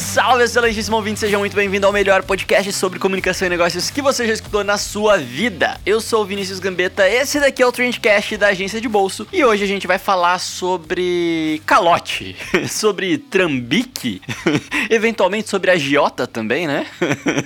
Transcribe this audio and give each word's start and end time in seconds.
Salve, 0.00 0.44
excelentíssimo 0.44 0.96
ouvinte, 0.96 1.18
seja 1.18 1.38
muito 1.38 1.56
bem-vindo 1.56 1.86
ao 1.86 1.92
melhor 1.92 2.22
podcast 2.22 2.72
sobre 2.72 2.98
comunicação 2.98 3.46
e 3.46 3.48
negócios 3.48 3.90
que 3.90 4.00
você 4.00 4.26
já 4.26 4.32
escutou 4.32 4.62
na 4.62 4.78
sua 4.78 5.18
vida. 5.18 5.80
Eu 5.84 6.00
sou 6.00 6.22
o 6.22 6.24
Vinícius 6.24 6.60
Gambetta, 6.60 7.08
esse 7.08 7.40
daqui 7.40 7.62
é 7.62 7.66
o 7.66 7.72
Trendcast 7.72 8.36
da 8.36 8.48
agência 8.48 8.80
de 8.80 8.88
bolso 8.88 9.26
e 9.32 9.44
hoje 9.44 9.64
a 9.64 9.66
gente 9.66 9.86
vai 9.86 9.98
falar 9.98 10.38
sobre 10.38 11.60
calote, 11.66 12.36
sobre 12.70 13.18
trambique, 13.18 14.22
eventualmente 14.88 15.48
sobre 15.48 15.70
agiota 15.70 16.26
também, 16.26 16.66
né? 16.66 16.86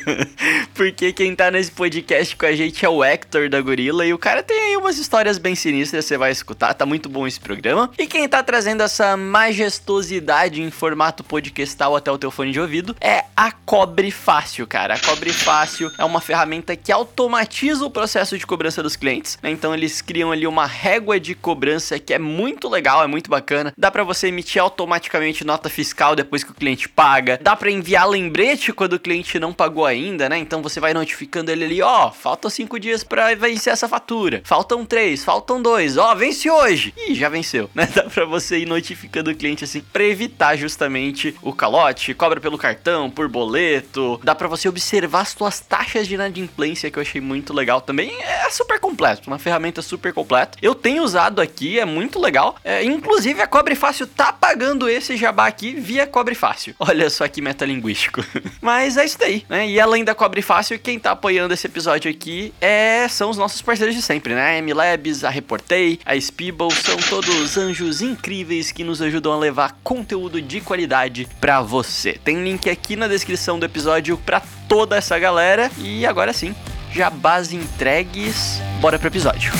Porque 0.75 1.13
quem 1.13 1.35
tá 1.35 1.51
nesse 1.51 1.71
podcast 1.71 2.37
com 2.37 2.47
a 2.47 2.55
gente 2.55 2.85
é 2.85 2.89
o 2.89 3.03
Hector 3.03 3.49
da 3.49 3.61
Gorila 3.61 4.05
e 4.05 4.13
o 4.13 4.19
cara 4.19 4.43
tem 4.43 4.59
aí 4.59 4.77
umas 4.77 4.99
histórias 4.99 5.39
bem 5.39 5.55
sinistras, 5.55 6.05
você 6.05 6.19
vai 6.19 6.31
escutar, 6.31 6.75
tá 6.75 6.85
muito 6.85 7.09
bom 7.09 7.27
esse 7.27 7.41
programa. 7.41 7.91
E 7.99 8.07
quem 8.07 8.29
tá 8.29 8.43
trazendo 8.43 8.83
essa 8.83 9.17
majestosidade 9.17 10.61
em 10.61 10.71
formato 10.71 11.25
podcast 11.25 11.63
podcastal 11.63 11.97
até 11.97 12.11
o 12.11 12.19
teu 12.19 12.31
fone 12.43 12.51
de 12.51 12.61
ouvido 12.61 12.97
é 13.01 13.25
a 13.37 13.53
Cobre 13.53 14.11
Fácil, 14.11 14.67
cara. 14.67 14.95
A 14.95 14.99
Cobre 14.99 15.33
Fácil 15.33 15.91
é 15.97 16.05
uma 16.05 16.21
ferramenta 16.21 16.75
que 16.75 16.91
automatiza 16.91 17.85
o 17.85 17.91
processo 17.91 18.37
de 18.37 18.45
cobrança 18.45 18.83
dos 18.83 18.97
clientes. 18.97 19.39
Né? 19.41 19.51
Então 19.51 19.73
eles 19.73 20.03
criam 20.03 20.33
ali 20.33 20.47
uma 20.47 20.67
régua 20.67 21.21
de 21.21 21.35
cobrança 21.35 21.99
que 21.99 22.13
é 22.13 22.19
muito 22.19 22.69
legal, 22.69 23.03
é 23.03 23.07
muito 23.07 23.31
bacana. 23.31 23.73
Dá 23.79 23.91
para 23.91 24.03
você 24.03 24.27
emitir 24.27 24.61
automaticamente 24.61 25.45
nota 25.45 25.71
fiscal 25.71 26.17
depois 26.17 26.43
que 26.43 26.51
o 26.51 26.55
cliente 26.55 26.89
paga. 26.89 27.39
Dá 27.41 27.55
para 27.55 27.71
enviar 27.71 28.09
lembrete 28.09 28.73
quando 28.73 28.95
o 28.95 29.01
cliente 29.01 29.39
não 29.39 29.53
pagou 29.53 29.87
ainda, 29.87 30.29
né? 30.29 30.39
Então 30.39 30.61
você 30.61 30.81
vai 30.81 30.93
notificando 30.93 31.51
ele 31.51 31.65
ali, 31.65 31.83
ó, 31.83 32.09
oh, 32.09 32.11
faltam 32.11 32.51
cinco 32.51 32.79
dias 32.79 33.05
para 33.05 33.35
vencer 33.37 33.73
essa 33.73 33.89
fatura. 33.89 34.43
Faltam 34.45 34.85
três, 34.85 35.25
faltam 35.25 35.63
dois, 35.63 35.97
ó, 35.97 36.13
oh, 36.13 36.17
vence 36.17 36.51
hoje. 36.51 36.93
Ih, 37.09 37.15
já 37.15 37.29
venceu, 37.29 37.71
né? 37.75 37.89
Dá 37.95 38.05
para 38.05 38.25
você 38.25 38.59
ir 38.59 38.67
notificando 38.67 39.31
o 39.31 39.35
cliente 39.35 39.63
assim 39.63 39.81
para 39.93 40.05
evitar 40.05 40.57
justamente 40.57 41.35
o 41.41 41.53
calote, 41.53 42.15
cobra 42.33 42.41
pelo 42.41 42.57
cartão, 42.57 43.11
por 43.11 43.29
boleto. 43.29 44.19
Dá 44.23 44.35
para 44.35 44.49
você 44.49 44.69
observar 44.69 45.21
as 45.21 45.31
suas 45.31 45.61
taxas 45.61 46.09
de 46.09 46.15
inadimplência, 46.15 46.91
que 46.91 46.99
eu 46.99 47.03
achei 47.03 47.21
muito 47.21 47.53
legal 47.53 47.81
também. 47.81 48.11
É 48.23 48.49
super 48.49 48.81
completo, 48.81 49.29
uma 49.29 49.39
ferramenta 49.39 49.83
super 49.83 50.15
completa. 50.15 50.57
Eu 50.63 50.75
tenho 50.75 51.03
usado 51.03 51.41
aqui, 51.41 51.79
é 51.79 51.85
muito 51.85 52.19
legal. 52.19 52.57
É, 52.65 52.83
inclusive, 52.85 53.43
a 53.43 53.47
Cobre 53.47 53.75
Fácil 53.75 54.07
tá 54.07 54.33
pagando 54.33 54.89
esse 54.89 55.17
jabá 55.17 55.47
aqui 55.47 55.75
via 55.75 56.07
Cobre 56.07 56.35
Fácil. 56.35 56.75
Olha 56.81 57.11
só 57.11 57.29
que 57.29 57.43
metalinguístico. 57.43 58.25
Mas 58.63 58.97
é 58.97 59.05
isso 59.05 59.19
daí, 59.19 59.45
né? 59.49 59.69
E 59.69 59.79
além 59.79 60.05
da 60.05 60.15
Cobre 60.15 60.41
Fácil, 60.41 60.79
quem 60.79 60.99
tá 60.99 61.11
apoiando 61.11 61.53
esse 61.53 61.67
episódio 61.67 62.11
aqui 62.11 62.55
é, 62.61 63.07
são 63.09 63.29
os 63.29 63.37
nossos 63.37 63.61
parceiros 63.61 63.95
de 63.95 64.01
sempre, 64.01 64.35
né? 64.35 64.59
A 64.59 64.63
MLabs, 64.63 65.25
a 65.25 65.29
Reportei, 65.29 66.01
a 66.05 66.19
Speeble, 66.19 66.73
são 66.73 66.97
todos 66.97 67.59
anjos 67.59 68.01
incríveis 68.01 68.73
que 68.73 68.85
nos 68.85 69.03
ajudam 69.03 69.33
a 69.33 69.39
levar 69.39 69.79
conteúdo 69.83 70.41
de 70.41 70.61
qualidade 70.61 71.29
para 71.41 71.61
você. 71.61 72.22
Tem 72.25 72.43
link 72.45 72.71
aqui 72.71 72.95
na 72.95 73.09
descrição 73.09 73.59
do 73.59 73.67
episódio 73.67 74.17
para 74.17 74.41
toda 74.69 74.97
essa 74.97 75.19
galera. 75.19 75.69
E 75.79 76.07
agora 76.07 76.33
sim, 76.33 76.55
já 76.93 77.11
base 77.11 77.57
entregues, 77.57 78.61
bora 78.81 78.97
pro 78.97 79.09
episódio. 79.09 79.53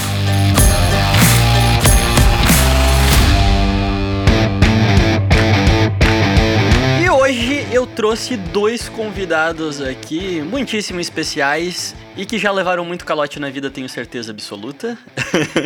E 7.05 7.11
hoje 7.11 7.67
eu 7.73 7.85
trouxe 7.85 8.37
dois 8.37 8.89
convidados 8.89 9.81
aqui, 9.83 10.41
muitíssimo 10.41 11.01
especiais 11.01 11.97
e 12.17 12.25
que 12.25 12.39
já 12.39 12.53
levaram 12.53 12.85
muito 12.85 13.05
calote 13.05 13.41
na 13.41 13.51
vida, 13.51 13.71
tenho 13.71 13.89
certeza 13.89 14.31
absoluta. 14.31 14.97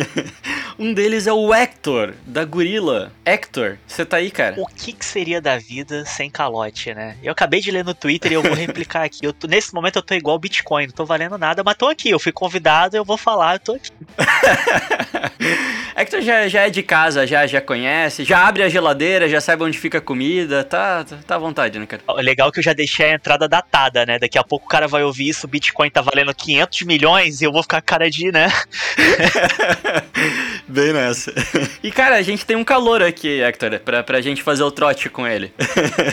um 0.79 0.93
deles 0.93 1.27
é 1.27 1.33
o 1.33 1.53
Hector, 1.53 2.13
da 2.25 2.45
Gorila. 2.45 3.11
Hector, 3.25 3.77
você 3.87 4.05
tá 4.05 4.17
aí, 4.17 4.29
cara? 4.29 4.55
O 4.57 4.65
que, 4.65 4.93
que, 4.93 5.05
seria 5.05 5.41
da 5.41 5.57
vida 5.57 6.05
sem 6.05 6.29
calote, 6.29 6.93
né? 6.93 7.17
Eu 7.23 7.31
acabei 7.31 7.59
de 7.59 7.71
ler 7.71 7.83
no 7.83 7.93
Twitter 7.93 8.31
e 8.31 8.35
eu 8.35 8.43
vou 8.43 8.53
replicar 8.57 9.03
aqui. 9.03 9.25
Eu 9.25 9.33
tô, 9.33 9.47
nesse 9.47 9.73
momento 9.73 9.97
eu 9.97 10.03
tô 10.03 10.13
igual 10.13 10.37
Bitcoin, 10.37 10.87
não 10.87 10.93
tô 10.93 11.05
valendo 11.05 11.37
nada, 11.37 11.63
mas 11.63 11.75
tô 11.75 11.87
aqui. 11.87 12.09
Eu 12.09 12.19
fui 12.19 12.31
convidado, 12.31 12.95
eu 12.95 13.03
vou 13.03 13.17
falar, 13.17 13.55
eu 13.55 13.59
tô 13.59 13.73
aqui. 13.73 13.91
Hector 15.95 16.21
já, 16.21 16.47
já 16.47 16.67
é 16.67 16.69
de 16.69 16.83
casa, 16.83 17.25
já, 17.25 17.47
já 17.47 17.59
conhece, 17.59 18.23
já 18.23 18.47
abre 18.47 18.61
a 18.61 18.69
geladeira, 18.69 19.27
já 19.27 19.41
sabe 19.41 19.63
onde 19.63 19.79
fica 19.79 19.97
a 19.97 20.01
comida, 20.01 20.63
tá, 20.63 21.03
tá, 21.03 21.35
à 21.35 21.39
vontade, 21.39 21.79
né, 21.79 21.87
cara? 21.87 22.03
Legal 22.17 22.51
que 22.51 22.59
eu 22.59 22.63
já 22.63 22.73
deixei 22.73 23.07
a 23.07 23.15
entrada 23.15 23.47
datada, 23.47 24.05
né? 24.05 24.19
Daqui 24.19 24.37
a 24.37 24.43
pouco 24.43 24.67
o 24.67 24.69
cara 24.69 24.87
vai 24.87 25.03
ouvir 25.03 25.29
isso, 25.29 25.47
o 25.47 25.49
Bitcoin 25.49 25.89
tá 25.89 26.01
valendo 26.01 26.33
500 26.35 26.83
milhões 26.83 27.41
e 27.41 27.45
eu 27.45 27.51
vou 27.51 27.63
ficar 27.63 27.81
cara 27.81 28.11
de, 28.11 28.31
né? 28.31 28.47
Bem 30.67 30.93
nessa. 30.93 31.33
E, 31.83 31.91
cara, 31.91 32.15
a 32.15 32.21
gente 32.21 32.45
tem 32.45 32.57
um 32.57 32.63
calor 32.63 33.01
aqui, 33.01 33.41
Hector, 33.41 33.79
pra, 33.79 34.03
pra 34.03 34.19
gente 34.19 34.41
fazer 34.41 34.63
o 34.63 34.71
trote 34.71 35.09
com 35.09 35.25
ele. 35.25 35.53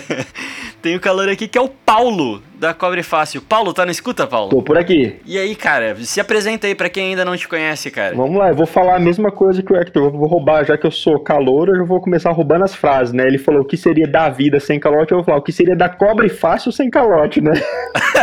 tem 0.81 0.94
um 0.94 1.00
calor 1.00 1.28
aqui 1.28 1.48
que 1.48 1.59
é 1.59 1.60
o 1.60 1.69
Paulo, 1.69 2.42
da 2.54 2.72
Cobre 2.72 3.03
Fácil. 3.03 3.43
Paulo, 3.43 3.72
tá 3.72 3.84
na 3.84 3.93
escuta, 3.93 4.26
Paulo? 4.26 4.50
Tô 4.50 4.62
por 4.62 4.78
aqui. 4.78 5.16
E 5.25 5.38
aí, 5.38 5.54
cara, 5.54 5.97
se 5.97 6.20
apresenta 6.20 6.66
aí 6.66 6.75
pra 6.75 6.88
quem 6.88 7.10
ainda 7.10 7.25
não 7.25 7.37
te 7.37 7.48
conhece, 7.48 7.91
cara. 7.91 8.14
Vamos 8.14 8.37
lá, 8.38 8.48
eu 8.48 8.54
vou 8.54 8.66
falar 8.66 8.97
a 8.97 9.00
mesma 9.00 9.31
coisa 9.31 9.62
que 9.62 9.72
o 9.72 9.76
Hector. 9.76 10.04
Eu 10.04 10.10
vou 10.10 10.28
roubar, 10.28 10.64
já 10.64 10.78
que 10.78 10.87
eu 10.87 10.91
sou 10.91 11.19
calor, 11.19 11.69
eu 11.69 11.87
vou 11.87 12.00
começar 12.00 12.31
roubando 12.31 12.64
as 12.64 12.75
frases, 12.75 13.12
né? 13.12 13.26
Ele 13.26 13.38
falou 13.38 13.62
o 13.62 13.64
que 13.64 13.76
seria 13.76 14.06
da 14.06 14.28
vida 14.28 14.60
sem 14.60 14.78
calote, 14.78 15.12
eu 15.12 15.19
vou 15.19 15.25
falar 15.25 15.38
o 15.38 15.43
que 15.43 15.53
seria 15.53 15.76
da 15.76 15.88
Cobre 15.88 16.28
Fácil 16.28 16.70
sem 16.70 16.88
calote, 16.91 17.41
né? 17.41 17.53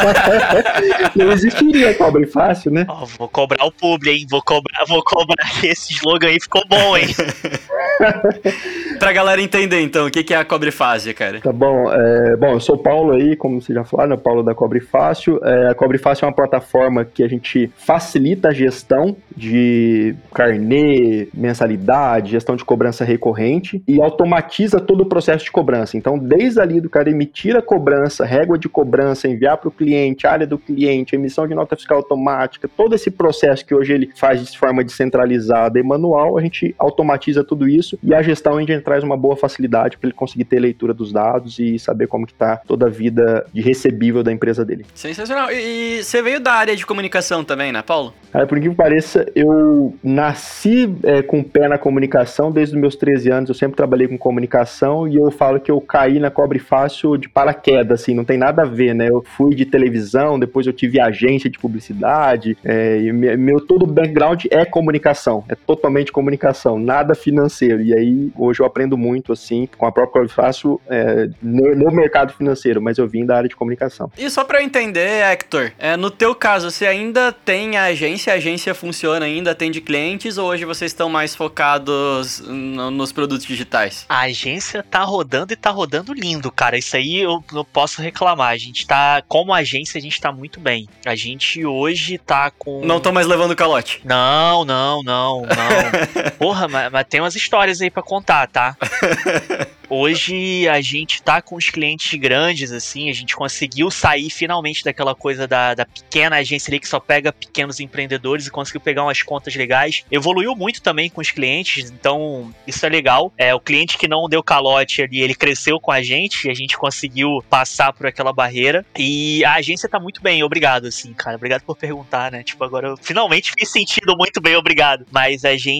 não 1.16 1.31
existiria 1.31 1.94
Cobre 1.96 2.25
Fácil, 2.25 2.72
né? 2.72 2.86
Oh, 2.90 3.06
vou 3.06 3.28
cobrar 3.28 3.66
o 3.66 3.72
publi, 3.72 4.12
hein? 4.12 4.28
Vou 4.30 4.41
cobrar, 4.41 4.86
vou 4.88 5.03
cobrar. 5.03 5.50
Esse 5.64 5.94
slogan 5.94 6.21
aí 6.28 6.38
ficou 6.42 6.64
bom, 6.68 6.98
hein? 6.98 7.08
pra 9.00 9.12
galera 9.12 9.42
entender, 9.42 9.82
então, 9.82 10.08
o 10.08 10.12
que 10.12 10.34
é 10.34 10.38
a 10.38 10.46
Cobre 10.46 10.72
Fácil, 10.72 11.14
cara? 11.14 11.40
Tá 11.42 11.52
bom. 11.52 11.92
É, 11.92 12.36
bom, 12.36 12.54
eu 12.54 12.59
sou 12.59 12.76
o 12.76 12.78
Paulo 12.78 13.14
aí, 13.14 13.36
como 13.36 13.62
você 13.62 13.74
já 13.74 13.84
falou, 13.84 14.08
né? 14.08 14.18
Paulo 14.18 14.44
da 14.44 14.54
Cobre 14.54 14.80
Fácil. 14.80 15.40
É, 15.44 15.70
a 15.70 15.76
Cobre 15.76 15.98
Fácil 15.98 16.26
é 16.26 16.28
uma 16.28 16.36
plataforma 16.36 17.06
que 17.06 17.24
a 17.24 17.28
gente 17.28 17.72
facilita 17.78 18.50
a 18.50 18.54
gestão 18.54 19.16
de 19.36 20.16
carnê, 20.34 21.28
mensalidade, 21.34 22.32
gestão 22.32 22.56
de 22.56 22.64
cobrança 22.64 23.03
recorrente 23.03 23.84
e 23.88 24.02
automatiza 24.02 24.80
todo 24.80 25.02
o 25.02 25.09
processo 25.09 25.46
de 25.46 25.52
cobrança. 25.52 25.98
Então, 25.98 26.18
desde 26.18 26.59
ali 26.59 26.80
do 26.80 26.90
cara 26.90 27.09
emitir 27.09 27.56
a 27.56 27.62
cobrança, 27.62 28.26
régua 28.26 28.58
de 28.58 28.70
cobrança, 28.70 29.28
enviar 29.28 29.58
para 29.58 29.70
o 29.70 29.72
cliente, 29.72 30.28
área 30.28 30.46
do 30.46 30.58
cliente, 30.58 31.16
emissão 31.16 31.48
de 31.48 31.56
nota 31.56 31.76
fiscal 31.76 31.98
automática, 31.98 32.68
todo 32.68 32.96
esse 32.96 33.09
processo 33.09 33.66
que 33.66 33.74
hoje 33.74 33.94
ele 33.94 34.09
faz 34.16 34.46
de 34.46 34.58
forma 34.58 34.84
descentralizada 34.84 35.80
e 35.80 35.84
manual, 35.84 36.10
a 36.17 36.41
gente 36.41 36.75
automatiza 36.77 37.44
tudo 37.44 37.67
isso 37.67 37.97
e 38.03 38.13
a 38.13 38.22
gestão 38.22 38.61
gente 38.66 38.83
traz 38.83 39.03
uma 39.03 39.17
boa 39.17 39.35
facilidade 39.35 39.97
para 39.97 40.07
ele 40.07 40.16
conseguir 40.16 40.45
ter 40.45 40.59
leitura 40.59 40.94
dos 40.94 41.11
dados 41.11 41.59
e 41.59 41.77
saber 41.77 42.07
como 42.07 42.25
que 42.25 42.33
está 42.33 42.57
toda 42.57 42.88
a 42.88 42.89
vida 42.89 43.45
de 43.53 43.61
recebível 43.61 44.23
da 44.23 44.31
empresa 44.31 44.63
dele. 44.63 44.85
Sensacional. 44.94 45.51
E 45.51 46.03
você 46.03 46.22
veio 46.22 46.39
da 46.39 46.53
área 46.53 46.75
de 46.75 46.85
comunicação 46.85 47.44
também, 47.44 47.72
né, 47.72 47.81
Paulo? 47.81 48.13
Cara, 48.31 48.47
por 48.47 48.59
que 48.59 48.69
pareça, 48.69 49.25
eu 49.35 49.94
nasci 50.03 50.94
é, 51.03 51.22
com 51.22 51.39
o 51.39 51.44
pé 51.44 51.67
na 51.67 51.77
comunicação 51.77 52.51
desde 52.51 52.75
os 52.75 52.81
meus 52.81 52.95
13 52.95 53.29
anos. 53.29 53.49
Eu 53.49 53.55
sempre 53.55 53.75
trabalhei 53.75 54.07
com 54.07 54.17
comunicação 54.17 55.07
e 55.07 55.16
eu 55.16 55.29
falo 55.31 55.59
que 55.59 55.72
eu 55.72 55.81
caí 55.81 56.19
na 56.19 56.31
Cobre 56.31 56.59
Fácil 56.59 57.17
de 57.17 57.28
paraquedas, 57.28 58.01
assim, 58.01 58.13
não 58.13 58.23
tem 58.23 58.38
nada 58.38 58.63
a 58.63 58.66
ver, 58.66 58.93
né? 58.95 59.09
Eu 59.09 59.23
fui 59.35 59.53
de 59.53 59.66
televisão, 59.66 60.39
depois 60.39 60.66
eu 60.66 60.73
tive 60.73 60.99
agência 60.99 61.49
de 61.49 61.59
publicidade, 61.59 62.57
é, 62.63 62.99
e 62.99 63.11
meu 63.11 63.59
todo 63.59 63.85
background 63.85 64.46
é 64.49 64.64
comunicação, 64.64 65.43
é 65.49 65.55
totalmente 65.55 66.01
comunicação, 66.09 66.80
nada 66.80 67.14
financeiro. 67.14 67.82
E 67.82 67.94
aí, 67.94 68.32
hoje 68.38 68.62
eu 68.62 68.66
aprendo 68.66 68.98
muito, 68.98 69.34
assim, 69.34 69.68
com 69.78 69.86
a 69.86 69.92
própria 69.92 70.22
Cobre 70.22 70.30
Fácil 70.30 70.80
é, 70.88 71.30
no, 71.42 71.76
no 71.76 71.92
mercado 71.92 72.34
financeiro, 72.34 72.82
mas 72.82 72.98
eu 72.98 73.08
vim 73.08 73.26
da 73.26 73.38
área 73.38 73.50
de 73.50 73.56
comunicação. 73.56 74.12
E 74.18 74.30
só 74.30 74.44
para 74.44 74.59
eu 74.59 74.66
entender, 74.66 75.24
Hector, 75.24 75.72
é, 75.78 75.98
no 75.98 76.09
teu 76.09 76.34
caso, 76.36 76.70
você 76.70 76.86
ainda 76.86 77.32
tem 77.32 77.78
a 77.78 77.86
agência, 77.86 78.34
a 78.34 78.36
agência 78.38 78.74
funciona 78.74 79.26
ainda, 79.26 79.52
atende 79.52 79.82
clientes, 79.82 80.38
ou 80.38 80.50
hoje 80.50 80.66
vocês 80.66 80.92
estão 80.92 81.09
mais 81.09 81.36
focados 81.36 82.40
no, 82.42 82.92
nos 82.92 83.12
produtos 83.12 83.46
digitais? 83.46 84.06
A 84.08 84.22
agência 84.22 84.84
tá 84.84 85.03
rodando 85.03 85.53
e 85.53 85.56
tá 85.56 85.70
rodando 85.70 86.14
lindo, 86.14 86.52
cara. 86.52 86.78
Isso 86.78 86.96
aí 86.96 87.20
eu 87.20 87.44
não 87.52 87.66
posso 87.66 88.02
reclamar. 88.02 88.50
A 88.50 88.58
gente 88.58 88.86
tá, 88.86 89.24
como 89.28 89.53
agência, 89.53 89.98
a 89.98 90.02
gente 90.02 90.20
tá 90.20 90.32
muito 90.32 90.59
bem. 90.59 90.88
A 91.06 91.16
gente 91.16 91.66
hoje 91.66 92.18
tá 92.18 92.52
com. 92.52 92.86
Não 92.86 93.00
tô 93.00 93.12
mais 93.12 93.28
levando 93.28 93.56
calote. 93.56 94.02
Não, 94.03 94.64
não, 94.66 95.02
não, 95.03 95.42
não. 95.42 95.48
Porra, 96.37 96.67
mas, 96.67 96.91
mas 96.91 97.05
tem 97.07 97.22
umas 97.22 97.35
histórias 97.35 97.81
aí 97.81 97.89
para 97.89 98.03
contar, 98.03 98.47
tá? 98.47 98.78
hoje 99.91 100.69
a 100.69 100.79
gente 100.79 101.22
tá 101.22 101.41
com 101.41 101.55
os 101.57 101.69
clientes 101.69 102.17
grandes, 102.17 102.72
assim, 102.72 103.09
a 103.09 103.13
gente 103.13 103.35
conseguiu 103.35 103.91
sair 103.91 104.29
finalmente 104.29 104.85
daquela 104.85 105.13
coisa 105.13 105.45
da, 105.45 105.73
da 105.73 105.85
pequena 105.85 106.37
agência 106.37 106.72
ali 106.72 106.79
que 106.79 106.87
só 106.87 106.99
pega 106.99 107.33
pequenos 107.33 107.81
empreendedores 107.81 108.47
e 108.47 108.51
conseguiu 108.51 108.79
pegar 108.79 109.03
umas 109.03 109.22
contas 109.22 109.53
legais. 109.53 110.05
Evoluiu 110.09 110.55
muito 110.55 110.81
também 110.81 111.09
com 111.09 111.19
os 111.19 111.29
clientes, 111.29 111.91
então 111.91 112.53
isso 112.66 112.85
é 112.85 112.89
legal. 112.89 113.33
É, 113.37 113.53
o 113.53 113.59
cliente 113.59 113.97
que 113.97 114.07
não 114.07 114.29
deu 114.29 114.41
calote 114.41 115.01
ali, 115.01 115.19
ele 115.19 115.35
cresceu 115.35 115.78
com 115.78 115.91
a 115.91 116.01
gente 116.01 116.47
e 116.47 116.49
a 116.49 116.53
gente 116.53 116.78
conseguiu 116.78 117.43
passar 117.49 117.91
por 117.91 118.07
aquela 118.07 118.31
barreira. 118.31 118.85
E 118.97 119.43
a 119.43 119.55
agência 119.55 119.89
tá 119.89 119.99
muito 119.99 120.22
bem, 120.22 120.41
obrigado, 120.41 120.85
assim, 120.85 121.11
cara. 121.13 121.35
Obrigado 121.35 121.63
por 121.63 121.75
perguntar, 121.75 122.31
né? 122.31 122.43
Tipo, 122.43 122.63
agora 122.63 122.87
eu 122.87 122.97
finalmente 122.97 123.51
fiz 123.59 123.69
sentido 123.69 124.16
muito 124.16 124.39
bem, 124.39 124.55
obrigado. 124.55 125.05
Mas 125.11 125.43
a 125.43 125.57
gente 125.57 125.71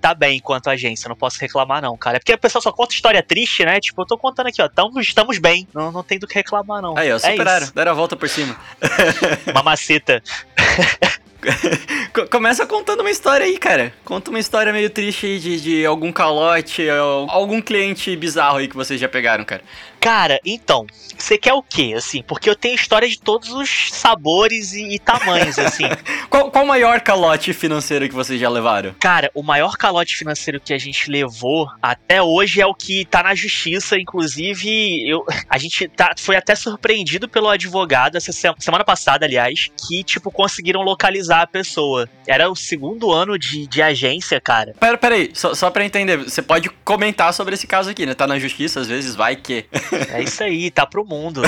tá 0.00 0.14
bem 0.14 0.38
quanto 0.40 0.70
agência, 0.70 1.08
não 1.08 1.16
posso 1.16 1.38
reclamar, 1.40 1.82
não, 1.82 1.96
cara. 1.96 2.16
É 2.16 2.20
porque 2.20 2.32
a 2.32 2.38
pessoa 2.38 2.62
só 2.62 2.70
conta 2.72 2.94
história 2.94 3.22
triste, 3.22 3.64
né? 3.64 3.80
Tipo, 3.80 4.02
eu 4.02 4.06
tô 4.06 4.16
contando 4.16 4.46
aqui, 4.46 4.62
ó, 4.62 4.68
tamo, 4.68 5.00
estamos 5.00 5.38
bem. 5.38 5.66
Não, 5.74 5.90
não 5.92 6.02
tem 6.02 6.18
do 6.18 6.26
que 6.26 6.34
reclamar, 6.34 6.80
não. 6.80 6.96
Aí, 6.96 7.12
ó, 7.12 7.16
É 7.16 7.18
superaram. 7.18 7.64
isso. 7.64 7.74
Deram 7.74 7.92
a 7.92 7.94
volta 7.94 8.16
por 8.16 8.28
cima. 8.28 8.56
Mamaceta. 9.54 10.22
Co- 12.12 12.26
Começa 12.28 12.66
contando 12.66 13.00
uma 13.00 13.10
história 13.10 13.44
aí, 13.44 13.58
cara. 13.58 13.92
Conta 14.04 14.30
uma 14.30 14.38
história 14.38 14.72
meio 14.72 14.88
triste 14.88 15.26
aí 15.26 15.38
de, 15.38 15.60
de 15.60 15.84
algum 15.86 16.10
calote, 16.10 16.88
algum 17.28 17.60
cliente 17.60 18.16
bizarro 18.16 18.58
aí 18.58 18.68
que 18.68 18.76
vocês 18.76 18.98
já 19.00 19.08
pegaram, 19.08 19.44
cara. 19.44 19.62
Cara, 20.04 20.38
então, 20.44 20.86
você 21.16 21.38
quer 21.38 21.54
o 21.54 21.62
quê, 21.62 21.94
assim? 21.96 22.22
Porque 22.22 22.50
eu 22.50 22.54
tenho 22.54 22.74
história 22.74 23.08
de 23.08 23.18
todos 23.18 23.48
os 23.50 23.88
sabores 23.90 24.74
e, 24.74 24.96
e 24.96 24.98
tamanhos, 24.98 25.58
assim. 25.58 25.84
Qual, 26.28 26.50
qual 26.50 26.64
o 26.64 26.68
maior 26.68 27.00
calote 27.00 27.52
financeiro 27.52 28.08
que 28.08 28.14
vocês 28.14 28.40
já 28.40 28.48
levaram? 28.48 28.92
Cara, 28.98 29.30
o 29.34 29.42
maior 29.42 29.76
calote 29.76 30.16
financeiro 30.16 30.60
que 30.60 30.74
a 30.74 30.78
gente 30.78 31.08
levou 31.08 31.68
até 31.80 32.20
hoje 32.20 32.60
é 32.60 32.66
o 32.66 32.74
que 32.74 33.04
tá 33.04 33.22
na 33.22 33.36
justiça. 33.36 33.96
Inclusive, 33.96 35.08
eu, 35.08 35.24
a 35.48 35.56
gente 35.58 35.86
tá, 35.88 36.12
foi 36.18 36.34
até 36.34 36.56
surpreendido 36.56 37.28
pelo 37.28 37.48
advogado 37.48 38.16
essa 38.16 38.32
se- 38.32 38.52
semana 38.58 38.84
passada, 38.84 39.24
aliás, 39.24 39.70
que, 39.86 40.02
tipo, 40.02 40.28
conseguiram 40.30 40.82
localizar 40.82 41.42
a 41.42 41.46
pessoa. 41.46 42.08
Era 42.26 42.50
o 42.50 42.56
segundo 42.56 43.12
ano 43.12 43.38
de, 43.38 43.66
de 43.68 43.80
agência, 43.80 44.40
cara. 44.40 44.74
Pera, 44.80 44.98
pera 44.98 45.14
aí, 45.14 45.30
só, 45.34 45.54
só 45.54 45.70
pra 45.70 45.84
entender, 45.84 46.16
você 46.16 46.42
pode 46.42 46.68
comentar 46.84 47.32
sobre 47.32 47.54
esse 47.54 47.66
caso 47.66 47.90
aqui, 47.90 48.04
né? 48.04 48.14
Tá 48.14 48.26
na 48.26 48.40
justiça, 48.40 48.80
às 48.80 48.88
vezes 48.88 49.14
vai 49.14 49.36
que. 49.36 49.66
É 50.12 50.22
isso 50.22 50.42
aí, 50.42 50.70
tá 50.70 50.86
pro 50.86 51.04
mundo. 51.04 51.42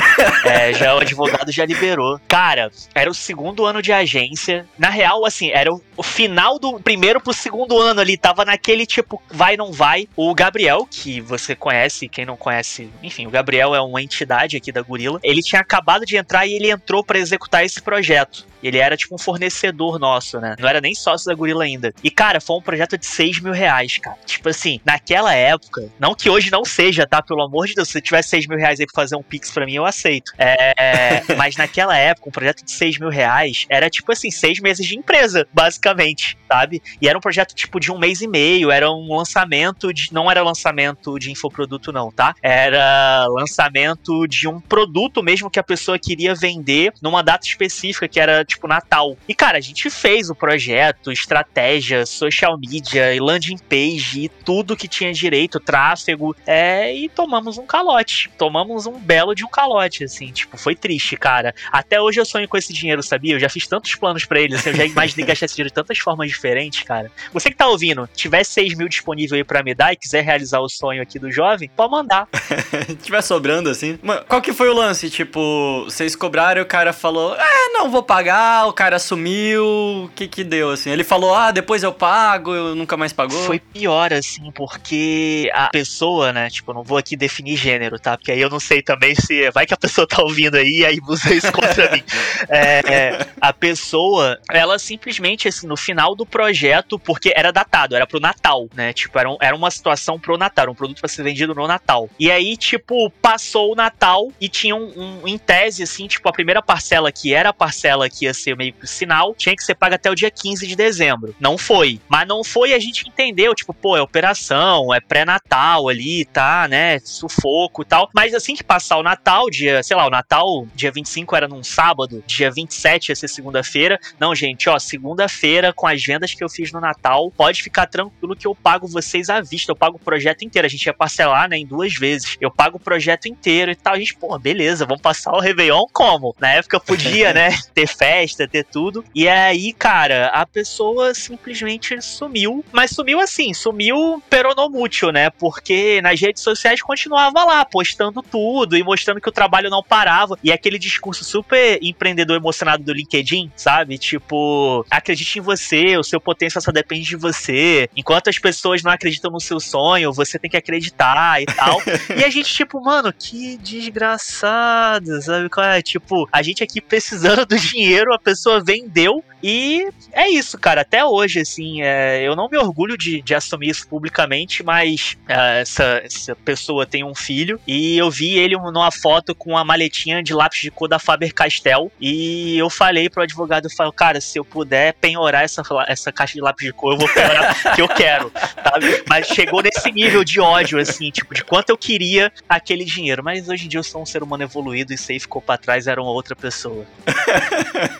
É, 0.44 0.72
já 0.72 0.94
o 0.94 1.00
advogado 1.00 1.50
já 1.50 1.64
liberou. 1.64 2.20
Cara, 2.28 2.70
era 2.94 3.10
o 3.10 3.14
segundo 3.14 3.64
ano 3.64 3.82
de 3.82 3.92
agência. 3.92 4.66
Na 4.78 4.88
real, 4.88 5.24
assim, 5.24 5.50
era 5.50 5.72
o, 5.72 6.02
final 6.02 6.58
do 6.58 6.78
primeiro 6.80 7.20
pro 7.20 7.32
segundo 7.32 7.78
ano 7.78 8.00
ali. 8.00 8.16
Tava 8.16 8.44
naquele 8.44 8.86
tipo, 8.86 9.22
vai, 9.30 9.56
não 9.56 9.72
vai. 9.72 10.08
O 10.16 10.34
Gabriel, 10.34 10.86
que 10.90 11.20
você 11.20 11.54
conhece, 11.54 12.08
quem 12.08 12.24
não 12.24 12.36
conhece, 12.36 12.90
enfim, 13.02 13.26
o 13.26 13.30
Gabriel 13.30 13.74
é 13.74 13.80
uma 13.80 14.02
entidade 14.02 14.56
aqui 14.56 14.70
da 14.70 14.82
Gorila. 14.82 15.20
Ele 15.22 15.42
tinha 15.42 15.60
acabado 15.60 16.04
de 16.04 16.16
entrar 16.16 16.46
e 16.46 16.54
ele 16.54 16.70
entrou 16.70 17.04
pra 17.04 17.18
executar 17.18 17.64
esse 17.64 17.80
projeto. 17.80 18.46
Ele 18.62 18.78
era 18.78 18.96
tipo 18.96 19.14
um 19.14 19.18
fornecedor 19.18 19.98
nosso, 19.98 20.40
né? 20.40 20.56
Não 20.58 20.68
era 20.68 20.80
nem 20.80 20.94
sócio 20.94 21.26
da 21.26 21.34
Gorila 21.34 21.64
ainda. 21.64 21.94
E, 22.02 22.10
cara, 22.10 22.40
foi 22.40 22.56
um 22.56 22.62
projeto 22.62 22.96
de 22.98 23.06
6 23.06 23.40
mil 23.40 23.52
reais, 23.52 23.98
cara. 23.98 24.16
Tipo 24.24 24.48
assim, 24.48 24.80
naquela 24.84 25.34
época, 25.34 25.90
não 25.98 26.14
que 26.14 26.28
hoje 26.30 26.50
não 26.50 26.64
seja, 26.64 27.06
tá? 27.06 27.22
Pelo 27.22 27.42
amor 27.42 27.66
de 27.66 27.74
Deus, 27.74 27.88
se 27.88 28.00
tiver 28.00 28.22
6 28.22 28.46
mil 28.46 28.58
reais 28.58 28.80
aí 28.80 28.86
pra 28.86 29.02
fazer 29.02 29.16
um 29.16 29.22
Pix 29.22 29.50
pra 29.50 29.66
mim, 29.66 29.74
eu 29.74 29.84
aceito. 29.84 30.32
É, 30.38 30.74
é, 30.78 31.34
mas 31.36 31.56
naquela 31.56 31.96
época, 31.96 32.28
um 32.28 32.32
projeto 32.32 32.64
de 32.64 32.72
6 32.72 32.98
mil 32.98 33.08
reais 33.08 33.66
era 33.68 33.88
tipo 33.90 34.10
assim, 34.12 34.30
seis 34.30 34.60
meses 34.60 34.86
de 34.86 34.96
empresa, 34.96 35.46
basicamente, 35.52 36.36
sabe? 36.48 36.82
E 37.00 37.08
era 37.08 37.16
um 37.16 37.20
projeto 37.20 37.54
tipo 37.54 37.80
de 37.80 37.92
um 37.92 37.98
mês 37.98 38.20
e 38.20 38.28
meio, 38.28 38.70
era 38.70 38.90
um 38.90 39.14
lançamento 39.14 39.92
de. 39.92 40.12
Não 40.12 40.30
era 40.30 40.42
lançamento 40.42 41.18
de 41.18 41.30
infoproduto, 41.30 41.92
não, 41.92 42.10
tá? 42.10 42.34
Era 42.42 43.26
lançamento 43.28 44.26
de 44.26 44.48
um 44.48 44.60
produto 44.60 45.22
mesmo 45.22 45.50
que 45.50 45.58
a 45.58 45.62
pessoa 45.62 45.98
queria 45.98 46.34
vender 46.34 46.92
numa 47.02 47.22
data 47.22 47.46
específica, 47.46 48.08
que 48.08 48.20
era 48.20 48.44
tipo 48.46 48.68
Natal. 48.68 49.16
E, 49.28 49.34
cara, 49.34 49.58
a 49.58 49.60
gente 49.60 49.90
fez 49.90 50.30
o 50.30 50.34
projeto, 50.34 51.12
estratégia, 51.12 52.06
social 52.06 52.58
media, 52.58 53.14
e 53.14 53.20
landing 53.20 53.58
page 53.58 54.24
e 54.24 54.28
tudo 54.28 54.76
que 54.76 54.88
tinha 54.88 55.12
direito, 55.12 55.60
tráfego, 55.60 56.34
é, 56.46 56.94
e 56.94 57.08
tomamos 57.08 57.58
um 57.58 57.66
calote. 57.66 58.30
Tomamos 58.38 58.86
um 58.86 58.98
belo 58.98 59.34
de 59.34 59.44
um 59.44 59.48
calote, 59.48 60.04
assim, 60.04 60.30
tipo, 60.30 60.56
foi 60.56 60.74
triste, 60.74 61.16
cara. 61.16 61.54
Até 61.70 62.00
hoje 62.00 62.20
eu 62.20 62.24
sonho 62.24 62.48
com 62.48 62.56
esse 62.56 62.72
dinheiro, 62.72 63.02
sabia? 63.02 63.34
Eu 63.34 63.40
já 63.40 63.48
fiz 63.48 63.66
tantos 63.66 63.94
planos 63.94 64.24
pra 64.24 64.40
ele, 64.40 64.54
assim, 64.54 64.70
eu 64.70 64.76
já 64.76 64.84
imaginei 64.84 65.24
gastar 65.26 65.46
esse 65.46 65.54
dinheiro 65.54 65.70
de 65.70 65.74
tantas 65.74 65.98
formas 65.98 66.28
diferentes, 66.28 66.82
cara. 66.82 67.10
Você 67.32 67.50
que 67.50 67.56
tá 67.56 67.66
ouvindo, 67.66 68.08
tiver 68.14 68.44
6 68.44 68.76
mil 68.76 68.88
disponível 68.88 69.36
aí 69.36 69.44
pra 69.44 69.62
me 69.62 69.74
dar 69.74 69.92
e 69.92 69.96
quiser 69.96 70.22
realizar 70.22 70.60
o 70.60 70.68
sonho 70.68 71.02
aqui 71.02 71.18
do 71.18 71.30
jovem, 71.30 71.70
pode 71.76 71.90
mandar. 71.90 72.28
Se 72.86 72.96
tiver 72.96 73.22
sobrando 73.22 73.68
assim. 73.70 73.98
Qual 74.28 74.40
que 74.40 74.52
foi 74.52 74.68
o 74.68 74.74
lance? 74.74 75.10
Tipo, 75.10 75.84
vocês 75.84 76.14
cobraram 76.14 76.60
e 76.60 76.62
o 76.62 76.66
cara 76.66 76.92
falou, 76.92 77.34
é, 77.34 77.68
não 77.72 77.90
vou 77.90 78.02
pagar, 78.02 78.35
o 78.66 78.72
cara 78.72 78.98
sumiu, 78.98 79.64
o 80.04 80.10
que 80.14 80.26
que 80.28 80.42
deu 80.44 80.70
assim? 80.70 80.90
Ele 80.90 81.04
falou, 81.04 81.34
ah, 81.34 81.50
depois 81.50 81.82
eu 81.82 81.92
pago, 81.92 82.54
eu 82.54 82.74
nunca 82.74 82.96
mais 82.96 83.12
pagou. 83.12 83.42
Foi 83.44 83.58
pior, 83.58 84.12
assim, 84.12 84.50
porque 84.52 85.50
a 85.54 85.68
pessoa, 85.68 86.32
né? 86.32 86.48
Tipo, 86.50 86.72
não 86.72 86.82
vou 86.82 86.98
aqui 86.98 87.16
definir 87.16 87.56
gênero, 87.56 87.98
tá? 87.98 88.16
Porque 88.16 88.32
aí 88.32 88.40
eu 88.40 88.50
não 88.50 88.60
sei 88.60 88.82
também 88.82 89.14
se. 89.14 89.50
Vai 89.50 89.66
que 89.66 89.74
a 89.74 89.76
pessoa 89.76 90.06
tá 90.06 90.22
ouvindo 90.22 90.56
aí 90.56 90.78
e 90.80 90.86
aí 90.86 90.98
usa 91.08 91.32
isso 91.34 91.52
contra 91.52 91.90
mim. 91.90 92.02
É, 92.48 92.80
é, 92.86 93.26
a 93.40 93.52
pessoa, 93.52 94.38
ela 94.50 94.78
simplesmente, 94.78 95.48
assim, 95.48 95.66
no 95.66 95.76
final 95.76 96.14
do 96.14 96.24
projeto, 96.26 96.98
porque 96.98 97.32
era 97.34 97.50
datado, 97.50 97.96
era 97.96 98.06
pro 98.06 98.20
Natal, 98.20 98.68
né? 98.74 98.92
Tipo, 98.92 99.18
era, 99.18 99.30
um- 99.30 99.36
era 99.40 99.56
uma 99.56 99.70
situação 99.70 100.18
pro 100.18 100.36
Natal, 100.36 100.64
era 100.64 100.70
um 100.70 100.74
produto 100.74 101.00
pra 101.00 101.08
ser 101.08 101.22
vendido 101.22 101.54
no 101.54 101.66
Natal. 101.66 102.08
E 102.20 102.30
aí, 102.30 102.56
tipo, 102.56 103.10
passou 103.22 103.72
o 103.72 103.74
Natal 103.74 104.30
e 104.40 104.48
tinha 104.48 104.76
um, 104.76 105.20
um- 105.22 105.28
em 105.28 105.38
tese, 105.38 105.82
assim, 105.82 106.06
tipo, 106.06 106.28
a 106.28 106.32
primeira 106.32 106.60
parcela 106.62 107.10
que 107.10 107.34
era 107.34 107.48
a 107.48 107.52
parcela 107.52 108.08
que 108.08 108.25
ia 108.26 108.34
ser 108.34 108.56
meio 108.56 108.72
que 108.72 108.84
o 108.84 108.88
sinal, 108.88 109.34
tinha 109.34 109.54
que 109.54 109.64
ser 109.64 109.74
paga 109.74 109.96
até 109.96 110.10
o 110.10 110.14
dia 110.14 110.30
15 110.30 110.66
de 110.66 110.76
dezembro. 110.76 111.34
Não 111.40 111.56
foi. 111.56 112.00
Mas 112.08 112.26
não 112.26 112.44
foi, 112.44 112.74
a 112.74 112.78
gente 112.78 113.08
entendeu, 113.08 113.54
tipo, 113.54 113.72
pô, 113.72 113.96
é 113.96 114.02
operação, 114.02 114.94
é 114.94 115.00
pré-natal 115.00 115.88
ali, 115.88 116.24
tá, 116.24 116.66
né? 116.68 116.98
Sufoco 117.00 117.82
e 117.82 117.84
tal. 117.84 118.10
Mas 118.14 118.34
assim 118.34 118.54
que 118.54 118.64
passar 118.64 118.98
o 118.98 119.02
Natal, 119.02 119.48
dia, 119.50 119.82
sei 119.82 119.96
lá, 119.96 120.06
o 120.06 120.10
Natal, 120.10 120.66
dia 120.74 120.90
25 120.90 121.36
era 121.36 121.48
num 121.48 121.62
sábado, 121.62 122.22
dia 122.26 122.50
27 122.50 123.10
ia 123.10 123.16
ser 123.16 123.28
segunda-feira. 123.28 123.98
Não, 124.18 124.34
gente, 124.34 124.68
ó, 124.68 124.78
segunda-feira, 124.78 125.72
com 125.72 125.86
as 125.86 126.02
vendas 126.02 126.34
que 126.34 126.42
eu 126.42 126.48
fiz 126.48 126.72
no 126.72 126.80
Natal, 126.80 127.30
pode 127.30 127.62
ficar 127.62 127.86
tranquilo 127.86 128.36
que 128.36 128.46
eu 128.46 128.54
pago 128.54 128.86
vocês 128.86 129.28
à 129.28 129.40
vista, 129.40 129.72
eu 129.72 129.76
pago 129.76 129.96
o 129.96 130.00
projeto 130.00 130.44
inteiro. 130.44 130.66
A 130.66 130.70
gente 130.70 130.86
ia 130.86 130.94
parcelar, 130.94 131.48
né, 131.48 131.56
em 131.58 131.66
duas 131.66 131.94
vezes. 131.94 132.36
Eu 132.40 132.50
pago 132.50 132.76
o 132.76 132.80
projeto 132.80 133.26
inteiro 133.26 133.70
e 133.70 133.76
tal. 133.76 133.94
A 133.94 133.98
gente, 133.98 134.14
pô, 134.14 134.38
beleza, 134.38 134.86
vamos 134.86 135.02
passar 135.02 135.32
o 135.32 135.40
Réveillon 135.40 135.84
como? 135.92 136.34
Na 136.38 136.50
época 136.52 136.80
podia, 136.80 137.32
né, 137.34 137.50
ter 137.74 137.86
festa, 138.16 138.48
ter 138.48 138.64
tudo. 138.64 139.04
E 139.14 139.28
aí, 139.28 139.72
cara, 139.72 140.28
a 140.28 140.46
pessoa 140.46 141.12
simplesmente 141.14 142.00
sumiu. 142.00 142.64
Mas 142.72 142.90
sumiu 142.90 143.20
assim, 143.20 143.52
sumiu 143.52 144.22
peronomútil, 144.30 145.12
né? 145.12 145.30
Porque 145.30 146.00
nas 146.02 146.20
redes 146.20 146.42
sociais 146.42 146.80
continuava 146.80 147.44
lá, 147.44 147.64
postando 147.64 148.22
tudo 148.22 148.76
e 148.76 148.82
mostrando 148.82 149.20
que 149.20 149.28
o 149.28 149.32
trabalho 149.32 149.68
não 149.68 149.82
parava. 149.82 150.38
E 150.42 150.50
aquele 150.50 150.78
discurso 150.78 151.24
super 151.24 151.78
empreendedor 151.82 152.36
emocionado 152.36 152.82
do 152.82 152.92
LinkedIn, 152.92 153.50
sabe? 153.54 153.98
Tipo, 153.98 154.84
acredite 154.90 155.38
em 155.38 155.42
você, 155.42 155.96
o 155.96 156.02
seu 156.02 156.20
potencial 156.20 156.62
só 156.62 156.72
depende 156.72 157.06
de 157.06 157.16
você. 157.16 157.88
Enquanto 157.96 158.28
as 158.28 158.38
pessoas 158.38 158.82
não 158.82 158.92
acreditam 158.92 159.30
no 159.30 159.40
seu 159.40 159.60
sonho, 159.60 160.12
você 160.12 160.38
tem 160.38 160.50
que 160.50 160.56
acreditar 160.56 161.42
e 161.42 161.46
tal. 161.46 161.82
e 162.16 162.24
a 162.24 162.30
gente, 162.30 162.52
tipo, 162.52 162.80
mano, 162.80 163.12
que 163.12 163.56
desgraçado, 163.58 165.20
sabe 165.20 165.48
é? 165.58 165.82
Tipo, 165.82 166.28
a 166.32 166.42
gente 166.42 166.62
aqui 166.62 166.80
precisando 166.80 167.44
do 167.44 167.58
dinheiro, 167.58 168.05
a 168.12 168.18
pessoa 168.18 168.62
vendeu 168.62 169.24
e 169.42 169.88
é 170.12 170.28
isso, 170.28 170.58
cara. 170.58 170.80
Até 170.80 171.04
hoje, 171.04 171.40
assim, 171.40 171.82
é, 171.82 172.26
eu 172.26 172.34
não 172.34 172.48
me 172.48 172.58
orgulho 172.58 172.96
de, 172.96 173.20
de 173.22 173.34
assumir 173.34 173.70
isso 173.70 173.86
publicamente, 173.86 174.62
mas 174.62 175.16
é, 175.28 175.60
essa, 175.60 176.00
essa 176.04 176.34
pessoa 176.34 176.86
tem 176.86 177.04
um 177.04 177.14
filho 177.14 177.60
e 177.66 177.96
eu 177.96 178.10
vi 178.10 178.38
ele 178.38 178.56
numa 178.56 178.90
foto 178.90 179.34
com 179.34 179.56
a 179.56 179.64
maletinha 179.64 180.22
de 180.22 180.34
lápis 180.34 180.60
de 180.62 180.70
cor 180.70 180.88
da 180.88 180.98
Faber-Castell 180.98 181.92
e 182.00 182.58
eu 182.58 182.70
falei 182.70 183.08
pro 183.08 183.22
advogado, 183.22 183.66
eu 183.66 183.70
falo, 183.70 183.92
cara, 183.92 184.20
se 184.20 184.38
eu 184.38 184.44
puder 184.44 184.94
penhorar 184.94 185.44
essa, 185.44 185.62
essa 185.86 186.10
caixa 186.10 186.34
de 186.34 186.40
lápis 186.40 186.66
de 186.66 186.72
cor, 186.72 186.94
eu 186.94 186.98
vou 186.98 187.08
penhorar 187.08 187.54
que 187.76 187.82
eu 187.82 187.88
quero, 187.88 188.32
sabe? 188.64 189.04
Mas 189.08 189.26
chegou 189.28 189.62
nesse 189.62 189.92
nível 189.92 190.24
de 190.24 190.40
ódio, 190.40 190.78
assim, 190.78 191.10
tipo, 191.10 191.34
de 191.34 191.44
quanto 191.44 191.70
eu 191.70 191.78
queria 191.78 192.32
aquele 192.48 192.84
dinheiro. 192.84 193.22
Mas 193.22 193.48
hoje 193.48 193.66
em 193.66 193.68
dia 193.68 193.78
eu 193.78 193.84
sou 193.84 194.02
um 194.02 194.06
ser 194.06 194.22
humano 194.22 194.42
evoluído 194.42 194.92
e 194.92 194.96
aí 195.08 195.20
ficou 195.20 195.40
pra 195.40 195.56
trás, 195.56 195.86
era 195.86 196.00
uma 196.00 196.10
outra 196.10 196.34
pessoa. 196.34 196.86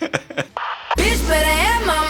Bitch 0.97 1.29
better 1.29 1.47
have 1.47 1.87
my 1.87 1.95
money. 1.95 2.06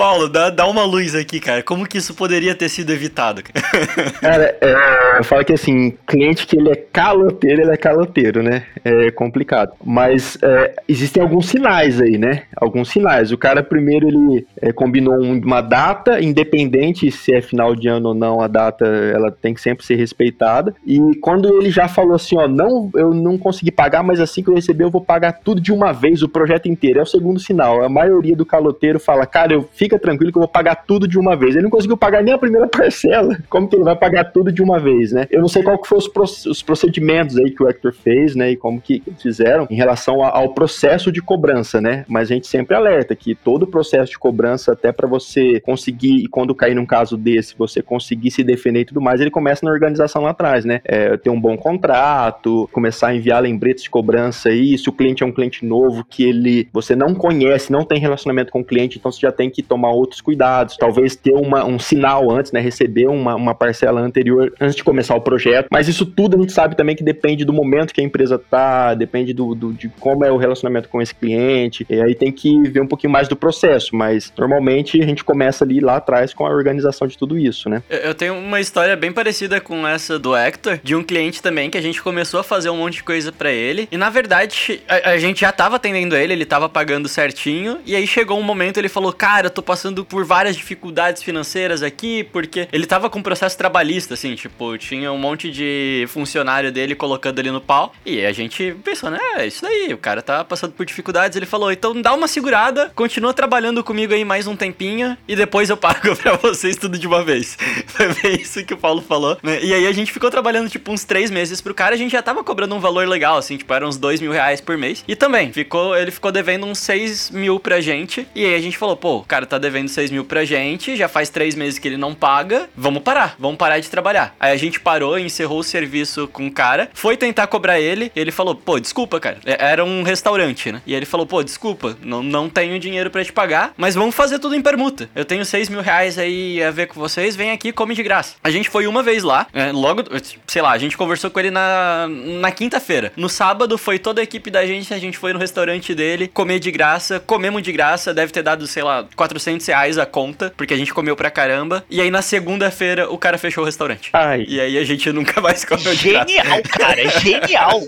Paulo, 0.00 0.30
dá, 0.30 0.48
dá 0.48 0.66
uma 0.66 0.82
luz 0.82 1.14
aqui, 1.14 1.38
cara. 1.38 1.62
Como 1.62 1.86
que 1.86 1.98
isso 1.98 2.14
poderia 2.14 2.54
ter 2.54 2.70
sido 2.70 2.90
evitado? 2.90 3.42
Cara, 4.18 4.56
é, 4.58 5.18
eu 5.18 5.24
falo 5.24 5.44
que 5.44 5.52
assim, 5.52 5.92
cliente 6.06 6.46
que 6.46 6.56
ele 6.56 6.70
é 6.70 6.74
caloteiro, 6.74 7.60
ele 7.60 7.70
é 7.70 7.76
caloteiro, 7.76 8.42
né? 8.42 8.64
É 8.82 9.10
complicado. 9.10 9.72
Mas 9.84 10.38
é, 10.42 10.74
existem 10.88 11.22
alguns 11.22 11.50
sinais 11.50 12.00
aí, 12.00 12.16
né? 12.16 12.44
Alguns 12.56 12.88
sinais. 12.88 13.30
O 13.30 13.36
cara 13.36 13.62
primeiro 13.62 14.08
ele 14.08 14.46
é, 14.62 14.72
combinou 14.72 15.20
uma 15.20 15.60
data, 15.60 16.18
independente 16.18 17.10
se 17.10 17.34
é 17.34 17.42
final 17.42 17.76
de 17.76 17.86
ano 17.86 18.08
ou 18.08 18.14
não, 18.14 18.40
a 18.40 18.48
data 18.48 18.86
ela 18.86 19.30
tem 19.30 19.52
que 19.52 19.60
sempre 19.60 19.84
ser 19.84 19.96
respeitada. 19.96 20.74
E 20.86 20.98
quando 21.20 21.60
ele 21.60 21.70
já 21.70 21.88
falou 21.88 22.14
assim, 22.14 22.38
ó, 22.38 22.48
não, 22.48 22.90
eu 22.94 23.12
não 23.12 23.36
consegui 23.36 23.70
pagar, 23.70 24.02
mas 24.02 24.18
assim 24.18 24.42
que 24.42 24.48
eu 24.48 24.54
receber 24.54 24.84
eu 24.84 24.90
vou 24.90 25.02
pagar 25.02 25.40
tudo 25.44 25.60
de 25.60 25.70
uma 25.70 25.92
vez, 25.92 26.22
o 26.22 26.28
projeto 26.28 26.70
inteiro. 26.70 27.00
É 27.00 27.02
o 27.02 27.06
segundo 27.06 27.38
sinal. 27.38 27.84
A 27.84 27.88
maioria 27.90 28.34
do 28.34 28.46
caloteiro 28.46 28.98
fala, 28.98 29.26
cara, 29.26 29.52
eu 29.52 29.68
fica 29.90 29.98
tranquilo 29.98 30.30
que 30.30 30.38
eu 30.38 30.42
vou 30.42 30.48
pagar 30.48 30.76
tudo 30.76 31.08
de 31.08 31.18
uma 31.18 31.34
vez. 31.34 31.54
Ele 31.54 31.64
não 31.64 31.70
conseguiu 31.70 31.96
pagar 31.96 32.22
nem 32.22 32.32
a 32.32 32.38
primeira 32.38 32.68
parcela. 32.70 33.36
Como 33.48 33.68
que 33.68 33.74
ele 33.74 33.84
vai 33.84 33.96
pagar 33.96 34.24
tudo 34.24 34.52
de 34.52 34.62
uma 34.62 34.78
vez, 34.78 35.12
né? 35.12 35.26
Eu 35.30 35.40
não 35.40 35.48
sei 35.48 35.62
qual 35.62 35.78
que 35.78 35.88
foi 35.88 35.98
os, 35.98 36.46
os 36.46 36.62
procedimentos 36.62 37.36
aí 37.36 37.50
que 37.50 37.62
o 37.62 37.68
Hector 37.68 37.92
fez, 37.92 38.36
né? 38.36 38.52
E 38.52 38.56
como 38.56 38.80
que 38.80 39.02
fizeram 39.18 39.66
em 39.68 39.74
relação 39.74 40.22
ao 40.22 40.50
processo 40.50 41.10
de 41.10 41.20
cobrança, 41.20 41.80
né? 41.80 42.04
Mas 42.08 42.30
a 42.30 42.34
gente 42.34 42.46
sempre 42.46 42.76
alerta 42.76 43.16
que 43.16 43.34
todo 43.34 43.64
o 43.64 43.66
processo 43.66 44.12
de 44.12 44.18
cobrança, 44.18 44.72
até 44.72 44.92
para 44.92 45.08
você 45.08 45.60
conseguir, 45.60 46.28
quando 46.28 46.54
cair 46.54 46.74
num 46.74 46.86
caso 46.86 47.16
desse, 47.16 47.54
você 47.56 47.82
conseguir 47.82 48.30
se 48.30 48.44
defender 48.44 48.80
e 48.80 48.84
tudo 48.84 49.00
mais, 49.00 49.20
ele 49.20 49.30
começa 49.30 49.64
na 49.64 49.72
organização 49.72 50.22
lá 50.22 50.30
atrás, 50.30 50.64
né? 50.64 50.80
É, 50.84 51.16
ter 51.16 51.30
um 51.30 51.40
bom 51.40 51.56
contrato, 51.56 52.68
começar 52.72 53.08
a 53.08 53.14
enviar 53.14 53.42
lembretes 53.42 53.84
de 53.84 53.90
cobrança 53.90 54.50
aí, 54.50 54.76
se 54.78 54.88
o 54.88 54.92
cliente 54.92 55.22
é 55.22 55.26
um 55.26 55.32
cliente 55.32 55.64
novo 55.64 56.04
que 56.04 56.24
ele 56.24 56.68
você 56.72 56.94
não 56.94 57.14
conhece, 57.14 57.72
não 57.72 57.84
tem 57.84 57.98
relacionamento 57.98 58.52
com 58.52 58.60
o 58.60 58.64
cliente, 58.64 58.98
então 58.98 59.10
você 59.10 59.20
já 59.20 59.32
tem 59.32 59.50
que 59.50 59.62
tomar 59.62 59.79
outros 59.88 60.20
cuidados, 60.20 60.76
talvez 60.76 61.16
ter 61.16 61.32
uma, 61.32 61.64
um 61.64 61.78
sinal 61.78 62.30
antes, 62.30 62.52
né? 62.52 62.60
Receber 62.60 63.06
uma, 63.08 63.34
uma 63.34 63.54
parcela 63.54 64.00
anterior 64.00 64.52
antes 64.60 64.76
de 64.76 64.84
começar 64.84 65.14
o 65.14 65.20
projeto. 65.20 65.68
Mas 65.70 65.88
isso 65.88 66.04
tudo 66.04 66.36
a 66.36 66.40
gente 66.40 66.52
sabe 66.52 66.76
também 66.76 66.94
que 66.94 67.02
depende 67.02 67.44
do 67.44 67.52
momento 67.52 67.94
que 67.94 68.00
a 68.00 68.04
empresa 68.04 68.38
tá, 68.38 68.94
depende 68.94 69.32
do, 69.32 69.54
do 69.54 69.72
de 69.72 69.88
como 70.00 70.24
é 70.24 70.30
o 70.30 70.36
relacionamento 70.36 70.88
com 70.88 71.00
esse 71.00 71.14
cliente. 71.14 71.86
E 71.88 72.00
aí 72.00 72.14
tem 72.14 72.30
que 72.30 72.68
ver 72.68 72.82
um 72.82 72.86
pouquinho 72.86 73.12
mais 73.12 73.28
do 73.28 73.36
processo, 73.36 73.94
mas 73.96 74.32
normalmente 74.36 75.00
a 75.00 75.06
gente 75.06 75.24
começa 75.24 75.64
ali 75.64 75.80
lá 75.80 75.96
atrás 75.96 76.34
com 76.34 76.44
a 76.44 76.50
organização 76.50 77.06
de 77.06 77.16
tudo 77.16 77.38
isso, 77.38 77.68
né? 77.68 77.82
Eu 77.88 78.14
tenho 78.14 78.34
uma 78.34 78.60
história 78.60 78.96
bem 78.96 79.12
parecida 79.12 79.60
com 79.60 79.86
essa 79.86 80.18
do 80.18 80.36
Hector, 80.36 80.78
de 80.82 80.94
um 80.94 81.02
cliente 81.02 81.42
também 81.42 81.70
que 81.70 81.78
a 81.78 81.80
gente 81.80 82.02
começou 82.02 82.40
a 82.40 82.44
fazer 82.44 82.70
um 82.70 82.76
monte 82.76 82.94
de 82.94 83.02
coisa 83.02 83.32
para 83.32 83.50
ele. 83.50 83.88
E 83.90 83.96
na 83.96 84.10
verdade, 84.10 84.82
a, 84.88 85.10
a, 85.10 85.18
gente 85.18 85.40
já 85.40 85.52
tava 85.52 85.76
atendendo 85.76 86.16
ele, 86.16 86.32
ele 86.32 86.44
tava 86.44 86.68
pagando 86.68 87.08
certinho. 87.08 87.78
E 87.86 87.94
aí 87.94 88.06
chegou 88.06 88.38
um 88.38 88.42
momento 88.42 88.78
ele 88.78 88.88
falou: 88.88 89.12
Cara, 89.12 89.46
eu 89.46 89.50
tô 89.50 89.62
passando 89.70 90.04
por 90.04 90.24
várias 90.24 90.56
dificuldades 90.56 91.22
financeiras 91.22 91.80
aqui, 91.80 92.24
porque 92.24 92.66
ele 92.72 92.86
tava 92.86 93.08
com 93.08 93.20
um 93.20 93.22
processo 93.22 93.56
trabalhista, 93.56 94.14
assim, 94.14 94.34
tipo, 94.34 94.76
tinha 94.76 95.12
um 95.12 95.16
monte 95.16 95.48
de 95.48 96.06
funcionário 96.08 96.72
dele 96.72 96.96
colocando 96.96 97.38
ele 97.38 97.52
no 97.52 97.60
pau. 97.60 97.92
E 98.04 98.26
a 98.26 98.32
gente 98.32 98.74
pensou, 98.82 99.12
né? 99.12 99.20
É 99.36 99.46
isso 99.46 99.62
daí, 99.62 99.94
o 99.94 99.98
cara 99.98 100.22
tá 100.22 100.42
passando 100.42 100.72
por 100.72 100.84
dificuldades. 100.84 101.36
Ele 101.36 101.46
falou: 101.46 101.70
Então 101.70 102.02
dá 102.02 102.12
uma 102.12 102.26
segurada, 102.26 102.90
continua 102.96 103.32
trabalhando 103.32 103.84
comigo 103.84 104.12
aí 104.12 104.24
mais 104.24 104.48
um 104.48 104.56
tempinho 104.56 105.16
e 105.28 105.36
depois 105.36 105.70
eu 105.70 105.76
pago 105.76 106.16
pra 106.18 106.32
vocês 106.32 106.74
tudo 106.74 106.98
de 106.98 107.06
uma 107.06 107.22
vez. 107.22 107.56
Foi 107.86 108.12
bem 108.14 108.40
isso 108.40 108.64
que 108.64 108.74
o 108.74 108.76
Paulo 108.76 109.00
falou, 109.00 109.38
né? 109.40 109.62
E 109.62 109.72
aí 109.72 109.86
a 109.86 109.92
gente 109.92 110.10
ficou 110.10 110.32
trabalhando, 110.32 110.68
tipo, 110.68 110.90
uns 110.90 111.04
três 111.04 111.30
meses 111.30 111.60
pro 111.60 111.72
cara. 111.72 111.94
A 111.94 111.98
gente 111.98 112.10
já 112.10 112.22
tava 112.22 112.42
cobrando 112.42 112.74
um 112.74 112.80
valor 112.80 113.06
legal, 113.06 113.36
assim, 113.38 113.56
tipo, 113.56 113.72
eram 113.72 113.86
uns 113.86 113.96
dois 113.96 114.20
mil 114.20 114.32
reais 114.32 114.60
por 114.60 114.76
mês. 114.76 115.04
E 115.06 115.14
também, 115.14 115.52
ficou, 115.52 115.96
ele 115.96 116.10
ficou 116.10 116.32
devendo 116.32 116.66
uns 116.66 116.80
seis 116.80 117.30
mil 117.30 117.60
pra 117.60 117.80
gente. 117.80 118.26
E 118.34 118.44
aí 118.44 118.56
a 118.56 118.60
gente 118.60 118.76
falou, 118.76 118.96
pô, 118.96 119.18
o 119.18 119.24
cara 119.24 119.46
tá 119.46 119.59
devendo 119.60 119.88
seis 119.88 120.10
mil 120.10 120.24
pra 120.24 120.44
gente, 120.44 120.96
já 120.96 121.08
faz 121.08 121.28
três 121.28 121.54
meses 121.54 121.78
que 121.78 121.86
ele 121.86 121.96
não 121.96 122.14
paga, 122.14 122.68
vamos 122.76 123.02
parar, 123.02 123.36
vamos 123.38 123.58
parar 123.58 123.78
de 123.78 123.88
trabalhar. 123.88 124.34
Aí 124.40 124.52
a 124.52 124.56
gente 124.56 124.80
parou, 124.80 125.18
encerrou 125.18 125.60
o 125.60 125.64
serviço 125.64 126.26
com 126.28 126.46
o 126.46 126.50
cara, 126.50 126.90
foi 126.94 127.16
tentar 127.16 127.46
cobrar 127.46 127.78
ele, 127.78 128.10
ele 128.16 128.30
falou, 128.30 128.54
pô, 128.54 128.80
desculpa, 128.80 129.20
cara. 129.20 129.38
É, 129.44 129.70
era 129.70 129.84
um 129.84 130.02
restaurante, 130.02 130.72
né? 130.72 130.82
E 130.86 130.94
ele 130.94 131.06
falou, 131.06 131.26
pô, 131.26 131.42
desculpa, 131.42 131.96
não, 132.02 132.22
não 132.22 132.48
tenho 132.48 132.78
dinheiro 132.78 133.10
para 133.10 133.24
te 133.24 133.32
pagar, 133.32 133.72
mas 133.76 133.94
vamos 133.94 134.14
fazer 134.14 134.38
tudo 134.38 134.54
em 134.54 134.62
permuta. 134.62 135.08
Eu 135.14 135.24
tenho 135.24 135.44
seis 135.44 135.68
mil 135.68 135.80
reais 135.80 136.18
aí 136.18 136.62
a 136.62 136.70
ver 136.70 136.86
com 136.86 136.98
vocês, 136.98 137.36
vem 137.36 137.50
aqui, 137.50 137.72
come 137.72 137.94
de 137.94 138.02
graça. 138.02 138.36
A 138.42 138.50
gente 138.50 138.68
foi 138.68 138.86
uma 138.86 139.02
vez 139.02 139.22
lá, 139.22 139.46
é, 139.52 139.72
logo, 139.72 140.04
sei 140.46 140.62
lá, 140.62 140.72
a 140.72 140.78
gente 140.78 140.96
conversou 140.96 141.30
com 141.30 141.38
ele 141.38 141.50
na, 141.50 142.06
na 142.08 142.50
quinta-feira. 142.50 143.12
No 143.16 143.28
sábado 143.28 143.76
foi 143.76 143.98
toda 143.98 144.20
a 144.20 144.24
equipe 144.24 144.50
da 144.50 144.64
gente, 144.66 144.92
a 144.94 144.98
gente 144.98 145.18
foi 145.18 145.32
no 145.32 145.38
restaurante 145.38 145.94
dele, 145.94 146.28
comer 146.28 146.58
de 146.58 146.70
graça, 146.70 147.20
comemos 147.20 147.62
de 147.62 147.72
graça, 147.72 148.14
deve 148.14 148.32
ter 148.32 148.42
dado, 148.42 148.66
sei 148.66 148.82
lá, 148.82 149.06
400 149.16 149.39
reais 149.66 149.98
a 149.98 150.06
conta, 150.06 150.52
porque 150.56 150.74
a 150.74 150.76
gente 150.76 150.92
comeu 150.92 151.16
pra 151.16 151.30
caramba. 151.30 151.84
E 151.90 152.00
aí 152.00 152.10
na 152.10 152.22
segunda-feira 152.22 153.10
o 153.10 153.18
cara 153.18 153.38
fechou 153.38 153.62
o 153.62 153.66
restaurante. 153.66 154.10
Ai. 154.12 154.44
E 154.48 154.60
aí 154.60 154.78
a 154.78 154.84
gente 154.84 155.10
nunca 155.12 155.40
mais 155.40 155.64
comeu 155.64 155.94
de 155.94 156.10
graça. 156.10 156.28
Genial, 156.28 156.62
cara, 156.62 157.08
genial. 157.20 157.80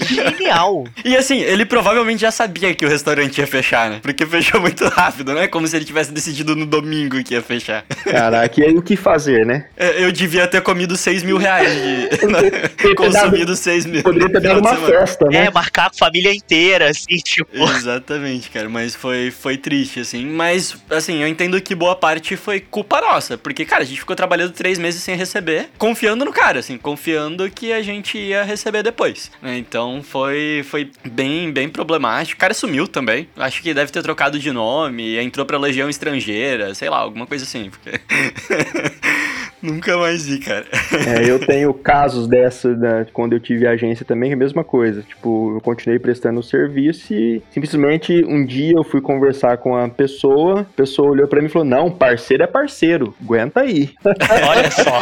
genial. 0.00 0.84
E 1.04 1.16
assim, 1.16 1.40
ele 1.40 1.64
provavelmente 1.64 2.20
já 2.20 2.30
sabia 2.30 2.74
que 2.74 2.84
o 2.84 2.88
restaurante 2.88 3.38
ia 3.38 3.46
fechar, 3.46 3.90
né? 3.90 4.00
Porque 4.02 4.26
fechou 4.26 4.60
muito 4.60 4.86
rápido, 4.88 5.34
né? 5.34 5.46
Como 5.46 5.66
se 5.66 5.76
ele 5.76 5.84
tivesse 5.84 6.12
decidido 6.12 6.54
no 6.54 6.66
domingo 6.66 7.22
que 7.22 7.34
ia 7.34 7.42
fechar. 7.42 7.84
Caraca, 8.04 8.60
e 8.60 8.64
aí 8.64 8.76
o 8.76 8.82
que 8.82 8.96
fazer, 8.96 9.44
né? 9.46 9.66
É, 9.76 10.04
eu 10.04 10.12
devia 10.12 10.46
ter 10.46 10.60
comido 10.60 10.96
6 10.96 11.22
mil 11.22 11.36
reais 11.36 11.72
de... 11.72 12.92
consumido 12.94 13.56
6 13.56 13.86
mil. 13.86 14.02
Poderia 14.02 14.28
ter 14.28 14.40
dado 14.40 14.60
uma 14.60 14.76
festa, 14.76 15.26
né? 15.26 15.46
É, 15.46 15.50
marcar 15.50 15.86
a 15.86 15.92
família 15.92 16.34
inteira, 16.34 16.90
assim, 16.90 17.16
tipo. 17.16 17.56
Exatamente, 17.56 18.50
cara. 18.50 18.68
Mas 18.68 18.94
foi, 18.94 19.30
foi 19.30 19.56
triste, 19.56 20.00
assim. 20.00 20.21
Mas, 20.24 20.76
assim, 20.90 21.22
eu 21.22 21.28
entendo 21.28 21.60
que 21.60 21.74
boa 21.74 21.94
parte 21.96 22.36
foi 22.36 22.60
culpa 22.60 23.00
nossa. 23.00 23.36
Porque, 23.38 23.64
cara, 23.64 23.82
a 23.82 23.86
gente 23.86 24.00
ficou 24.00 24.16
trabalhando 24.16 24.52
três 24.52 24.78
meses 24.78 25.02
sem 25.02 25.16
receber, 25.16 25.68
confiando 25.78 26.24
no 26.24 26.32
cara, 26.32 26.60
assim, 26.60 26.78
confiando 26.78 27.50
que 27.50 27.72
a 27.72 27.82
gente 27.82 28.18
ia 28.18 28.42
receber 28.42 28.82
depois. 28.82 29.30
Né? 29.40 29.58
Então 29.58 30.02
foi, 30.02 30.64
foi 30.68 30.90
bem, 31.04 31.52
bem 31.52 31.68
problemático. 31.68 32.36
O 32.36 32.40
cara 32.40 32.54
sumiu 32.54 32.88
também. 32.88 33.28
Acho 33.36 33.62
que 33.62 33.74
deve 33.74 33.92
ter 33.92 34.02
trocado 34.02 34.38
de 34.38 34.50
nome, 34.50 35.18
entrou 35.18 35.46
pra 35.46 35.58
legião 35.58 35.88
estrangeira, 35.88 36.74
sei 36.74 36.88
lá, 36.88 36.98
alguma 36.98 37.26
coisa 37.26 37.44
assim. 37.44 37.70
Porque... 37.70 38.00
Nunca 39.62 39.96
mais 39.96 40.26
vi, 40.26 40.38
cara. 40.38 40.66
É, 41.06 41.30
eu 41.30 41.38
tenho 41.38 41.72
casos 41.72 42.26
dessa, 42.26 42.74
né, 42.74 43.06
quando 43.12 43.34
eu 43.34 43.40
tive 43.40 43.66
agência 43.66 44.04
também, 44.04 44.30
é 44.30 44.34
a 44.34 44.36
mesma 44.36 44.64
coisa. 44.64 45.02
Tipo, 45.02 45.56
eu 45.56 45.60
continuei 45.60 45.98
prestando 45.98 46.40
o 46.40 46.42
serviço 46.42 47.14
e 47.14 47.42
simplesmente 47.50 48.24
um 48.24 48.44
dia 48.44 48.74
eu 48.76 48.84
fui 48.84 49.00
conversar 49.00 49.58
com 49.58 49.76
a 49.76 49.88
pessoa, 49.88 50.62
a 50.62 50.64
pessoa 50.64 51.10
olhou 51.10 51.28
para 51.28 51.40
mim 51.40 51.46
e 51.46 51.50
falou: 51.50 51.66
Não, 51.66 51.90
parceiro 51.90 52.42
é 52.42 52.46
parceiro, 52.46 53.14
aguenta 53.22 53.60
aí. 53.60 53.90
Olha 54.04 54.70
só. 54.70 55.00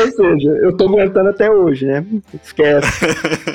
Ou 0.00 0.10
seja, 0.10 0.50
eu 0.62 0.76
tô 0.76 0.86
aguentando 0.86 1.28
até 1.28 1.50
hoje, 1.50 1.86
né? 1.86 2.04
Esquece. 2.42 3.06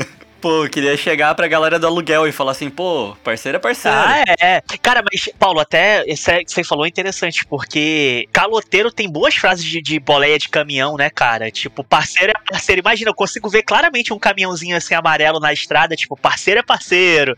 Pô, 0.46 0.70
queria 0.70 0.96
chegar 0.96 1.34
pra 1.34 1.48
galera 1.48 1.80
do 1.80 1.88
aluguel 1.88 2.28
e 2.28 2.32
falar 2.32 2.52
assim, 2.52 2.70
pô, 2.70 3.18
parceiro 3.24 3.56
é 3.56 3.60
parceiro. 3.60 3.98
Ah, 3.98 4.24
é. 4.40 4.62
Cara, 4.80 5.02
mas, 5.02 5.28
Paulo, 5.40 5.60
até 5.60 6.04
isso 6.06 6.30
que 6.46 6.52
você 6.52 6.64
falou 6.64 6.86
é 6.86 6.88
interessante, 6.88 7.44
porque 7.48 8.30
caloteiro 8.32 8.92
tem 8.92 9.10
boas 9.10 9.34
frases 9.34 9.66
de, 9.66 9.82
de 9.82 10.00
boleia 10.00 10.38
de 10.38 10.48
caminhão, 10.48 10.98
né, 10.98 11.10
cara? 11.10 11.50
Tipo, 11.50 11.84
parceiro 11.84 12.32
é 12.32 12.52
parceiro. 12.52 12.80
Imagina, 12.80 13.10
eu 13.10 13.16
consigo 13.16 13.50
ver 13.50 13.64
claramente 13.64 14.14
um 14.14 14.20
caminhãozinho 14.20 14.78
assim 14.78 14.94
amarelo 14.94 15.40
na 15.40 15.52
estrada, 15.52 15.96
tipo, 15.96 16.16
parceiro 16.16 16.60
é 16.60 16.64
parceiro, 16.64 17.34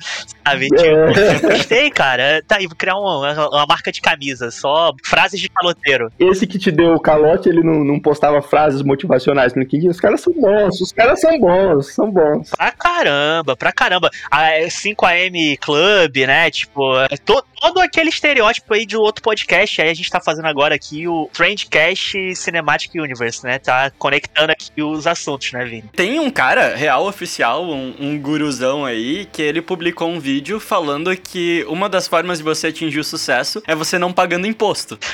sabe? 0.45 0.67
É. 0.73 1.33
Tipo, 1.33 1.47
gostei, 1.47 1.89
cara. 1.89 2.43
Tá 2.45 2.57
aí, 2.57 2.67
vou 2.67 2.75
criar 2.75 2.97
uma, 2.97 3.47
uma 3.47 3.65
marca 3.65 3.89
de 3.89 4.01
camisa, 4.01 4.51
só 4.51 4.91
frases 5.05 5.39
de 5.39 5.47
caloteiro. 5.47 6.11
Esse 6.19 6.45
que 6.45 6.59
te 6.59 6.71
deu 6.71 6.95
o 6.95 6.99
calote, 6.99 7.47
ele 7.47 7.63
não, 7.63 7.85
não 7.85 8.01
postava 8.01 8.41
frases 8.41 8.81
motivacionais 8.81 9.53
no 9.53 9.61
LinkedIn. 9.61 9.87
Os 9.87 10.01
caras 10.01 10.19
são 10.19 10.33
bons, 10.33 10.81
os 10.81 10.91
caras 10.91 11.21
são 11.21 11.39
bons, 11.39 11.93
são 11.93 12.11
bons. 12.11 12.49
Pra 12.49 12.69
caramba, 12.97 13.55
pra 13.55 13.71
caramba. 13.71 14.09
A 14.29 14.49
5am 14.67 15.57
Club, 15.59 16.17
né? 16.25 16.49
Tipo, 16.49 16.99
é 17.01 17.17
to, 17.17 17.43
todo 17.59 17.79
aquele 17.79 18.09
estereótipo 18.09 18.73
aí 18.73 18.85
de 18.85 18.97
outro 18.97 19.21
podcast. 19.21 19.81
Aí 19.81 19.89
a 19.89 19.93
gente 19.93 20.09
tá 20.09 20.19
fazendo 20.19 20.47
agora 20.47 20.75
aqui 20.75 21.07
o 21.07 21.29
Trendcast 21.33 22.35
Cinematic 22.35 22.93
Universe, 22.95 23.43
né? 23.43 23.59
Tá 23.59 23.91
conectando 23.97 24.51
aqui 24.51 24.81
os 24.81 25.05
assuntos, 25.05 25.51
né, 25.51 25.63
Vini? 25.65 25.89
Tem 25.95 26.19
um 26.19 26.29
cara 26.29 26.75
real 26.75 27.05
oficial, 27.05 27.65
um, 27.65 27.93
um 27.99 28.19
guruzão 28.19 28.85
aí, 28.85 29.25
que 29.31 29.41
ele 29.41 29.61
publicou 29.61 30.09
um 30.09 30.19
vídeo 30.19 30.59
falando 30.59 31.15
que 31.15 31.65
uma 31.67 31.87
das 31.87 32.07
formas 32.07 32.39
de 32.39 32.43
você 32.43 32.67
atingir 32.67 32.99
o 32.99 33.03
sucesso 33.03 33.61
é 33.67 33.75
você 33.75 33.99
não 33.99 34.11
pagando 34.11 34.47
imposto. 34.47 34.97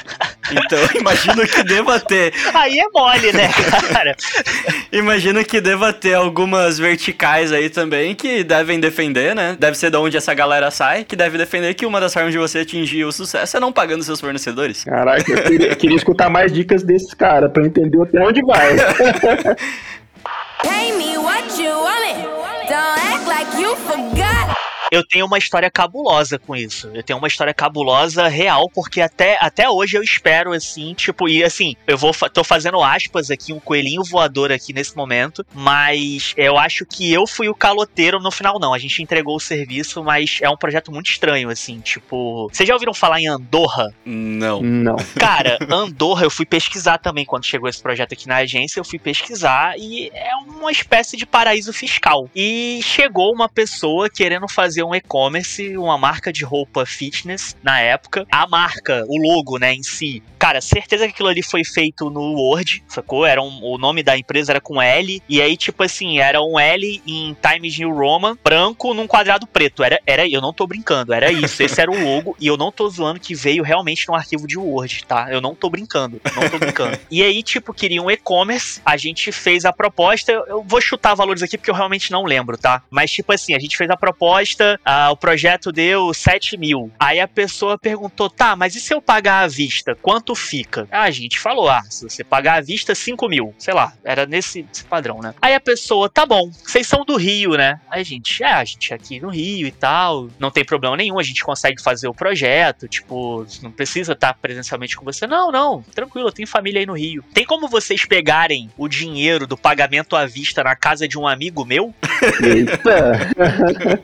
Então, 0.52 0.78
imagino 1.00 1.48
que 1.48 1.64
deva 1.64 2.00
ter. 2.02 2.34
Aí 2.54 2.78
é 2.78 2.84
mole, 2.94 3.32
né, 3.32 3.50
cara? 3.92 4.16
imagino 4.92 5.44
que 5.44 5.62
deva 5.62 5.94
ter 5.94 6.14
algumas 6.14 6.78
verticais 6.78 7.52
aí 7.52 7.70
também 7.74 8.16
que 8.16 8.44
devem 8.44 8.80
defender, 8.80 9.36
né? 9.36 9.58
Deve 9.60 9.78
ser 9.78 9.90
de 9.90 9.98
onde 9.98 10.16
essa 10.16 10.34
galera 10.34 10.72
sai, 10.72 11.04
que 11.04 11.16
deve 11.16 11.38
defender 11.38 11.74
que 11.74 11.86
uma 11.86 12.00
das 12.00 12.14
formas 12.14 12.32
de 12.32 12.38
você 12.38 12.60
atingir 12.60 13.04
o 13.04 13.12
sucesso 13.12 13.58
é 13.58 13.60
não 13.60 13.72
pagando 13.72 14.04
seus 14.04 14.22
fornecedores. 14.22 14.84
Caraca, 14.84 15.30
eu 15.32 15.44
queria, 15.44 15.68
eu 15.70 15.76
queria 15.76 15.98
escutar 15.98 16.30
mais 16.30 16.52
dicas 16.54 16.84
desses 16.84 17.14
caras 17.14 17.52
pra 17.52 17.66
entender 17.66 18.02
até 18.02 18.22
onde 18.22 18.42
vai. 18.44 18.76
Pay 20.64 20.94
me 20.94 21.18
what 21.18 21.62
you 21.62 21.72
want 21.72 22.06
it. 22.06 22.24
Don't 22.70 23.00
act 23.00 23.28
like 23.28 23.62
you 23.62 23.76
forgot. 23.76 24.63
Eu 24.94 25.04
tenho 25.04 25.26
uma 25.26 25.40
história 25.40 25.72
cabulosa 25.72 26.38
com 26.38 26.56
isso. 26.56 26.92
Eu 26.94 27.02
tenho 27.02 27.18
uma 27.18 27.28
história 27.28 27.52
cabulosa 27.52 28.28
real, 28.28 28.70
porque 28.70 29.02
até, 29.02 29.40
até 29.42 29.68
hoje 29.68 29.98
eu 29.98 30.04
espero, 30.04 30.54
assim, 30.54 30.94
tipo, 30.94 31.28
e 31.28 31.44
assim, 31.44 31.76
eu 31.88 31.98
vou 31.98 32.14
tô 32.32 32.44
fazendo 32.44 32.80
aspas 32.80 33.32
aqui, 33.32 33.52
um 33.52 33.60
coelhinho 33.60 34.04
voador 34.04 34.52
aqui 34.52 34.72
nesse 34.72 34.96
momento, 34.96 35.44
mas 35.52 36.36
eu 36.38 36.60
acho 36.60 36.86
que 36.86 37.12
eu 37.12 37.26
fui 37.26 37.50
o 37.50 37.56
caloteiro 37.56 38.20
no 38.20 38.30
final, 38.30 38.60
não. 38.60 38.72
A 38.72 38.78
gente 38.78 39.02
entregou 39.02 39.36
o 39.36 39.40
serviço, 39.40 40.04
mas 40.04 40.38
é 40.44 40.50
um 40.50 40.56
projeto 40.56 40.92
muito 40.92 41.10
estranho, 41.10 41.50
assim, 41.50 41.80
tipo. 41.80 42.48
Vocês 42.52 42.68
já 42.68 42.76
ouviram 42.76 42.94
falar 42.94 43.20
em 43.20 43.28
Andorra? 43.28 43.92
Não. 44.06 44.62
Não. 44.62 44.96
Cara, 45.20 45.58
Andorra, 45.72 46.24
eu 46.24 46.30
fui 46.30 46.46
pesquisar 46.46 47.00
também 47.00 47.26
quando 47.26 47.46
chegou 47.46 47.68
esse 47.68 47.82
projeto 47.82 48.14
aqui 48.14 48.28
na 48.28 48.38
agência, 48.38 48.80
eu 48.80 48.86
fui 48.86 49.00
pesquisar 49.00 49.74
e 49.80 50.12
é 50.14 50.36
uma 50.36 50.72
espécie 50.72 51.18
de 51.18 51.26
paraíso 51.26 51.74
fiscal. 51.74 52.30
E 52.36 52.80
chegou 52.84 53.34
uma 53.34 53.50
pessoa 53.50 54.08
querendo 54.08 54.48
fazer 54.48 54.83
um 54.84 54.96
e-commerce, 54.96 55.78
uma 55.78 55.98
marca 55.98 56.32
de 56.32 56.44
roupa 56.44 56.86
fitness 56.86 57.56
na 57.64 57.80
época. 57.80 58.26
A 58.32 58.48
marca, 58.48 59.06
o 59.08 59.18
logo, 59.18 59.58
né, 59.58 59.74
em 59.74 59.84
si. 59.84 60.22
Cara, 60.38 60.60
certeza 60.60 61.06
que 61.06 61.14
aquilo 61.14 61.30
ali 61.30 61.42
foi 61.42 61.64
feito 61.64 62.10
no 62.10 62.34
Word, 62.34 62.84
sacou? 62.88 63.26
Era 63.26 63.42
um, 63.42 63.64
o 63.64 63.78
nome 63.78 64.04
da 64.04 64.18
empresa 64.18 64.52
era 64.52 64.62
com 64.62 64.82
L, 64.82 65.22
e 65.28 65.42
aí, 65.42 65.56
tipo 65.56 65.84
assim, 65.84 66.20
era 66.20 66.42
um 66.42 66.60
L 66.60 67.02
em 67.08 67.36
Times 67.42 67.78
New 67.80 67.92
Roman, 67.92 68.38
branco 68.44 68.94
num 68.94 69.08
quadrado 69.08 69.48
preto. 69.48 69.84
Era, 69.84 70.00
era, 70.06 70.28
eu 70.28 70.42
não 70.42 70.52
tô 70.52 70.68
brincando, 70.68 71.14
era 71.14 71.32
isso. 71.32 71.64
Esse 71.64 71.80
era 71.80 71.90
o 71.90 72.04
logo, 72.04 72.36
e 72.40 72.48
eu 72.48 72.58
não 72.58 72.72
tô 72.72 72.90
zoando 72.90 73.20
que 73.20 73.34
veio 73.34 73.64
realmente 73.64 74.08
num 74.08 74.16
arquivo 74.16 74.46
de 74.46 74.58
Word, 74.58 75.06
tá? 75.06 75.28
Eu 75.32 75.40
não 75.40 75.56
tô 75.56 75.70
brincando, 75.70 76.20
não 76.36 76.50
tô 76.50 76.60
brincando. 76.60 77.00
e 77.10 77.24
aí, 77.24 77.42
tipo, 77.42 77.74
queria 77.74 78.02
um 78.02 78.12
e-commerce, 78.12 78.82
a 78.86 78.98
gente 78.98 79.32
fez 79.32 79.66
a 79.66 79.72
proposta, 79.72 80.32
eu 80.32 80.64
vou 80.64 80.82
chutar 80.82 81.16
valores 81.16 81.42
aqui 81.42 81.58
porque 81.58 81.72
eu 81.72 81.76
realmente 81.76 82.12
não 82.12 82.24
lembro, 82.24 82.58
tá? 82.58 82.82
Mas, 82.90 83.12
tipo 83.12 83.32
assim, 83.32 83.54
a 83.54 83.60
gente 83.60 83.78
fez 83.78 83.90
a 83.90 83.98
proposta, 83.98 84.63
uh, 84.86 85.12
o 85.12 85.18
projeto 85.18 85.72
deu 85.72 86.14
7 86.14 86.58
mil. 86.58 86.92
Aí 87.00 87.20
a 87.20 87.28
pessoa 87.28 87.78
perguntou, 87.78 88.30
tá, 88.30 88.56
mas 88.56 88.76
e 88.76 88.80
se 88.80 88.94
eu 88.94 89.02
pagar 89.02 89.44
à 89.44 89.48
vista? 89.48 89.96
Quanto 89.96 90.36
fica? 90.36 90.88
A 90.92 91.10
gente 91.12 91.40
falou, 91.40 91.70
ah, 91.70 91.84
se 91.90 92.04
você 92.04 92.24
pagar 92.24 92.56
à 92.56 92.62
vista, 92.62 92.96
5 92.96 93.28
mil. 93.28 93.54
Sei 93.58 93.74
lá, 93.74 93.94
era 94.04 94.26
nesse, 94.26 94.64
nesse 94.64 94.84
padrão, 94.84 95.20
né? 95.22 95.34
Aí 95.42 95.54
a 95.54 95.60
pessoa, 95.60 96.10
tá 96.10 96.26
bom, 96.26 96.50
vocês 96.52 96.88
são 96.88 97.06
do 97.06 97.16
Rio, 97.16 97.52
né? 97.52 97.80
Aí 97.90 98.02
a 98.02 98.06
gente, 98.06 98.44
é, 98.44 98.54
a 98.54 98.64
gente 98.64 98.92
é 98.92 98.96
aqui 98.96 99.20
no 99.20 99.30
Rio 99.30 99.68
e 99.68 99.72
tal, 99.72 100.30
não 100.40 100.52
tem 100.52 100.64
problema 100.64 100.98
nenhum, 100.98 101.20
a 101.20 101.24
gente 101.24 101.44
consegue 101.44 101.82
fazer 101.82 102.08
o 102.08 102.14
projeto, 102.14 102.88
tipo, 102.88 103.46
não 103.62 103.72
precisa 103.72 104.14
estar 104.14 104.34
presencialmente 104.34 104.96
com 104.96 105.04
você. 105.04 105.28
Não, 105.28 105.52
não, 105.52 105.82
tranquilo, 105.94 106.28
eu 106.28 106.32
tenho 106.32 106.48
família 106.48 106.80
aí 106.80 106.86
no 106.86 106.94
Rio. 106.94 107.24
Tem 107.34 107.46
como 107.46 107.68
vocês 107.68 108.06
pegarem 108.06 108.70
o 108.78 108.88
dinheiro 108.88 109.48
do 109.48 109.58
pagamento 109.58 110.16
à 110.16 110.26
vista 110.26 110.64
na 110.64 110.76
casa 110.76 111.08
de 111.08 111.18
um 111.18 111.28
amigo 111.28 111.66
meu? 111.66 111.94
Eita! 112.42 113.14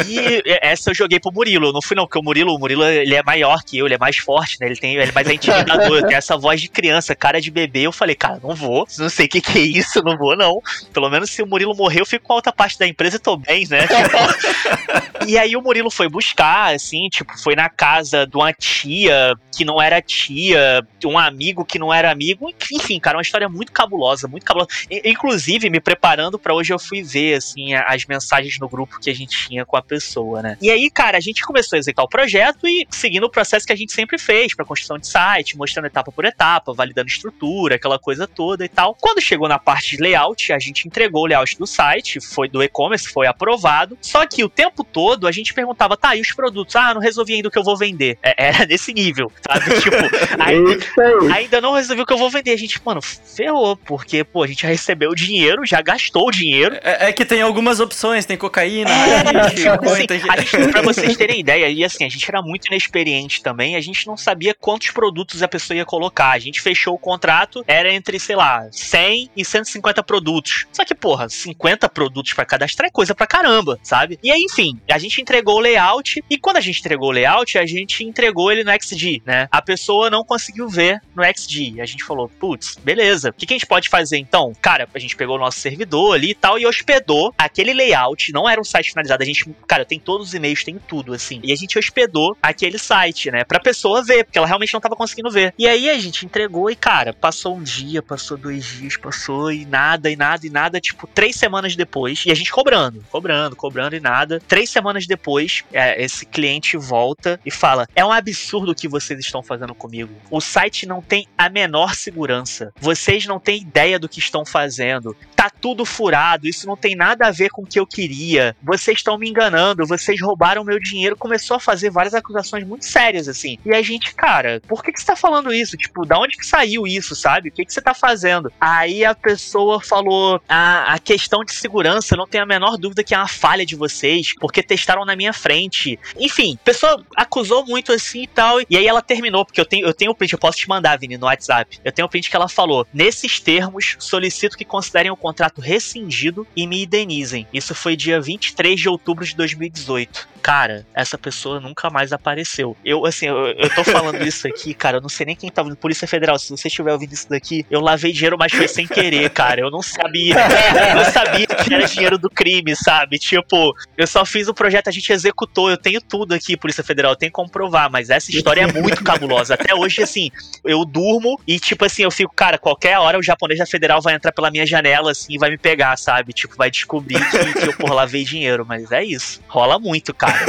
Aí, 0.00 0.42
essa 0.62 0.90
eu 0.90 0.94
joguei 0.94 1.18
pro 1.18 1.32
Murilo. 1.32 1.68
Eu 1.68 1.72
não 1.72 1.82
fui, 1.82 1.96
não, 1.96 2.04
porque 2.04 2.18
o 2.18 2.22
Murilo, 2.22 2.54
o 2.54 2.58
Murilo, 2.58 2.84
ele 2.84 3.14
é 3.14 3.22
maior 3.22 3.62
que 3.62 3.78
eu, 3.78 3.86
ele 3.86 3.94
é 3.94 3.98
mais 3.98 4.16
forte, 4.16 4.58
né? 4.60 4.66
Ele 4.66 4.76
tem, 4.76 4.94
ele 4.96 5.10
é 5.10 5.12
mais 5.12 5.28
intimidador, 5.28 6.02
tem 6.06 6.16
essa 6.16 6.36
voz 6.36 6.60
de 6.60 6.68
criança, 6.68 7.14
cara 7.14 7.40
de 7.40 7.50
bebê. 7.50 7.82
Eu 7.82 7.92
falei, 7.92 8.14
cara, 8.14 8.40
não 8.42 8.54
vou, 8.54 8.86
não 8.98 9.08
sei 9.08 9.26
o 9.26 9.28
que, 9.28 9.40
que 9.40 9.58
é 9.58 9.62
isso, 9.62 10.02
não 10.02 10.16
vou, 10.16 10.36
não. 10.36 10.60
Pelo 10.92 11.08
menos 11.10 11.30
se 11.30 11.42
o 11.42 11.46
Murilo 11.46 11.74
morrer, 11.74 12.00
eu 12.00 12.06
fico 12.06 12.24
com 12.24 12.32
a 12.32 12.36
outra 12.36 12.52
parte 12.52 12.78
da 12.78 12.86
empresa 12.86 13.16
e 13.16 13.20
tô 13.20 13.36
bem, 13.36 13.66
né? 13.68 13.86
E 15.26 15.38
aí 15.38 15.56
o 15.56 15.62
Murilo 15.62 15.90
foi 15.90 16.08
buscar, 16.08 16.74
assim, 16.74 17.08
tipo, 17.08 17.38
foi 17.38 17.56
na 17.56 17.68
casa 17.68 18.26
de 18.26 18.36
uma 18.36 18.52
tia 18.52 19.34
que 19.56 19.64
não 19.64 19.80
era 19.80 20.02
tia, 20.02 20.86
um 21.04 21.18
amigo 21.18 21.64
que 21.64 21.78
não 21.78 21.92
era 21.92 22.10
amigo. 22.10 22.52
Enfim, 22.72 22.98
cara, 22.98 23.16
uma 23.16 23.22
história 23.22 23.48
muito 23.48 23.72
cabulosa, 23.72 24.28
muito 24.28 24.44
cabulosa. 24.44 24.70
Inclusive, 25.04 25.70
me 25.70 25.80
preparando 25.80 26.38
para 26.38 26.54
hoje, 26.54 26.72
eu 26.72 26.78
fui 26.78 27.02
ver, 27.02 27.36
assim, 27.36 27.74
as 27.74 28.04
mensagens 28.04 28.58
no 28.58 28.68
grupo 28.68 28.98
que 29.00 29.08
a 29.08 29.14
gente 29.14 29.46
tinha 29.46 29.64
com 29.64 29.76
a 29.76 29.82
pessoa, 29.84 30.42
né? 30.42 30.56
E 30.60 30.70
aí, 30.70 30.90
cara, 30.90 31.16
a 31.16 31.20
gente 31.20 31.42
começou 31.42 31.76
a 31.76 31.78
executar 31.78 32.04
o 32.04 32.08
projeto 32.08 32.66
e 32.66 32.86
seguindo 32.90 33.24
o 33.24 33.30
processo 33.30 33.66
que 33.66 33.72
a 33.72 33.76
gente 33.76 33.92
sempre 33.92 34.18
fez 34.18 34.54
para 34.54 34.64
construção 34.64 34.98
de 34.98 35.06
site, 35.06 35.56
mostrando 35.56 35.86
etapa 35.86 36.10
por 36.10 36.24
etapa, 36.24 36.72
validando 36.72 37.08
estrutura, 37.08 37.76
aquela 37.76 37.98
coisa 37.98 38.26
toda 38.26 38.64
e 38.64 38.68
tal. 38.68 38.96
Quando 39.00 39.20
chegou 39.20 39.48
na 39.48 39.58
parte 39.58 39.96
de 39.96 40.02
layout, 40.02 40.52
a 40.52 40.58
gente 40.58 40.86
entregou 40.86 41.22
o 41.22 41.26
layout 41.26 41.58
do 41.58 41.66
site, 41.66 42.20
foi 42.20 42.48
do 42.48 42.62
e-commerce, 42.62 43.08
foi 43.08 43.26
aprovado. 43.26 43.96
Só 44.00 44.26
que 44.26 44.42
o 44.42 44.48
tempo 44.48 44.82
todo 44.84 45.26
a 45.26 45.32
gente 45.32 45.54
perguntava, 45.54 45.96
tá, 45.96 46.16
e 46.16 46.20
os 46.20 46.32
produtos? 46.32 46.74
Ah, 46.76 46.94
não 46.94 47.00
resolvi 47.00 47.34
ainda 47.34 47.48
o 47.48 47.50
que 47.50 47.58
eu 47.58 47.64
vou 47.64 47.76
vender. 47.76 48.18
É, 48.22 48.48
era 48.48 48.66
nesse 48.66 48.92
nível, 48.92 49.30
sabe? 49.46 49.80
tipo, 49.80 49.96
ainda, 50.40 51.34
ainda 51.34 51.60
não 51.60 51.72
resolvi 51.72 52.02
o 52.02 52.06
que 52.06 52.12
eu 52.12 52.18
vou 52.18 52.30
vender. 52.30 52.52
A 52.52 52.56
gente, 52.56 52.80
mano, 52.84 53.00
ferrou, 53.02 53.76
porque, 53.76 54.24
pô, 54.24 54.42
a 54.42 54.46
gente 54.46 54.62
já 54.62 54.68
recebeu 54.68 55.10
o 55.10 55.14
dinheiro, 55.14 55.64
já 55.64 55.80
gastou 55.80 56.28
o 56.28 56.30
dinheiro. 56.30 56.76
É, 56.82 57.08
é 57.08 57.12
que 57.12 57.24
tem 57.24 57.42
algumas 57.42 57.80
opções, 57.80 58.24
tem 58.24 58.36
cocaína, 58.36 58.90
é, 58.90 59.50
gente, 59.50 59.68
assim, 59.82 60.06
a 60.28 60.40
gente, 60.40 60.72
pra 60.72 60.82
vocês 60.82 61.16
terem 61.16 61.40
ideia, 61.40 61.68
e 61.68 61.84
assim, 61.84 62.04
a 62.04 62.08
gente 62.08 62.28
era 62.28 62.42
muito 62.42 62.66
inexperiente 62.66 63.42
também, 63.42 63.76
a 63.76 63.80
gente 63.80 64.06
não 64.06 64.16
sabia 64.16 64.54
quantos 64.54 64.90
produtos 64.90 65.42
a 65.42 65.48
pessoa 65.48 65.76
ia 65.76 65.84
colocar. 65.84 66.30
A 66.30 66.38
gente 66.38 66.60
fechou 66.60 66.94
o 66.94 66.98
contrato, 66.98 67.64
era 67.66 67.92
entre, 67.92 68.18
sei 68.18 68.36
lá, 68.36 68.66
100 68.70 69.30
e 69.36 69.44
150 69.44 70.02
produtos. 70.02 70.66
Só 70.72 70.84
que, 70.84 70.94
porra, 70.94 71.28
50 71.28 71.88
produtos 71.88 72.32
para 72.32 72.44
cadastrar 72.44 72.88
é 72.88 72.90
coisa 72.90 73.14
pra 73.14 73.26
caramba, 73.26 73.78
sabe? 73.82 74.18
E 74.22 74.30
aí, 74.30 74.40
enfim, 74.40 74.78
a 74.90 74.98
gente 74.98 75.20
entregou 75.20 75.56
o 75.56 75.60
layout, 75.60 76.22
e 76.28 76.38
quando 76.38 76.56
a 76.56 76.60
gente 76.60 76.80
entregou 76.80 77.08
o 77.08 77.12
layout, 77.12 77.58
a 77.58 77.66
gente 77.66 78.04
entregou 78.04 78.50
ele 78.50 78.64
no 78.64 78.70
XD, 78.70 79.22
né? 79.24 79.48
A 79.50 79.62
pessoa 79.62 80.10
não 80.10 80.24
conseguiu 80.24 80.68
ver 80.68 81.00
no 81.14 81.24
XD. 81.24 81.80
A 81.80 81.86
gente 81.86 82.04
falou, 82.04 82.28
putz, 82.28 82.76
beleza. 82.76 83.30
O 83.30 83.32
que, 83.32 83.46
que 83.46 83.54
a 83.54 83.56
gente 83.56 83.66
pode 83.66 83.88
fazer 83.88 84.18
então? 84.18 84.52
Cara, 84.60 84.88
a 84.92 84.98
gente 84.98 85.16
pegou 85.16 85.36
o 85.36 85.38
nosso 85.38 85.58
servidor 85.58 86.14
ali 86.14 86.30
e 86.30 86.34
tal 86.34 86.58
e 86.58 86.66
hospedou 86.66 87.34
aquele 87.36 87.72
layout. 87.72 88.32
Não 88.32 88.48
era 88.48 88.60
um 88.60 88.64
site 88.64 88.90
finalizado. 88.90 89.22
A 89.22 89.26
gente, 89.26 89.48
cara, 89.64 89.84
tem 89.84 89.98
todos 89.98 90.28
os 90.28 90.34
e-mails, 90.34 90.64
tem 90.64 90.78
tudo, 90.78 91.12
assim. 91.12 91.40
E 91.42 91.52
a 91.52 91.56
gente 91.56 91.78
hospedou 91.78 92.36
aquele 92.42 92.78
site, 92.78 93.30
né? 93.30 93.44
Pra 93.44 93.60
pessoa 93.60 94.02
ver, 94.02 94.24
porque 94.24 94.38
ela 94.38 94.46
realmente 94.46 94.72
não 94.72 94.80
tava 94.80 94.96
conseguindo 94.96 95.30
ver. 95.30 95.54
E 95.58 95.66
aí 95.66 95.88
a 95.90 95.98
gente 95.98 96.24
entregou 96.26 96.70
e, 96.70 96.76
cara, 96.76 97.12
passou 97.12 97.56
um 97.56 97.62
dia, 97.62 98.02
passou 98.02 98.36
dois 98.36 98.64
dias, 98.64 98.96
passou 98.96 99.50
e 99.50 99.64
nada, 99.64 100.10
e 100.10 100.16
nada, 100.16 100.46
e 100.46 100.50
nada. 100.50 100.80
Tipo, 100.80 101.06
três 101.06 101.36
semanas 101.36 101.76
depois. 101.76 102.24
E 102.26 102.30
a 102.30 102.34
gente 102.34 102.52
cobrando, 102.52 103.04
cobrando, 103.10 103.56
cobrando 103.56 103.96
e 103.96 104.00
nada. 104.00 104.40
Três 104.46 104.70
semanas 104.70 105.06
depois, 105.06 105.64
é, 105.72 106.02
esse 106.02 106.26
cliente 106.26 106.76
volta 106.76 107.40
e 107.44 107.50
fala: 107.50 107.88
É 107.94 108.04
um 108.04 108.12
absurdo 108.12 108.72
o 108.72 108.74
que 108.74 108.88
vocês 108.88 109.18
estão 109.20 109.42
fazendo 109.42 109.74
comigo. 109.74 110.12
O 110.30 110.40
site 110.40 110.86
não 110.86 111.00
tem 111.00 111.26
a 111.36 111.48
menor 111.48 111.94
segurança. 111.94 112.72
Vocês 112.80 113.26
não 113.26 113.38
têm 113.38 113.62
ideia 113.62 113.98
do 113.98 114.08
que 114.08 114.18
estão 114.18 114.44
fazendo. 114.44 115.16
Tá 115.34 115.50
tudo 115.50 115.84
furado. 115.84 116.46
Isso 116.46 116.66
não 116.66 116.76
tem 116.76 116.94
nada 116.94 117.26
a 117.26 117.30
ver 117.30 117.50
com 117.50 117.62
o 117.62 117.66
que 117.66 117.78
eu 117.78 117.86
queria. 117.86 118.56
Vocês 118.62 118.98
estão 118.98 119.18
me 119.18 119.28
enganando. 119.28 119.53
Vocês 119.86 120.20
roubaram 120.20 120.64
meu 120.64 120.78
dinheiro. 120.78 121.16
Começou 121.16 121.56
a 121.56 121.60
fazer 121.60 121.90
várias 121.90 122.14
acusações 122.14 122.66
muito 122.66 122.84
sérias, 122.84 123.28
assim. 123.28 123.58
E 123.64 123.74
a 123.74 123.82
gente, 123.82 124.14
cara, 124.14 124.60
por 124.66 124.82
que, 124.82 124.92
que 124.92 125.00
você 125.00 125.06
tá 125.06 125.16
falando 125.16 125.52
isso? 125.52 125.76
Tipo, 125.76 126.06
da 126.06 126.18
onde 126.18 126.36
que 126.36 126.46
saiu 126.46 126.86
isso, 126.86 127.14
sabe? 127.14 127.48
O 127.48 127.52
que, 127.52 127.64
que 127.64 127.72
você 127.72 127.80
tá 127.80 127.94
fazendo? 127.94 128.52
Aí 128.60 129.04
a 129.04 129.14
pessoa 129.14 129.80
falou: 129.80 130.40
a, 130.48 130.94
a 130.94 130.98
questão 130.98 131.44
de 131.44 131.52
segurança, 131.52 132.16
não 132.16 132.26
tem 132.26 132.40
a 132.40 132.46
menor 132.46 132.76
dúvida 132.76 133.04
que 133.04 133.14
é 133.14 133.18
uma 133.18 133.28
falha 133.28 133.64
de 133.64 133.76
vocês, 133.76 134.34
porque 134.38 134.62
testaram 134.62 135.04
na 135.04 135.16
minha 135.16 135.32
frente. 135.32 135.98
Enfim, 136.18 136.58
a 136.60 136.64
pessoa 136.64 137.04
acusou 137.16 137.64
muito 137.66 137.92
assim 137.92 138.22
e 138.22 138.26
tal. 138.26 138.60
E 138.68 138.76
aí 138.76 138.86
ela 138.86 139.02
terminou, 139.02 139.44
porque 139.44 139.60
eu 139.60 139.66
tenho, 139.66 139.86
eu 139.86 139.94
tenho 139.94 140.10
o 140.10 140.14
print, 140.14 140.32
eu 140.32 140.38
posso 140.38 140.58
te 140.58 140.68
mandar, 140.68 140.98
Vini, 140.98 141.16
no 141.16 141.26
WhatsApp. 141.26 141.78
Eu 141.84 141.92
tenho 141.92 142.06
o 142.06 142.08
print 142.08 142.30
que 142.30 142.36
ela 142.36 142.48
falou: 142.48 142.86
nesses 142.92 143.40
termos, 143.40 143.96
solicito 143.98 144.56
que 144.56 144.64
considerem 144.64 145.10
o 145.10 145.16
contrato 145.16 145.60
rescindido 145.60 146.46
e 146.56 146.66
me 146.66 146.84
indenizem. 146.84 147.46
Isso 147.52 147.74
foi 147.74 147.96
dia 147.96 148.20
23 148.20 148.80
de 148.80 148.88
outubro 148.88 149.24
de 149.24 149.34
2018. 149.44 150.28
Cara, 150.42 150.86
essa 150.94 151.16
pessoa 151.16 151.58
nunca 151.58 151.88
mais 151.88 152.12
apareceu. 152.12 152.76
Eu, 152.84 153.06
assim, 153.06 153.26
eu, 153.26 153.46
eu 153.46 153.74
tô 153.74 153.82
falando 153.82 154.20
isso 154.26 154.46
aqui, 154.46 154.74
cara, 154.74 154.98
eu 154.98 155.00
não 155.00 155.08
sei 155.08 155.26
nem 155.26 155.36
quem 155.36 155.50
tá 155.50 155.62
ouvindo. 155.62 155.76
Polícia 155.76 156.06
Federal, 156.06 156.38
se 156.38 156.50
você 156.50 156.68
estiver 156.68 156.92
ouvindo 156.92 157.12
isso 157.12 157.28
daqui, 157.30 157.64
eu 157.70 157.80
lavei 157.80 158.12
dinheiro, 158.12 158.36
mas 158.38 158.52
foi 158.52 158.68
sem 158.68 158.86
querer, 158.86 159.30
cara. 159.30 159.60
Eu 159.60 159.70
não 159.70 159.82
sabia. 159.82 160.34
Eu 160.94 160.96
não 160.96 161.04
sabia 161.04 161.46
que 161.46 161.74
era 161.74 161.86
dinheiro 161.86 162.18
do 162.18 162.28
crime, 162.28 162.74
sabe? 162.76 163.18
Tipo, 163.18 163.74
eu 163.96 164.06
só 164.06 164.24
fiz 164.24 164.48
o 164.48 164.54
projeto, 164.54 164.88
a 164.88 164.90
gente 164.90 165.10
executou. 165.12 165.70
Eu 165.70 165.76
tenho 165.76 166.00
tudo 166.00 166.34
aqui, 166.34 166.56
Polícia 166.56 166.84
Federal, 166.84 167.12
eu 167.12 167.16
tenho 167.16 167.30
que 167.30 167.36
comprovar, 167.36 167.90
mas 167.90 168.10
essa 168.10 168.30
história 168.30 168.62
é 168.62 168.72
muito 168.72 169.02
cabulosa. 169.02 169.54
Até 169.54 169.74
hoje, 169.74 170.02
assim, 170.02 170.30
eu 170.64 170.84
durmo 170.84 171.40
e, 171.46 171.58
tipo 171.58 171.84
assim, 171.84 172.02
eu 172.02 172.10
fico, 172.10 172.34
cara, 172.34 172.58
qualquer 172.58 172.98
hora 172.98 173.18
o 173.18 173.22
japonês 173.22 173.58
da 173.58 173.66
Federal 173.66 174.00
vai 174.00 174.14
entrar 174.14 174.32
pela 174.32 174.50
minha 174.50 174.66
janela, 174.66 175.10
assim, 175.12 175.34
e 175.34 175.38
vai 175.38 175.50
me 175.50 175.58
pegar, 175.58 175.96
sabe? 175.96 176.32
Tipo, 176.32 176.56
vai 176.56 176.70
descobrir 176.70 177.18
que, 177.30 177.52
que 177.60 177.68
eu, 177.68 177.72
por 177.74 177.90
lavei 177.92 178.24
dinheiro. 178.24 178.64
Mas 178.66 178.90
é 178.92 179.02
isso. 179.02 179.33
Rola 179.48 179.78
muito, 179.78 180.12
cara. 180.14 180.44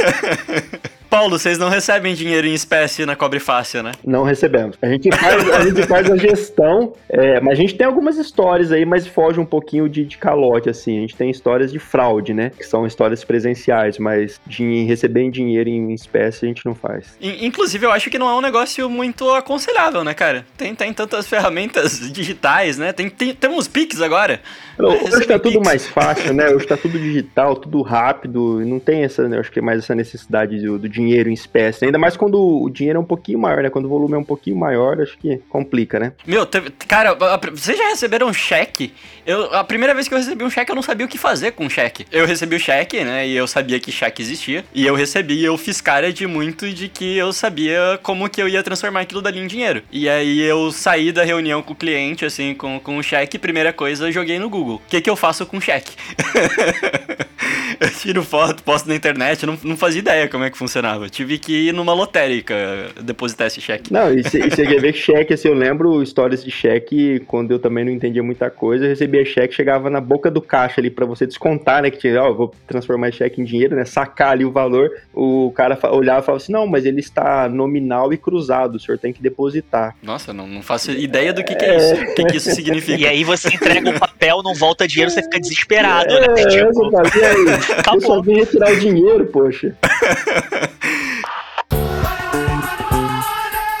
Paulo, 1.16 1.38
vocês 1.38 1.56
não 1.56 1.70
recebem 1.70 2.14
dinheiro 2.14 2.46
em 2.46 2.52
espécie 2.52 3.06
na 3.06 3.16
Cobre 3.16 3.40
Fácil, 3.40 3.82
né? 3.82 3.92
Não 4.04 4.22
recebemos. 4.22 4.76
A 4.82 4.86
gente 4.86 5.10
faz 5.16 5.48
a, 5.48 5.60
gente 5.62 5.86
faz 5.86 6.10
a 6.10 6.16
gestão, 6.18 6.92
é, 7.08 7.40
mas 7.40 7.54
a 7.54 7.56
gente 7.62 7.74
tem 7.74 7.86
algumas 7.86 8.18
histórias 8.18 8.70
aí, 8.70 8.84
mas 8.84 9.06
foge 9.06 9.40
um 9.40 9.44
pouquinho 9.46 9.88
de, 9.88 10.04
de 10.04 10.18
calote, 10.18 10.68
assim. 10.68 10.98
A 10.98 11.00
gente 11.00 11.16
tem 11.16 11.30
histórias 11.30 11.72
de 11.72 11.78
fraude, 11.78 12.34
né? 12.34 12.52
Que 12.54 12.64
são 12.64 12.86
histórias 12.86 13.24
presenciais, 13.24 13.96
mas 13.96 14.38
de 14.46 14.84
receber 14.84 15.22
em 15.22 15.30
dinheiro 15.30 15.70
em 15.70 15.94
espécie 15.94 16.44
a 16.44 16.48
gente 16.48 16.66
não 16.66 16.74
faz. 16.74 17.16
Inclusive, 17.18 17.86
eu 17.86 17.92
acho 17.92 18.10
que 18.10 18.18
não 18.18 18.28
é 18.28 18.34
um 18.34 18.42
negócio 18.42 18.86
muito 18.90 19.30
aconselhável, 19.30 20.04
né, 20.04 20.12
cara? 20.12 20.44
Tem, 20.54 20.74
tem 20.74 20.92
tantas 20.92 21.24
ferramentas 21.30 22.12
digitais, 22.12 22.76
né? 22.76 22.92
Tem, 22.92 23.08
tem, 23.08 23.34
tem 23.34 23.48
uns 23.48 23.66
Pix 23.66 24.02
agora. 24.02 24.38
Hoje 24.78 25.26
tá 25.26 25.38
tudo 25.38 25.62
mais 25.62 25.86
fácil, 25.86 26.34
né? 26.34 26.48
Hoje 26.52 26.66
tá 26.66 26.76
tudo 26.76 26.98
digital, 26.98 27.56
tudo 27.56 27.80
rápido, 27.80 28.60
não 28.66 28.78
tem 28.78 29.02
essa, 29.02 29.26
né? 29.26 29.38
Acho 29.38 29.50
que 29.50 29.60
é 29.60 29.62
mais 29.62 29.78
essa 29.78 29.94
necessidade 29.94 30.60
do, 30.60 30.78
do, 30.78 30.88
dinheiro 30.88 31.05
em 31.14 31.32
espécie. 31.32 31.84
Ainda 31.84 31.98
mais 31.98 32.16
quando 32.16 32.38
o 32.38 32.68
dinheiro 32.70 32.98
é 32.98 33.00
um 33.00 33.04
pouquinho 33.04 33.38
maior, 33.38 33.62
né? 33.62 33.70
Quando 33.70 33.86
o 33.86 33.88
volume 33.88 34.14
é 34.14 34.18
um 34.18 34.24
pouquinho 34.24 34.56
maior, 34.56 35.00
acho 35.00 35.16
que 35.18 35.38
complica, 35.48 35.98
né? 35.98 36.12
Meu, 36.26 36.44
teve, 36.46 36.70
cara, 36.88 37.16
vocês 37.52 37.76
já 37.76 37.88
receberam 37.88 38.28
um 38.28 38.32
cheque? 38.32 38.92
Eu, 39.26 39.52
a 39.54 39.64
primeira 39.64 39.94
vez 39.94 40.08
que 40.08 40.14
eu 40.14 40.18
recebi 40.18 40.44
um 40.44 40.50
cheque, 40.50 40.70
eu 40.70 40.76
não 40.76 40.82
sabia 40.82 41.04
o 41.06 41.08
que 41.08 41.18
fazer 41.18 41.52
com 41.52 41.66
o 41.66 41.70
cheque. 41.70 42.06
Eu 42.12 42.26
recebi 42.26 42.56
o 42.56 42.60
cheque, 42.60 43.02
né? 43.04 43.26
E 43.26 43.36
eu 43.36 43.46
sabia 43.46 43.80
que 43.80 43.90
cheque 43.90 44.22
existia. 44.22 44.64
E 44.74 44.86
eu 44.86 44.94
recebi, 44.94 45.42
eu 45.44 45.56
fiz 45.58 45.80
cara 45.80 46.12
de 46.12 46.26
muito 46.26 46.68
de 46.68 46.88
que 46.88 47.16
eu 47.16 47.32
sabia 47.32 47.98
como 48.02 48.28
que 48.28 48.40
eu 48.40 48.48
ia 48.48 48.62
transformar 48.62 49.00
aquilo 49.00 49.20
dali 49.20 49.40
em 49.40 49.46
dinheiro. 49.46 49.82
E 49.90 50.08
aí 50.08 50.40
eu 50.40 50.70
saí 50.70 51.12
da 51.12 51.24
reunião 51.24 51.62
com 51.62 51.72
o 51.72 51.76
cliente, 51.76 52.24
assim, 52.24 52.54
com, 52.54 52.78
com 52.78 52.98
o 52.98 53.02
cheque, 53.02 53.38
primeira 53.38 53.72
coisa, 53.72 54.06
eu 54.06 54.12
joguei 54.12 54.38
no 54.38 54.48
Google. 54.48 54.76
O 54.76 54.88
que, 54.88 55.00
que 55.00 55.10
eu 55.10 55.16
faço 55.16 55.44
com 55.46 55.60
cheque? 55.60 55.92
eu 57.80 57.90
tiro 57.90 58.22
foto, 58.22 58.62
posto 58.62 58.88
na 58.88 58.94
internet, 58.94 59.42
eu 59.42 59.46
não, 59.48 59.58
não 59.62 59.76
fazia 59.76 60.00
ideia 60.00 60.28
como 60.28 60.44
é 60.44 60.50
que 60.50 60.58
funcionava. 60.58 60.85
Tive 61.10 61.38
que 61.38 61.68
ir 61.68 61.72
numa 61.72 61.92
lotérica 61.92 62.54
depositar 63.02 63.46
esse 63.46 63.60
cheque. 63.60 63.92
Não, 63.92 64.12
e 64.12 64.22
você 64.22 64.40
quer 64.48 64.80
ver 64.80 64.92
cheque, 64.94 65.34
assim, 65.34 65.48
eu 65.48 65.54
lembro 65.54 66.02
histórias 66.02 66.44
de 66.44 66.50
cheque, 66.50 67.20
quando 67.26 67.50
eu 67.50 67.58
também 67.58 67.84
não 67.84 67.92
entendia 67.92 68.22
muita 68.22 68.50
coisa, 68.50 68.84
eu 68.84 68.90
recebia 68.90 69.24
cheque, 69.24 69.54
chegava 69.54 69.90
na 69.90 70.00
boca 70.00 70.30
do 70.30 70.40
caixa 70.40 70.80
ali 70.80 70.90
para 70.90 71.06
você 71.06 71.26
descontar, 71.26 71.82
né, 71.82 71.90
que 71.90 71.98
tinha, 71.98 72.22
ó, 72.22 72.32
vou 72.32 72.54
transformar 72.66 73.12
cheque 73.12 73.40
em 73.40 73.44
dinheiro, 73.44 73.76
né, 73.76 73.84
sacar 73.84 74.30
ali 74.32 74.44
o 74.44 74.50
valor, 74.50 74.90
o 75.12 75.52
cara 75.54 75.78
olhava 75.90 76.20
e 76.20 76.24
falava 76.24 76.42
assim, 76.42 76.52
não, 76.52 76.66
mas 76.66 76.84
ele 76.84 77.00
está 77.00 77.48
nominal 77.48 78.12
e 78.12 78.16
cruzado, 78.16 78.76
o 78.76 78.80
senhor 78.80 78.98
tem 78.98 79.12
que 79.12 79.22
depositar. 79.22 79.94
Nossa, 80.02 80.32
não, 80.32 80.46
não 80.46 80.62
faço 80.62 80.90
ideia 80.92 81.32
do 81.32 81.44
que, 81.44 81.54
que 81.54 81.64
é 81.64 81.76
isso, 81.76 81.94
o 81.94 82.14
que, 82.14 82.24
que 82.24 82.36
isso 82.36 82.50
significa. 82.50 82.86
E 82.96 83.06
aí 83.06 83.24
você 83.24 83.48
entrega 83.48 83.90
um 83.90 83.98
papel, 83.98 84.42
não 84.42 84.54
volta 84.54 84.88
dinheiro, 84.88 85.10
você 85.10 85.22
fica 85.22 85.38
desesperado, 85.38 86.14
né? 86.14 86.26
é, 86.28 86.34
né? 86.34 86.46
Tipo... 86.46 86.90
Você 86.90 87.24
aí, 87.24 87.44
eu 87.94 88.00
só 88.00 88.22
vim 88.22 88.36
retirar 88.36 88.72
o 88.72 88.80
dinheiro, 88.80 89.26
poxa. 89.26 89.76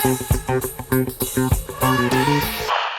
thank 0.06 0.30
you. 0.30 0.35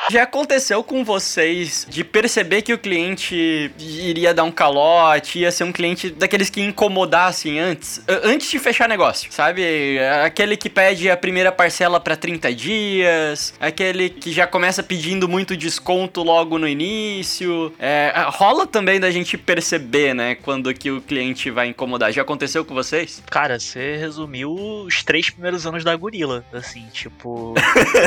Já 0.10 0.24
aconteceu 0.24 0.82
com 0.84 1.04
vocês 1.04 1.86
de 1.90 2.02
perceber 2.02 2.62
que 2.62 2.72
o 2.72 2.78
cliente 2.78 3.70
iria 3.78 4.34
dar 4.34 4.46
um 4.46 4.52
calote, 4.52 5.40
ia 5.40 5.52
ser 5.52 5.66
um 5.66 5.72
cliente 5.72 6.10
daqueles 6.10 6.50
que 6.50 6.62
incomodassem 6.62 7.60
antes, 7.60 8.02
antes 8.24 8.50
de 8.50 8.58
fechar 8.58 8.88
negócio, 8.88 9.30
sabe? 9.34 10.00
Aquele 10.24 10.56
que 10.56 10.70
pede 10.70 11.10
a 11.10 11.18
primeira 11.18 11.52
parcela 11.52 12.00
para 12.00 12.16
30 12.16 12.54
dias, 12.56 13.54
aquele 13.60 14.10
que 14.10 14.32
já 14.32 14.48
começa 14.48 14.82
pedindo 14.82 15.28
muito 15.28 15.58
desconto 15.58 16.24
logo 16.24 16.58
no 16.58 16.68
início. 16.68 17.74
É, 17.78 18.14
rola 18.28 18.66
também 18.66 19.02
da 19.02 19.12
gente 19.12 19.38
perceber, 19.38 20.14
né, 20.14 20.36
quando 20.36 20.74
que 20.74 20.90
o 20.90 21.02
cliente 21.02 21.52
vai 21.52 21.68
incomodar. 21.68 22.14
Já 22.14 22.22
aconteceu 22.22 22.64
com 22.64 22.74
vocês? 22.74 23.22
Cara, 23.30 23.60
você 23.60 23.98
resumiu 23.98 24.54
os 24.54 25.04
três 25.04 25.30
primeiros 25.30 25.68
anos 25.68 25.84
da 25.84 25.94
Gorila, 25.98 26.46
assim, 26.54 26.86
tipo... 26.94 27.56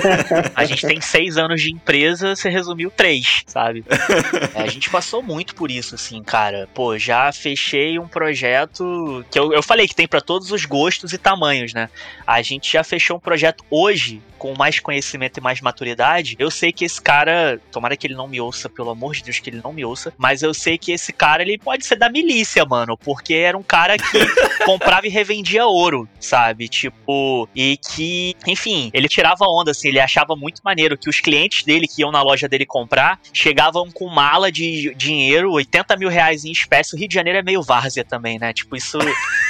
a 0.57 0.65
gente 0.65 0.87
tem 0.87 0.99
seis 1.01 1.37
anos 1.37 1.61
de 1.61 1.71
empresa 1.71 1.89
empresa, 1.90 2.37
você 2.37 2.48
resumiu 2.48 2.90
três, 2.90 3.42
sabe? 3.46 3.85
é, 4.55 4.62
a 4.62 4.66
gente 4.68 4.88
passou 4.88 5.22
muito 5.22 5.57
por 5.57 5.70
isso, 5.70 5.96
assim, 5.96 6.22
cara. 6.22 6.68
Pô, 6.72 6.96
já 6.96 7.33
fechei 7.33 7.98
um 7.98 8.07
projeto 8.07 9.24
que 9.31 9.38
eu, 9.38 9.53
eu 9.53 9.62
falei 9.62 9.88
que 9.88 9.94
tem 9.94 10.07
para 10.07 10.20
todos 10.20 10.53
os 10.53 10.64
gostos 10.64 11.12
e 11.12 11.18
tamanhos, 11.18 11.74
né? 11.74 11.90
A 12.24 12.40
gente 12.42 12.72
já 12.72 12.85
fechou 12.85 13.16
um 13.16 13.20
projeto 13.20 13.64
hoje 13.68 14.22
com 14.40 14.55
mais 14.57 14.81
conhecimento 14.81 15.37
e 15.37 15.42
mais 15.42 15.61
maturidade. 15.61 16.35
Eu 16.38 16.50
sei 16.50 16.72
que 16.72 16.83
esse 16.83 17.00
cara, 17.00 17.61
tomara 17.70 17.94
que 17.94 18.07
ele 18.07 18.14
não 18.14 18.26
me 18.26 18.40
ouça, 18.40 18.70
pelo 18.70 18.88
amor 18.88 19.14
de 19.14 19.22
Deus, 19.22 19.38
que 19.38 19.50
ele 19.50 19.61
não 19.62 19.70
me 19.70 19.85
ouça, 19.85 20.14
mas 20.16 20.42
eu 20.42 20.55
sei 20.55 20.79
que 20.79 20.90
esse 20.92 21.12
cara, 21.12 21.42
ele 21.42 21.59
pode 21.59 21.85
ser 21.85 21.96
da 21.96 22.09
milícia, 22.09 22.64
mano, 22.64 22.96
porque 22.96 23.35
era 23.35 23.57
um 23.57 23.62
cara 23.62 23.98
que 23.98 24.18
comprava 24.64 25.07
e 25.07 25.11
revendia 25.11 25.66
ouro, 25.66 26.09
sabe? 26.18 26.68
Tipo, 26.68 27.46
e 27.55 27.76
que, 27.76 28.35
enfim, 28.46 28.90
ele 28.94 29.09
tirava 29.09 29.44
onda, 29.44 29.72
assim, 29.72 29.88
ele 29.88 30.00
achava 30.00 30.35
muito 30.35 30.62
maneiro 30.64 30.96
que 30.96 31.11
os 31.11 31.20
clientes 31.20 31.62
dele 31.62 31.87
que 31.87 32.00
iam 32.00 32.11
na 32.11 32.22
loja 32.22 32.48
dele 32.48 32.64
comprar 32.64 33.20
chegavam 33.35 33.90
com 33.90 34.09
mala 34.09 34.50
de 34.50 34.94
dinheiro, 34.94 35.53
80 35.53 35.96
mil 35.98 36.09
reais 36.09 36.46
em 36.46 36.50
espécie. 36.50 36.96
O 36.96 36.98
Rio 36.98 37.09
de 37.09 37.14
Janeiro 37.14 37.38
é 37.38 37.42
meio 37.42 37.62
várzea 37.62 38.05
também, 38.05 38.38
né? 38.38 38.55
Tipo, 38.55 38.74
isso. 38.74 38.98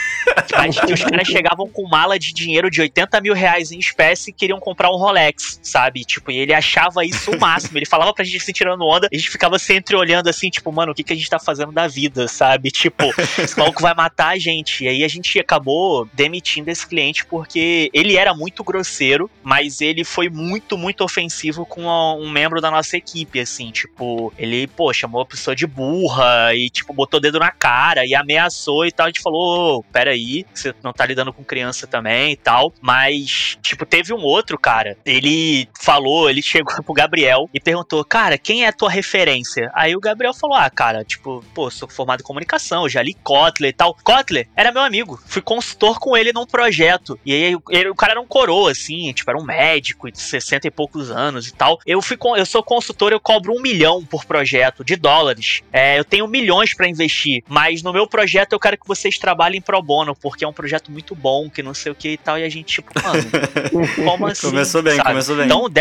Tipo, 0.72 0.92
os 0.92 1.04
caras 1.04 1.28
chegavam 1.28 1.68
com 1.68 1.88
mala 1.88 2.18
de 2.18 2.32
dinheiro 2.32 2.70
de 2.70 2.80
80 2.80 3.20
mil 3.20 3.34
reais 3.34 3.72
em 3.72 3.78
espécie 3.78 4.30
e 4.30 4.32
queriam 4.32 4.60
comprar 4.60 4.90
um 4.90 4.96
Rolex, 4.96 5.60
sabe? 5.62 6.04
Tipo, 6.04 6.30
e 6.30 6.38
ele 6.38 6.52
achava 6.52 7.04
isso 7.04 7.30
o 7.30 7.40
máximo. 7.40 7.78
Ele 7.78 7.86
falava 7.86 8.12
pra 8.12 8.24
gente 8.24 8.40
se 8.40 8.52
tirando 8.52 8.84
onda, 8.84 9.08
a 9.10 9.16
gente 9.16 9.30
ficava 9.30 9.58
sempre 9.58 9.96
olhando 9.96 10.28
assim, 10.28 10.50
tipo, 10.50 10.70
mano, 10.72 10.92
o 10.92 10.94
que, 10.94 11.02
que 11.02 11.12
a 11.12 11.16
gente 11.16 11.28
tá 11.28 11.38
fazendo 11.38 11.72
da 11.72 11.86
vida, 11.86 12.28
sabe? 12.28 12.70
Tipo, 12.70 13.04
esse 13.38 13.58
maluco 13.58 13.82
vai 13.82 13.94
matar 13.94 14.28
a 14.28 14.38
gente. 14.38 14.84
E 14.84 14.88
aí 14.88 15.04
a 15.04 15.08
gente 15.08 15.38
acabou 15.38 16.08
demitindo 16.12 16.70
esse 16.70 16.86
cliente 16.86 17.24
porque 17.26 17.90
ele 17.92 18.16
era 18.16 18.34
muito 18.34 18.64
grosseiro, 18.64 19.30
mas 19.42 19.80
ele 19.80 20.04
foi 20.04 20.28
muito, 20.28 20.76
muito 20.76 21.04
ofensivo 21.04 21.64
com 21.66 21.82
um 22.18 22.30
membro 22.30 22.60
da 22.60 22.70
nossa 22.70 22.96
equipe, 22.96 23.40
assim, 23.40 23.70
tipo, 23.70 24.32
ele, 24.38 24.66
pô, 24.66 24.92
chamou 24.92 25.20
a 25.22 25.26
pessoa 25.26 25.54
de 25.54 25.66
burra 25.66 26.54
e, 26.54 26.70
tipo, 26.70 26.92
botou 26.92 27.18
o 27.18 27.20
dedo 27.20 27.38
na 27.38 27.50
cara 27.50 28.06
e 28.06 28.14
ameaçou 28.14 28.86
e 28.86 28.92
tal. 28.92 29.06
A 29.06 29.08
gente 29.08 29.22
falou, 29.22 29.78
oh, 29.78 29.82
pera 29.92 30.16
aí, 30.20 30.46
você 30.54 30.74
não 30.82 30.92
tá 30.92 31.06
lidando 31.06 31.32
com 31.32 31.44
criança 31.44 31.86
também 31.86 32.32
e 32.32 32.36
tal. 32.36 32.72
Mas, 32.80 33.58
tipo, 33.62 33.86
teve 33.86 34.12
um 34.12 34.22
outro 34.22 34.58
cara, 34.58 34.96
ele 35.04 35.68
falou, 35.80 36.28
ele 36.28 36.42
chegou 36.42 36.74
pro 36.84 36.94
Gabriel 36.94 37.48
e 37.52 37.60
perguntou, 37.60 38.04
cara, 38.04 38.38
quem 38.38 38.64
é 38.64 38.68
a 38.68 38.72
tua 38.72 38.90
referência? 38.90 39.70
Aí 39.74 39.94
o 39.96 40.00
Gabriel 40.00 40.34
falou, 40.34 40.56
ah, 40.56 40.70
cara, 40.70 41.04
tipo, 41.04 41.44
pô, 41.54 41.70
sou 41.70 41.88
formado 41.88 42.20
em 42.20 42.24
comunicação, 42.24 42.88
já 42.88 43.02
li 43.02 43.14
Kotler 43.14 43.70
e 43.70 43.74
tal. 43.74 43.96
Kotler 44.02 44.48
era 44.56 44.72
meu 44.72 44.82
amigo, 44.82 45.20
fui 45.26 45.42
consultor 45.42 45.98
com 45.98 46.16
ele 46.16 46.32
num 46.32 46.46
projeto. 46.46 47.18
E 47.24 47.32
aí 47.32 47.56
ele, 47.70 47.88
o 47.88 47.94
cara 47.94 48.12
era 48.12 48.20
um 48.20 48.26
coroa, 48.26 48.70
assim, 48.70 49.12
tipo, 49.12 49.30
era 49.30 49.38
um 49.38 49.44
médico 49.44 50.10
de 50.10 50.20
60 50.20 50.66
e 50.66 50.70
poucos 50.70 51.10
anos 51.10 51.48
e 51.48 51.54
tal. 51.54 51.78
Eu 51.86 52.00
fui 52.02 52.18
eu 52.36 52.46
sou 52.46 52.62
consultor, 52.62 53.12
eu 53.12 53.20
cobro 53.20 53.52
um 53.52 53.60
milhão 53.60 54.04
por 54.04 54.24
projeto 54.24 54.84
de 54.84 54.96
dólares. 54.96 55.62
É, 55.72 55.98
eu 55.98 56.04
tenho 56.04 56.26
milhões 56.26 56.74
para 56.74 56.88
investir, 56.88 57.42
mas 57.48 57.82
no 57.82 57.92
meu 57.92 58.06
projeto 58.06 58.52
eu 58.52 58.60
quero 58.60 58.78
que 58.78 58.86
vocês 58.86 59.18
trabalhem 59.18 59.60
pro 59.60 59.80
bono, 59.82 60.09
porque 60.14 60.44
é 60.44 60.48
um 60.48 60.52
projeto 60.52 60.90
muito 60.90 61.14
bom, 61.14 61.48
que 61.50 61.62
não 61.62 61.74
sei 61.74 61.92
o 61.92 61.94
que 61.94 62.10
e 62.10 62.16
tal. 62.16 62.38
E 62.38 62.44
a 62.44 62.48
gente, 62.48 62.66
tipo, 62.74 62.92
mano, 63.02 63.22
como 64.04 64.26
assim? 64.26 64.48
Começou 64.48 64.82
bem, 64.82 64.96
sabe? 64.96 65.08
começou 65.08 65.36
bem. 65.36 65.46
Então, 65.46 65.68
de, 65.68 65.80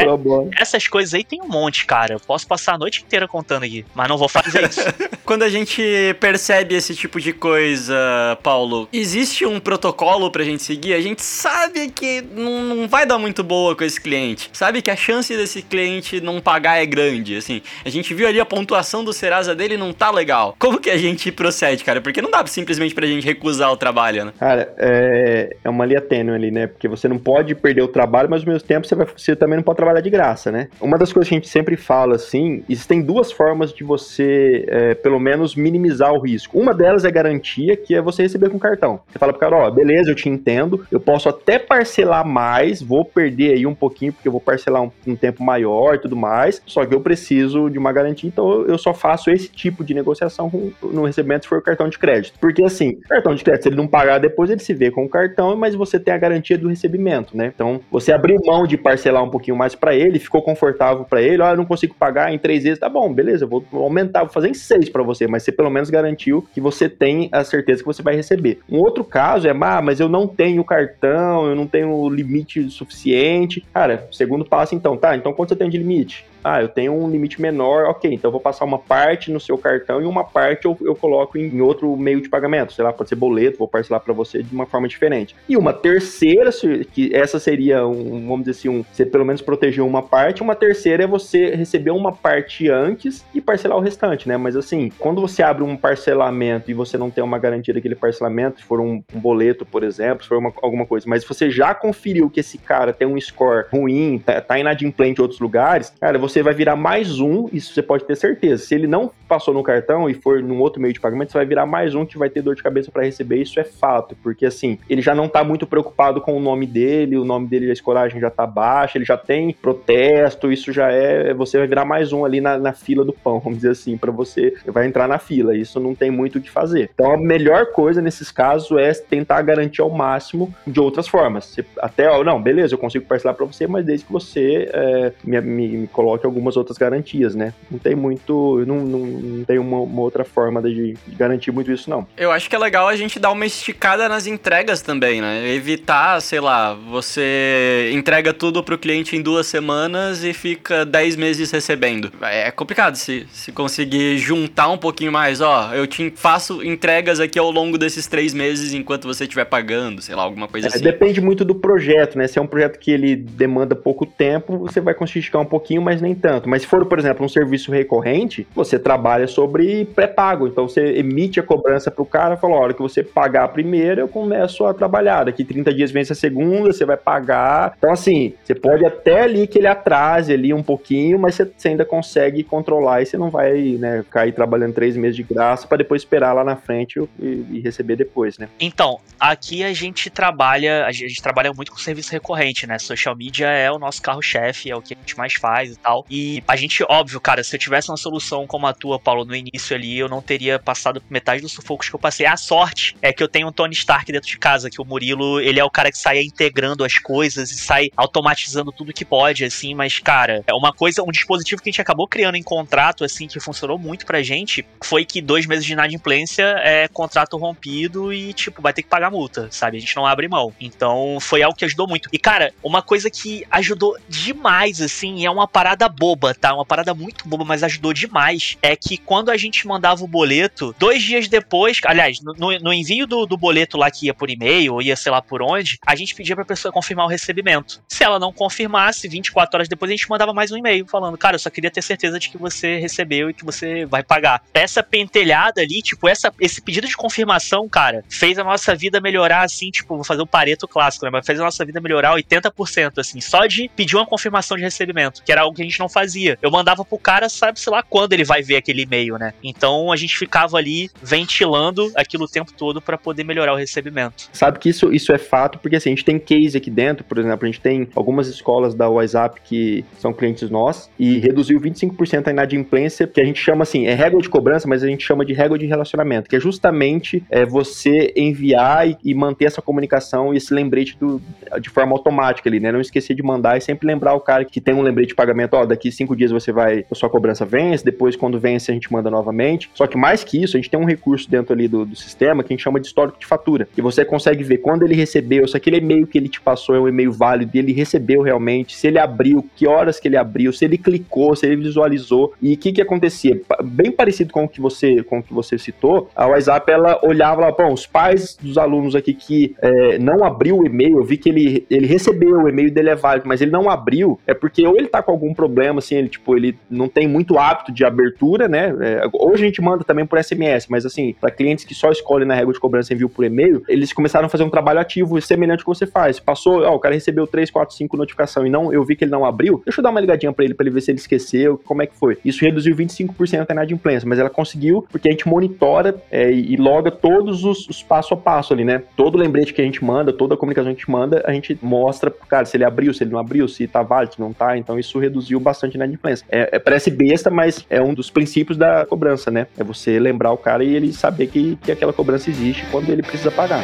essas 0.57 0.87
coisas 0.87 1.13
aí 1.13 1.23
tem 1.23 1.41
um 1.41 1.47
monte, 1.47 1.85
cara. 1.85 2.13
Eu 2.13 2.19
posso 2.19 2.47
passar 2.47 2.75
a 2.75 2.77
noite 2.77 3.03
inteira 3.03 3.27
contando 3.27 3.63
aqui, 3.63 3.85
mas 3.93 4.07
não 4.07 4.17
vou 4.17 4.29
fazer 4.29 4.69
isso. 4.69 4.81
Quando 5.25 5.43
a 5.43 5.49
gente 5.49 5.83
percebe 6.19 6.73
esse 6.73 6.95
tipo 6.95 7.21
de 7.21 7.31
coisa, 7.31 7.95
Paulo, 8.41 8.89
existe 8.91 9.45
um 9.45 9.59
protocolo 9.59 10.31
pra 10.31 10.43
gente 10.43 10.63
seguir? 10.63 10.93
A 10.93 11.01
gente 11.01 11.21
sabe 11.21 11.89
que 11.89 12.21
não, 12.21 12.63
não 12.63 12.87
vai 12.87 13.05
dar 13.05 13.19
muito 13.19 13.43
boa 13.43 13.75
com 13.75 13.83
esse 13.83 14.01
cliente. 14.01 14.49
Sabe 14.51 14.81
que 14.81 14.89
a 14.89 14.95
chance 14.95 15.35
desse 15.37 15.61
cliente 15.61 16.19
não 16.19 16.41
pagar 16.41 16.81
é 16.81 16.85
grande, 16.85 17.35
assim. 17.35 17.61
A 17.85 17.89
gente 17.89 18.11
viu 18.13 18.27
ali 18.27 18.39
a 18.39 18.45
pontuação 18.45 19.03
do 19.03 19.13
Serasa 19.13 19.53
dele 19.53 19.77
não 19.77 19.93
tá 19.93 20.09
legal. 20.09 20.55
Como 20.57 20.79
que 20.79 20.89
a 20.89 20.97
gente 20.97 21.31
procede, 21.31 21.83
cara? 21.83 22.01
Porque 22.01 22.21
não 22.21 22.31
dá 22.31 22.43
simplesmente 22.47 22.95
pra 22.95 23.05
gente 23.05 23.23
recusar 23.23 23.71
o 23.71 23.77
trabalho, 23.77 24.08
né? 24.11 24.33
Cara, 24.37 24.73
é, 24.77 25.55
é 25.63 25.69
uma 25.69 25.85
linha 25.85 26.01
tênue 26.01 26.35
ali, 26.35 26.51
né? 26.51 26.67
Porque 26.67 26.87
você 26.87 27.07
não 27.07 27.17
pode 27.17 27.55
perder 27.55 27.81
o 27.81 27.87
trabalho, 27.87 28.29
mas 28.29 28.41
ao 28.41 28.47
mesmo 28.51 28.67
tempo 28.67 28.87
você, 28.87 28.95
vai, 28.95 29.07
você 29.15 29.35
também 29.35 29.57
não 29.57 29.63
pode 29.63 29.77
trabalhar 29.77 30.01
de 30.01 30.09
graça, 30.09 30.51
né? 30.51 30.67
Uma 30.81 30.97
das 30.97 31.13
coisas 31.13 31.29
que 31.29 31.35
a 31.35 31.37
gente 31.37 31.49
sempre 31.49 31.75
fala, 31.75 32.15
assim, 32.15 32.63
existem 32.69 33.01
duas 33.01 33.31
formas 33.31 33.73
de 33.73 33.83
você, 33.83 34.65
é, 34.67 34.95
pelo 34.95 35.19
menos, 35.19 35.55
minimizar 35.55 36.13
o 36.13 36.19
risco. 36.19 36.59
Uma 36.59 36.73
delas 36.73 37.05
é 37.05 37.11
garantia, 37.11 37.75
que 37.77 37.95
é 37.95 38.01
você 38.01 38.23
receber 38.23 38.49
com 38.49 38.59
cartão. 38.59 38.99
Você 39.11 39.19
fala 39.19 39.33
pro 39.33 39.39
cara, 39.39 39.55
ó, 39.55 39.71
beleza, 39.71 40.11
eu 40.11 40.15
te 40.15 40.29
entendo, 40.29 40.85
eu 40.91 40.99
posso 40.99 41.29
até 41.29 41.59
parcelar 41.59 42.25
mais, 42.25 42.81
vou 42.81 43.05
perder 43.05 43.53
aí 43.53 43.65
um 43.65 43.75
pouquinho, 43.75 44.13
porque 44.13 44.27
eu 44.27 44.31
vou 44.31 44.41
parcelar 44.41 44.81
um, 44.81 44.91
um 45.05 45.15
tempo 45.15 45.43
maior 45.43 45.95
e 45.95 45.99
tudo 45.99 46.15
mais, 46.15 46.61
só 46.65 46.85
que 46.85 46.93
eu 46.93 47.01
preciso 47.01 47.69
de 47.69 47.77
uma 47.77 47.91
garantia, 47.91 48.27
então 48.27 48.65
eu 48.65 48.77
só 48.77 48.93
faço 48.93 49.29
esse 49.29 49.49
tipo 49.49 49.83
de 49.83 49.93
negociação 49.93 50.49
com, 50.49 50.71
no 50.81 51.05
recebimento 51.05 51.45
se 51.45 51.49
for 51.49 51.61
cartão 51.61 51.89
de 51.89 51.97
crédito. 51.97 52.37
Porque 52.39 52.63
assim, 52.63 52.95
cartão 53.07 53.35
de 53.35 53.43
crédito, 53.43 53.67
ele 53.67 53.75
não 53.75 53.87
pagar 53.87 53.98
pagar 53.99 54.17
depois, 54.17 54.49
ele 54.49 54.61
se 54.61 54.73
vê 54.73 54.89
com 54.89 55.03
o 55.03 55.09
cartão, 55.09 55.57
mas 55.57 55.75
você 55.75 55.99
tem 55.99 56.13
a 56.13 56.17
garantia 56.17 56.57
do 56.57 56.69
recebimento, 56.69 57.35
né? 57.35 57.51
Então, 57.53 57.81
você 57.91 58.13
abriu 58.13 58.39
mão 58.45 58.65
de 58.65 58.77
parcelar 58.77 59.21
um 59.21 59.29
pouquinho 59.29 59.57
mais 59.57 59.75
para 59.75 59.93
ele, 59.93 60.17
ficou 60.19 60.41
confortável 60.41 61.03
para 61.03 61.21
ele, 61.21 61.41
ó, 61.41 61.49
eu 61.49 61.57
não 61.57 61.65
consigo 61.65 61.93
pagar 61.99 62.33
em 62.33 62.37
três 62.37 62.63
vezes, 62.63 62.79
tá 62.79 62.87
bom, 62.87 63.13
beleza, 63.13 63.45
vou 63.45 63.61
aumentar, 63.73 64.21
vou 64.21 64.29
fazer 64.29 64.47
em 64.47 64.53
seis 64.53 64.87
para 64.87 65.03
você, 65.03 65.27
mas 65.27 65.43
você 65.43 65.51
pelo 65.51 65.69
menos 65.69 65.89
garantiu 65.89 66.47
que 66.53 66.61
você 66.61 66.87
tem 66.87 67.27
a 67.33 67.43
certeza 67.43 67.81
que 67.81 67.85
você 67.85 68.01
vai 68.01 68.15
receber. 68.15 68.59
Um 68.69 68.77
outro 68.77 69.03
caso 69.03 69.49
é, 69.49 69.51
ah, 69.51 69.81
mas 69.81 69.99
eu 69.99 70.07
não 70.07 70.25
tenho 70.25 70.63
cartão, 70.63 71.47
eu 71.49 71.55
não 71.55 71.67
tenho 71.67 72.09
limite 72.09 72.69
suficiente. 72.69 73.65
Cara, 73.73 74.07
segundo 74.13 74.45
passo 74.45 74.73
então, 74.73 74.95
tá, 74.95 75.17
então 75.17 75.33
quanto 75.33 75.49
você 75.49 75.55
tem 75.57 75.69
de 75.69 75.77
limite? 75.77 76.25
ah, 76.43 76.61
eu 76.61 76.69
tenho 76.69 76.93
um 76.93 77.09
limite 77.09 77.41
menor, 77.41 77.85
ok, 77.85 78.13
então 78.13 78.29
eu 78.29 78.31
vou 78.31 78.41
passar 78.41 78.65
uma 78.65 78.79
parte 78.79 79.31
no 79.31 79.39
seu 79.39 79.57
cartão 79.57 80.01
e 80.01 80.05
uma 80.05 80.23
parte 80.23 80.65
eu, 80.65 80.77
eu 80.81 80.95
coloco 80.95 81.37
em, 81.37 81.47
em 81.47 81.61
outro 81.61 81.95
meio 81.97 82.21
de 82.21 82.29
pagamento, 82.29 82.73
sei 82.73 82.83
lá, 82.83 82.93
pode 82.93 83.09
ser 83.09 83.15
boleto, 83.15 83.57
vou 83.57 83.67
parcelar 83.67 83.88
para 83.97 84.13
você 84.13 84.43
de 84.43 84.53
uma 84.53 84.65
forma 84.65 84.89
diferente. 84.89 85.33
E 85.47 85.55
uma 85.55 85.71
terceira, 85.71 86.49
que 86.91 87.15
essa 87.15 87.39
seria 87.39 87.87
um, 87.87 88.27
vamos 88.27 88.41
dizer 88.41 88.51
assim, 88.51 88.69
um, 88.69 88.83
você 88.91 89.05
pelo 89.05 89.23
menos 89.23 89.41
protegeu 89.41 89.87
uma 89.87 90.03
parte, 90.03 90.43
uma 90.43 90.55
terceira 90.55 91.05
é 91.05 91.07
você 91.07 91.55
receber 91.55 91.91
uma 91.91 92.11
parte 92.11 92.69
antes 92.69 93.25
e 93.33 93.39
parcelar 93.39 93.77
o 93.77 93.81
restante, 93.81 94.27
né? 94.27 94.35
Mas 94.35 94.55
assim, 94.57 94.91
quando 94.99 95.21
você 95.21 95.41
abre 95.41 95.63
um 95.63 95.77
parcelamento 95.77 96.69
e 96.69 96.73
você 96.73 96.97
não 96.97 97.09
tem 97.09 97.23
uma 97.23 97.39
garantia 97.39 97.73
daquele 97.73 97.95
parcelamento, 97.95 98.59
se 98.59 98.65
for 98.65 98.81
um, 98.81 99.01
um 99.13 99.19
boleto, 99.19 99.65
por 99.65 99.83
exemplo, 99.83 100.23
se 100.23 100.29
for 100.29 100.37
uma, 100.37 100.51
alguma 100.61 100.85
coisa, 100.85 101.05
mas 101.07 101.23
você 101.23 101.49
já 101.49 101.73
conferiu 101.73 102.29
que 102.29 102.39
esse 102.39 102.57
cara 102.57 102.91
tem 102.91 103.07
um 103.07 103.19
score 103.19 103.65
ruim, 103.71 104.21
tá, 104.23 104.41
tá 104.41 104.59
inadimplente 104.59 105.19
em 105.19 105.21
outros 105.21 105.39
lugares, 105.39 105.93
cara, 105.99 106.17
você 106.17 106.43
vai 106.43 106.53
virar 106.53 106.75
mais 106.75 107.19
um, 107.19 107.47
isso 107.53 107.73
você 107.73 107.81
pode 107.81 108.03
ter 108.03 108.15
certeza. 108.15 108.65
Se 108.65 108.75
ele 108.75 108.87
não 108.87 109.11
passou 109.27 109.53
no 109.53 109.63
cartão 109.63 110.09
e 110.09 110.13
for 110.13 110.41
num 110.41 110.59
outro 110.59 110.81
meio 110.81 110.93
de 110.93 110.99
pagamento, 110.99 111.31
você 111.31 111.37
vai 111.37 111.45
virar 111.45 111.65
mais 111.65 111.95
um 111.95 112.05
que 112.05 112.17
vai 112.17 112.29
ter 112.29 112.41
dor 112.41 112.55
de 112.55 112.63
cabeça 112.63 112.91
para 112.91 113.03
receber, 113.03 113.41
isso 113.41 113.59
é 113.59 113.63
fato, 113.79 114.15
porque 114.21 114.45
assim, 114.45 114.77
ele 114.89 115.01
já 115.01 115.15
não 115.15 115.27
tá 115.27 115.43
muito 115.43 115.65
preocupado 115.65 116.21
com 116.21 116.35
o 116.35 116.39
nome 116.39 116.65
dele, 116.65 117.17
o 117.17 117.25
nome 117.25 117.47
dele, 117.47 117.69
a 117.69 117.73
escoragem 117.73 118.19
já 118.19 118.29
tá 118.29 118.45
baixa, 118.45 118.97
ele 118.97 119.05
já 119.05 119.17
tem 119.17 119.53
protesto, 119.53 120.51
isso 120.51 120.71
já 120.71 120.91
é, 120.91 121.33
você 121.33 121.57
vai 121.57 121.67
virar 121.67 121.85
mais 121.85 122.11
um 122.11 122.25
ali 122.25 122.41
na, 122.41 122.57
na 122.57 122.73
fila 122.73 123.05
do 123.05 123.13
pão, 123.13 123.39
vamos 123.43 123.59
dizer 123.59 123.71
assim, 123.71 123.97
para 123.97 124.11
você, 124.11 124.53
vai 124.65 124.87
entrar 124.87 125.07
na 125.07 125.19
fila, 125.19 125.55
isso 125.55 125.79
não 125.79 125.95
tem 125.95 126.11
muito 126.11 126.37
o 126.37 126.41
que 126.41 126.49
fazer. 126.49 126.89
Então 126.93 127.11
a 127.11 127.17
melhor 127.17 127.67
coisa 127.67 128.01
nesses 128.01 128.31
casos 128.31 128.77
é 128.77 128.93
tentar 128.93 129.41
garantir 129.41 129.81
ao 129.81 129.89
máximo 129.89 130.53
de 130.65 130.79
outras 130.79 131.07
formas. 131.07 131.45
Você, 131.45 131.65
até, 131.79 132.09
ó, 132.09 132.23
não, 132.23 132.41
beleza, 132.41 132.73
eu 132.73 132.77
consigo 132.77 133.05
parcelar 133.05 133.35
para 133.35 133.45
você, 133.45 133.67
mas 133.67 133.85
desde 133.85 134.05
que 134.05 134.11
você 134.11 134.69
é, 134.73 135.11
me, 135.23 135.39
me, 135.41 135.67
me 135.69 135.87
coloque 135.87 136.25
algumas 136.25 136.57
outras 136.57 136.77
garantias, 136.77 137.35
né? 137.35 137.53
Não 137.69 137.79
tem 137.79 137.95
muito. 137.95 138.63
Não, 138.65 138.77
não, 138.77 138.99
não 138.99 139.45
tem 139.45 139.59
uma, 139.59 139.79
uma, 139.79 140.01
outra 140.01 140.23
forma 140.23 140.61
de, 140.61 140.93
de, 140.93 141.15
garantir 141.15 141.51
muito 141.51 141.71
isso, 141.71 141.89
não. 141.89 142.07
Eu 142.17 142.31
acho 142.31 142.49
que 142.49 142.55
é 142.55 142.59
legal 142.59 142.87
a 142.87 142.95
gente 142.95 143.19
dar 143.19 143.31
uma 143.31 143.45
esticada 143.69 144.09
nas 144.09 144.25
entregas 144.25 144.81
também, 144.81 145.21
né? 145.21 145.47
Evitar, 145.53 146.19
sei 146.21 146.39
lá, 146.39 146.73
você 146.73 147.91
entrega 147.93 148.33
tudo 148.33 148.63
pro 148.63 148.77
cliente 148.77 149.15
em 149.15 149.21
duas 149.21 149.47
semanas 149.47 150.23
e 150.23 150.33
fica 150.33 150.85
dez 150.85 151.15
meses 151.15 151.51
recebendo. 151.51 152.11
É 152.21 152.49
complicado 152.51 152.95
se, 152.95 153.27
se 153.31 153.51
conseguir 153.51 154.17
juntar 154.17 154.69
um 154.69 154.77
pouquinho 154.77 155.11
mais, 155.11 155.39
ó. 155.41 155.73
Eu 155.73 155.85
te 155.85 156.11
faço 156.15 156.63
entregas 156.63 157.19
aqui 157.19 157.37
ao 157.37 157.51
longo 157.51 157.77
desses 157.77 158.07
três 158.07 158.33
meses 158.33 158.73
enquanto 158.73 159.07
você 159.07 159.23
estiver 159.23 159.45
pagando, 159.45 160.01
sei 160.01 160.15
lá, 160.15 160.23
alguma 160.23 160.47
coisa 160.47 160.67
é, 160.67 160.69
assim. 160.69 160.83
Depende 160.83 161.21
muito 161.21 161.45
do 161.45 161.55
projeto, 161.55 162.17
né? 162.17 162.27
Se 162.27 162.39
é 162.39 162.41
um 162.41 162.47
projeto 162.47 162.79
que 162.79 162.91
ele 162.91 163.15
demanda 163.15 163.75
pouco 163.75 164.05
tempo, 164.05 164.57
você 164.57 164.81
vai 164.81 164.93
conseguir 164.93 165.19
esticar 165.19 165.41
um 165.41 165.45
pouquinho, 165.45 165.81
mas 165.81 166.01
nem 166.01 166.15
tanto. 166.15 166.49
Mas 166.49 166.63
se 166.63 166.67
for, 166.67 166.85
por 166.85 166.97
exemplo, 166.97 167.25
um 167.25 167.29
serviço 167.29 167.71
recorrente, 167.71 168.47
você 168.55 168.79
trabalha 168.79 169.27
sobre 169.27 169.85
pré-pago. 169.85 170.47
Então 170.47 170.67
você 170.67 170.97
emite 170.97 171.39
a 171.39 171.43
cobrança 171.43 171.91
para 171.91 172.01
o 172.01 172.05
cara, 172.05 172.35
fala: 172.35 172.55
a 172.55 172.59
hora 172.59 172.73
que 172.73 172.81
você 172.81 173.03
pagar 173.03 173.43
a 173.43 173.47
primeira, 173.59 174.01
eu 174.01 174.07
começo 174.07 174.65
a 174.65 174.73
trabalhar. 174.73 175.25
Daqui 175.25 175.43
30 175.43 175.73
dias 175.73 175.91
vence 175.91 176.13
a 176.13 176.15
segunda, 176.15 176.71
você 176.71 176.85
vai 176.85 176.95
pagar. 176.95 177.73
Então, 177.77 177.91
assim, 177.91 178.33
você 178.41 178.55
pode 178.55 178.85
até 178.85 179.23
ali 179.23 179.45
que 179.47 179.57
ele 179.57 179.67
atrase 179.67 180.31
ali 180.31 180.53
um 180.53 180.63
pouquinho, 180.63 181.19
mas 181.19 181.35
você, 181.35 181.67
ainda 181.67 181.83
consegue 181.83 182.41
controlar 182.41 183.01
e 183.01 183.05
você 183.05 183.17
não 183.17 183.29
vai 183.29 183.77
né, 183.77 184.05
cair 184.09 184.31
trabalhando 184.31 184.73
três 184.73 184.95
meses 184.95 185.17
de 185.17 185.23
graça 185.23 185.67
para 185.67 185.79
depois 185.79 186.01
esperar 186.01 186.31
lá 186.31 186.43
na 186.43 186.55
frente 186.55 187.01
e, 187.19 187.45
e, 187.51 187.59
receber 187.59 187.97
depois, 187.97 188.37
né? 188.37 188.47
Então, 188.59 188.99
aqui 189.19 189.61
a 189.63 189.73
gente 189.73 190.09
trabalha, 190.09 190.85
a 190.85 190.91
gente 190.91 191.21
trabalha 191.21 191.51
muito 191.51 191.71
com 191.71 191.77
serviço 191.77 192.11
recorrente, 192.13 192.65
né? 192.65 192.79
Social 192.79 193.15
media 193.15 193.47
é 193.47 193.69
o 193.69 193.77
nosso 193.77 194.01
carro-chefe, 194.01 194.71
é 194.71 194.75
o 194.75 194.81
que 194.81 194.93
a 194.93 194.97
gente 194.97 195.17
mais 195.17 195.33
faz 195.33 195.73
e 195.73 195.75
tal. 195.77 196.05
E 196.09 196.41
a 196.47 196.55
gente, 196.55 196.83
óbvio, 196.87 197.19
cara, 197.19 197.43
se 197.43 197.55
eu 197.55 197.59
tivesse 197.59 197.91
uma 197.91 197.97
solução 197.97 198.47
como 198.47 198.65
a 198.67 198.73
tua, 198.73 198.97
Paulo, 198.97 199.25
no 199.25 199.35
início 199.35 199.75
ali, 199.75 199.99
eu 199.99 200.07
não 200.07 200.21
teria 200.21 200.57
passado 200.57 201.03
metade 201.09 201.41
dos 201.41 201.51
sufocos 201.51 201.89
que 201.89 201.95
eu 201.95 201.99
passei. 201.99 202.25
A 202.25 202.37
sorte 202.37 202.95
é 203.01 203.11
que 203.11 203.21
eu 203.21 203.27
tenho 203.27 203.48
um 203.49 203.51
Tony 203.51 203.73
Stark 203.73 204.11
dentro 204.11 204.29
de 204.29 204.37
casa, 204.37 204.69
que 204.69 204.81
o 204.81 204.85
Murilo, 204.85 205.39
ele 205.39 205.59
é 205.59 205.63
o 205.63 205.69
cara 205.69 205.91
que 205.91 205.97
sai 205.97 206.21
integrando 206.21 206.83
as 206.83 206.97
coisas 206.97 207.51
e 207.51 207.55
sai 207.55 207.89
automatizando 207.95 208.71
tudo 208.71 208.93
que 208.93 209.05
pode, 209.05 209.43
assim, 209.43 209.73
mas, 209.73 209.99
cara, 209.99 210.43
é 210.47 210.53
uma 210.53 210.71
coisa, 210.71 211.03
um 211.03 211.11
dispositivo 211.11 211.61
que 211.61 211.69
a 211.69 211.71
gente 211.71 211.81
acabou 211.81 212.07
criando 212.07 212.35
em 212.35 212.43
contrato, 212.43 213.03
assim, 213.03 213.27
que 213.27 213.39
funcionou 213.39 213.77
muito 213.77 214.05
pra 214.05 214.21
gente, 214.21 214.65
foi 214.83 215.05
que 215.05 215.21
dois 215.21 215.45
meses 215.45 215.65
de 215.65 215.73
inadimplência 215.73 216.43
é 216.63 216.87
contrato 216.87 217.37
rompido 217.37 218.13
e, 218.13 218.33
tipo, 218.33 218.61
vai 218.61 218.73
ter 218.73 218.83
que 218.83 218.89
pagar 218.89 219.11
multa, 219.11 219.47
sabe? 219.51 219.77
A 219.77 219.79
gente 219.79 219.95
não 219.95 220.05
abre 220.05 220.27
mão. 220.27 220.53
Então, 220.59 221.17
foi 221.19 221.41
algo 221.41 221.57
que 221.57 221.65
ajudou 221.65 221.87
muito. 221.87 222.09
E, 222.11 222.17
cara, 222.17 222.53
uma 222.63 222.81
coisa 222.81 223.09
que 223.09 223.45
ajudou 223.49 223.97
demais, 224.07 224.81
assim, 224.81 225.25
é 225.25 225.31
uma 225.31 225.47
parada 225.47 225.87
boba, 225.89 226.33
tá? 226.33 226.53
Uma 226.53 226.65
parada 226.65 226.93
muito 226.93 227.27
boba, 227.27 227.43
mas 227.43 227.63
ajudou 227.63 227.93
demais. 227.93 228.57
É 228.61 228.75
que 228.75 228.97
quando 228.97 229.29
a 229.29 229.37
gente 229.37 229.67
mandava 229.67 230.03
o 230.03 230.07
boleto, 230.07 230.75
dois 230.77 231.03
dias 231.03 231.27
depois, 231.27 231.79
aliás, 231.85 232.19
no, 232.21 232.59
no 232.59 232.73
envio 232.73 233.07
do, 233.07 233.25
do, 233.25 233.37
boleto 233.39 233.77
lá 233.77 233.89
que 233.89 234.07
ia 234.07 234.13
por 234.13 234.29
e-mail, 234.29 234.73
ou 234.73 234.81
ia 234.81 234.95
sei 234.95 235.11
lá 235.11 235.21
por 235.21 235.41
onde, 235.41 235.79
a 235.85 235.95
gente 235.95 236.13
pedia 236.13 236.35
pra 236.35 236.45
pessoa 236.45 236.71
confirmar 236.71 237.05
o 237.05 237.09
recebimento. 237.09 237.81
Se 237.87 238.03
ela 238.03 238.19
não 238.19 238.31
confirmasse, 238.31 239.07
24 239.07 239.57
horas 239.57 239.69
depois 239.69 239.89
a 239.89 239.95
gente 239.95 240.09
mandava 240.09 240.33
mais 240.33 240.51
um 240.51 240.57
e-mail 240.57 240.85
falando, 240.87 241.17
cara, 241.17 241.35
eu 241.35 241.39
só 241.39 241.49
queria 241.49 241.71
ter 241.71 241.81
certeza 241.81 242.19
de 242.19 242.29
que 242.29 242.37
você 242.37 242.77
recebeu 242.77 243.29
e 243.29 243.33
que 243.33 243.45
você 243.45 243.85
vai 243.85 244.03
pagar. 244.03 244.43
Essa 244.53 244.83
pentelhada 244.83 245.61
ali, 245.61 245.81
tipo, 245.81 246.07
essa, 246.07 246.33
esse 246.39 246.61
pedido 246.61 246.87
de 246.87 246.95
confirmação, 246.95 247.67
cara, 247.67 248.03
fez 248.09 248.37
a 248.37 248.43
nossa 248.43 248.75
vida 248.75 248.99
melhorar 248.99 249.43
assim, 249.43 249.71
tipo, 249.71 249.95
vou 249.95 250.03
fazer 250.03 250.21
o 250.21 250.25
um 250.25 250.27
pareto 250.27 250.67
clássico, 250.67 251.05
né? 251.05 251.11
Mas 251.11 251.25
fez 251.25 251.39
a 251.39 251.43
nossa 251.43 251.63
vida 251.65 251.79
melhorar 251.79 252.15
80%, 252.15 252.97
assim, 252.97 253.21
só 253.21 253.45
de 253.45 253.69
pedir 253.75 253.95
uma 253.95 254.05
confirmação 254.05 254.57
de 254.57 254.63
recebimento, 254.63 255.23
que 255.23 255.31
era 255.31 255.41
algo 255.41 255.55
que 255.55 255.61
a 255.61 255.65
gente 255.65 255.79
não 255.79 255.89
fazia. 255.89 256.37
Eu 256.41 256.51
mandava 256.51 256.83
pro 256.83 256.97
cara, 256.97 257.29
sabe, 257.29 257.59
sei 257.59 257.71
lá 257.71 257.83
quando 257.83 258.13
ele 258.13 258.23
vai 258.23 258.41
ver 258.41 258.57
aquele 258.57 258.83
e-mail, 258.83 259.17
né? 259.17 259.33
Então 259.43 259.91
a 259.91 259.95
gente 259.95 260.17
ficava 260.17 260.57
ali 260.57 260.89
ventilando 261.01 261.91
aquilo 261.95 262.25
o 262.25 262.27
tempo 262.27 262.51
todo 262.53 262.81
para 262.81 262.97
poder 262.97 263.23
melhorar 263.29 263.53
o 263.53 263.55
recebimento. 263.55 264.29
Sabe 264.33 264.59
que 264.59 264.69
isso, 264.69 264.91
isso 264.91 265.13
é 265.13 265.17
fato, 265.17 265.59
porque 265.59 265.77
assim, 265.77 265.89
a 265.89 265.93
gente 265.93 266.03
tem 266.03 266.19
case 266.19 266.57
aqui 266.57 266.69
dentro, 266.69 267.05
por 267.05 267.17
exemplo, 267.17 267.45
a 267.45 267.45
gente 267.45 267.61
tem 267.61 267.87
algumas 267.95 268.27
escolas 268.27 268.73
da 268.73 268.89
WhatsApp 268.89 269.39
que 269.43 269.85
são 269.97 270.11
clientes 270.11 270.49
nossos 270.49 270.89
e 270.99 271.19
reduziu 271.19 271.59
25% 271.59 272.27
a 272.27 272.31
inadimplência, 272.31 273.07
que 273.07 273.21
a 273.21 273.25
gente 273.25 273.39
chama 273.39 273.63
assim, 273.63 273.85
é 273.85 273.93
régua 273.93 274.21
de 274.21 274.29
cobrança, 274.29 274.67
mas 274.67 274.83
a 274.83 274.87
gente 274.87 275.05
chama 275.05 275.23
de 275.23 275.33
régua 275.33 275.57
de 275.57 275.65
relacionamento, 275.65 276.29
que 276.29 276.35
é 276.35 276.39
justamente 276.39 277.23
é, 277.29 277.45
você 277.45 278.11
enviar 278.15 278.89
e, 278.89 278.97
e 279.03 279.13
manter 279.13 279.45
essa 279.45 279.61
comunicação 279.61 280.33
e 280.33 280.37
esse 280.37 280.53
lembrete 280.53 280.97
do, 280.99 281.21
de 281.61 281.69
forma 281.69 281.93
automática 281.93 282.49
ali, 282.49 282.59
né? 282.59 282.71
Não 282.71 282.81
esquecer 282.81 283.13
de 283.13 283.23
mandar 283.23 283.57
e 283.57 283.61
sempre 283.61 283.87
lembrar 283.87 284.13
o 284.13 284.19
cara 284.19 284.43
que 284.43 284.59
tem 284.59 284.73
um 284.73 284.81
lembrete 284.81 285.09
de 285.09 285.15
pagamento, 285.15 285.53
ó, 285.53 285.65
daqui 285.65 285.91
cinco 285.91 286.15
dias 286.15 286.31
você 286.31 286.51
vai, 286.51 286.85
a 286.89 286.95
sua 286.95 287.09
cobrança 287.09 287.45
vence, 287.45 287.85
depois 287.85 288.15
quando 288.15 288.39
vence 288.39 288.71
a 288.71 288.73
gente 288.73 288.91
manda 288.91 289.09
novamente. 289.09 289.69
Só 289.73 289.85
que 289.87 289.97
mais 289.97 290.23
que 290.23 290.41
isso, 290.41 290.57
a 290.57 290.59
gente 290.59 290.69
tem 290.69 290.79
um 290.79 290.85
recurso 290.85 291.29
dentro 291.29 291.53
ali 291.53 291.67
do, 291.67 291.85
do 291.85 291.95
sistema 291.95 292.43
que 292.43 292.53
a 292.53 292.55
gente 292.55 292.63
chama 292.63 292.79
de 292.79 292.87
histórico 293.09 293.19
de 293.19 293.25
fatura. 293.25 293.67
E 293.75 293.81
você 293.81 294.05
consegue 294.05 294.43
ver 294.43 294.59
quando 294.59 294.83
ele 294.83 294.95
recebeu, 294.95 295.47
se 295.47 295.57
aquele 295.57 295.77
e-mail 295.77 296.07
que 296.07 296.17
ele 296.17 296.29
te 296.29 296.39
passou 296.39 296.75
é 296.75 296.79
um 296.79 296.87
e-mail 296.87 297.11
válido 297.11 297.51
e 297.55 297.59
ele 297.59 297.73
recebeu 297.73 298.21
realmente, 298.21 298.75
se 298.75 298.87
ele 298.87 298.99
abriu, 298.99 299.47
que 299.55 299.67
horas 299.67 299.99
que 299.99 300.07
ele 300.07 300.17
abriu, 300.17 300.53
se 300.53 300.65
ele 300.65 300.77
clicou, 300.77 301.35
se 301.35 301.45
ele 301.45 301.57
visualizou 301.57 302.33
e 302.41 302.53
o 302.53 302.57
que 302.57 302.71
que 302.71 302.81
acontecia. 302.81 303.41
Bem 303.63 303.91
parecido 303.91 304.31
com 304.31 304.43
o 304.43 304.47
que 304.47 304.61
você, 304.61 305.03
com 305.03 305.19
o 305.19 305.23
que 305.23 305.33
você 305.33 305.57
citou, 305.57 306.09
a 306.15 306.27
WhatsApp 306.27 306.71
ela 306.71 306.99
olhava 307.03 307.41
lá, 307.41 307.51
bom, 307.51 307.73
os 307.73 307.85
pais 307.85 308.37
dos 308.41 308.57
alunos 308.57 308.95
aqui 308.95 309.13
que 309.13 309.55
é, 309.61 309.97
não 309.97 310.23
abriu 310.23 310.57
o 310.57 310.65
e-mail, 310.65 310.97
eu 310.97 311.03
vi 311.03 311.17
que 311.17 311.29
ele, 311.29 311.65
ele 311.69 311.87
recebeu, 311.87 312.43
o 312.43 312.49
e-mail 312.49 312.71
dele 312.71 312.89
é 312.89 312.95
válido, 312.95 313.27
mas 313.27 313.41
ele 313.41 313.51
não 313.51 313.69
abriu, 313.69 314.19
é 314.27 314.33
porque 314.33 314.65
ou 314.65 314.77
ele 314.77 314.87
tá 314.87 315.01
com 315.01 315.11
algum 315.11 315.33
problema, 315.33 315.79
assim, 315.79 315.95
ele, 315.95 316.09
tipo, 316.09 316.35
ele 316.35 316.57
não 316.69 316.87
tem 316.87 317.07
muito 317.07 317.37
hábito 317.37 317.71
de 317.71 317.83
abertura, 317.83 318.47
né? 318.47 318.73
É, 318.81 319.01
hoje 319.13 319.43
a 319.43 319.47
gente 319.47 319.61
manda 319.61 319.83
também 319.83 320.05
por 320.05 320.21
SMS, 320.21 320.67
mas 320.69 320.85
assim, 320.85 321.15
para 321.19 321.31
clientes 321.31 321.63
que 321.63 321.73
só 321.73 321.89
escolhem 321.89 322.27
na 322.27 322.35
régua 322.35 322.53
de 322.53 322.59
cobrança 322.59 322.93
envio 322.99 323.09
por 323.09 323.25
e-mail, 323.25 323.63
eles 323.67 323.93
começaram 323.93 324.25
a 324.25 324.29
fazer 324.29 324.43
um 324.43 324.49
trabalho 324.49 324.79
ativo 324.79 325.19
semelhante 325.21 325.61
ao 325.61 325.71
que 325.71 325.79
você 325.79 325.87
faz. 325.87 326.19
Passou, 326.19 326.63
ó, 326.63 326.75
o 326.75 326.79
cara 326.79 326.93
recebeu 326.93 327.25
3, 327.25 327.49
4, 327.49 327.75
5 327.75 327.97
notificação 327.97 328.45
e 328.45 328.49
não, 328.49 328.73
eu 328.73 328.83
vi 328.83 328.95
que 328.95 329.03
ele 329.03 329.11
não 329.11 329.25
abriu, 329.25 329.61
deixa 329.65 329.79
eu 329.79 329.83
dar 329.83 329.89
uma 329.89 329.99
ligadinha 329.99 330.31
para 330.31 330.45
ele, 330.45 330.53
para 330.53 330.65
ele 330.65 330.73
ver 330.73 330.81
se 330.81 330.91
ele 330.91 330.99
esqueceu, 330.99 331.59
como 331.65 331.81
é 331.81 331.87
que 331.87 331.95
foi. 331.95 332.17
Isso 332.23 332.43
reduziu 332.43 332.75
25% 332.75 333.45
a 333.49 333.53
inadimplência, 333.53 334.07
mas 334.07 334.19
ela 334.19 334.29
conseguiu 334.29 334.85
porque 334.91 335.07
a 335.07 335.11
gente 335.11 335.27
monitora 335.27 335.95
é, 336.11 336.31
e 336.31 336.55
loga 336.55 336.91
todos 336.91 337.43
os, 337.43 337.67
os 337.67 337.83
passo 337.83 338.13
a 338.13 338.17
passo 338.17 338.53
ali, 338.53 338.63
né? 338.63 338.83
Todo 338.95 339.17
lembrete 339.17 339.53
que 339.53 339.61
a 339.61 339.65
gente 339.65 339.83
manda, 339.83 340.11
toda 340.11 340.33
a 340.33 340.37
comunicação 340.37 340.71
que 340.71 340.77
a 340.77 340.79
gente 340.79 340.91
manda, 340.91 341.23
a 341.25 341.31
gente 341.31 341.57
mostra, 341.61 342.11
cara, 342.27 342.45
se 342.45 342.57
ele 342.57 342.65
abriu, 342.65 342.93
se 342.93 343.03
ele 343.03 343.11
não 343.11 343.19
abriu, 343.19 343.47
se 343.47 343.67
tá 343.67 343.81
válido, 343.81 344.15
se 344.15 344.19
não 344.19 344.33
tá, 344.33 344.57
então 344.57 344.77
isso 344.77 344.99
reduziu 344.99 345.39
bastante 345.39 345.75
a 345.75 345.77
inadimplência. 345.77 346.25
É, 346.29 346.49
é, 346.53 346.59
parece 346.59 346.91
besta, 346.91 347.29
mas 347.29 347.65
é 347.69 347.81
um 347.81 347.93
dos 347.93 348.09
princípios 348.09 348.57
da 348.57 348.85
cobrança, 348.85 349.31
né? 349.31 349.47
É 349.57 349.63
você 349.63 349.99
lembrar 349.99 350.31
o 350.31 350.37
cara 350.37 350.63
e 350.63 350.75
ele 350.75 350.91
saber 350.93 351.27
que, 351.27 351.57
que 351.57 351.71
aquela 351.71 351.93
cobrança 351.93 352.29
existe. 352.29 352.65
Quando 352.71 352.88
ele 352.91 353.03
precisa 353.03 353.31
pagar. 353.31 353.63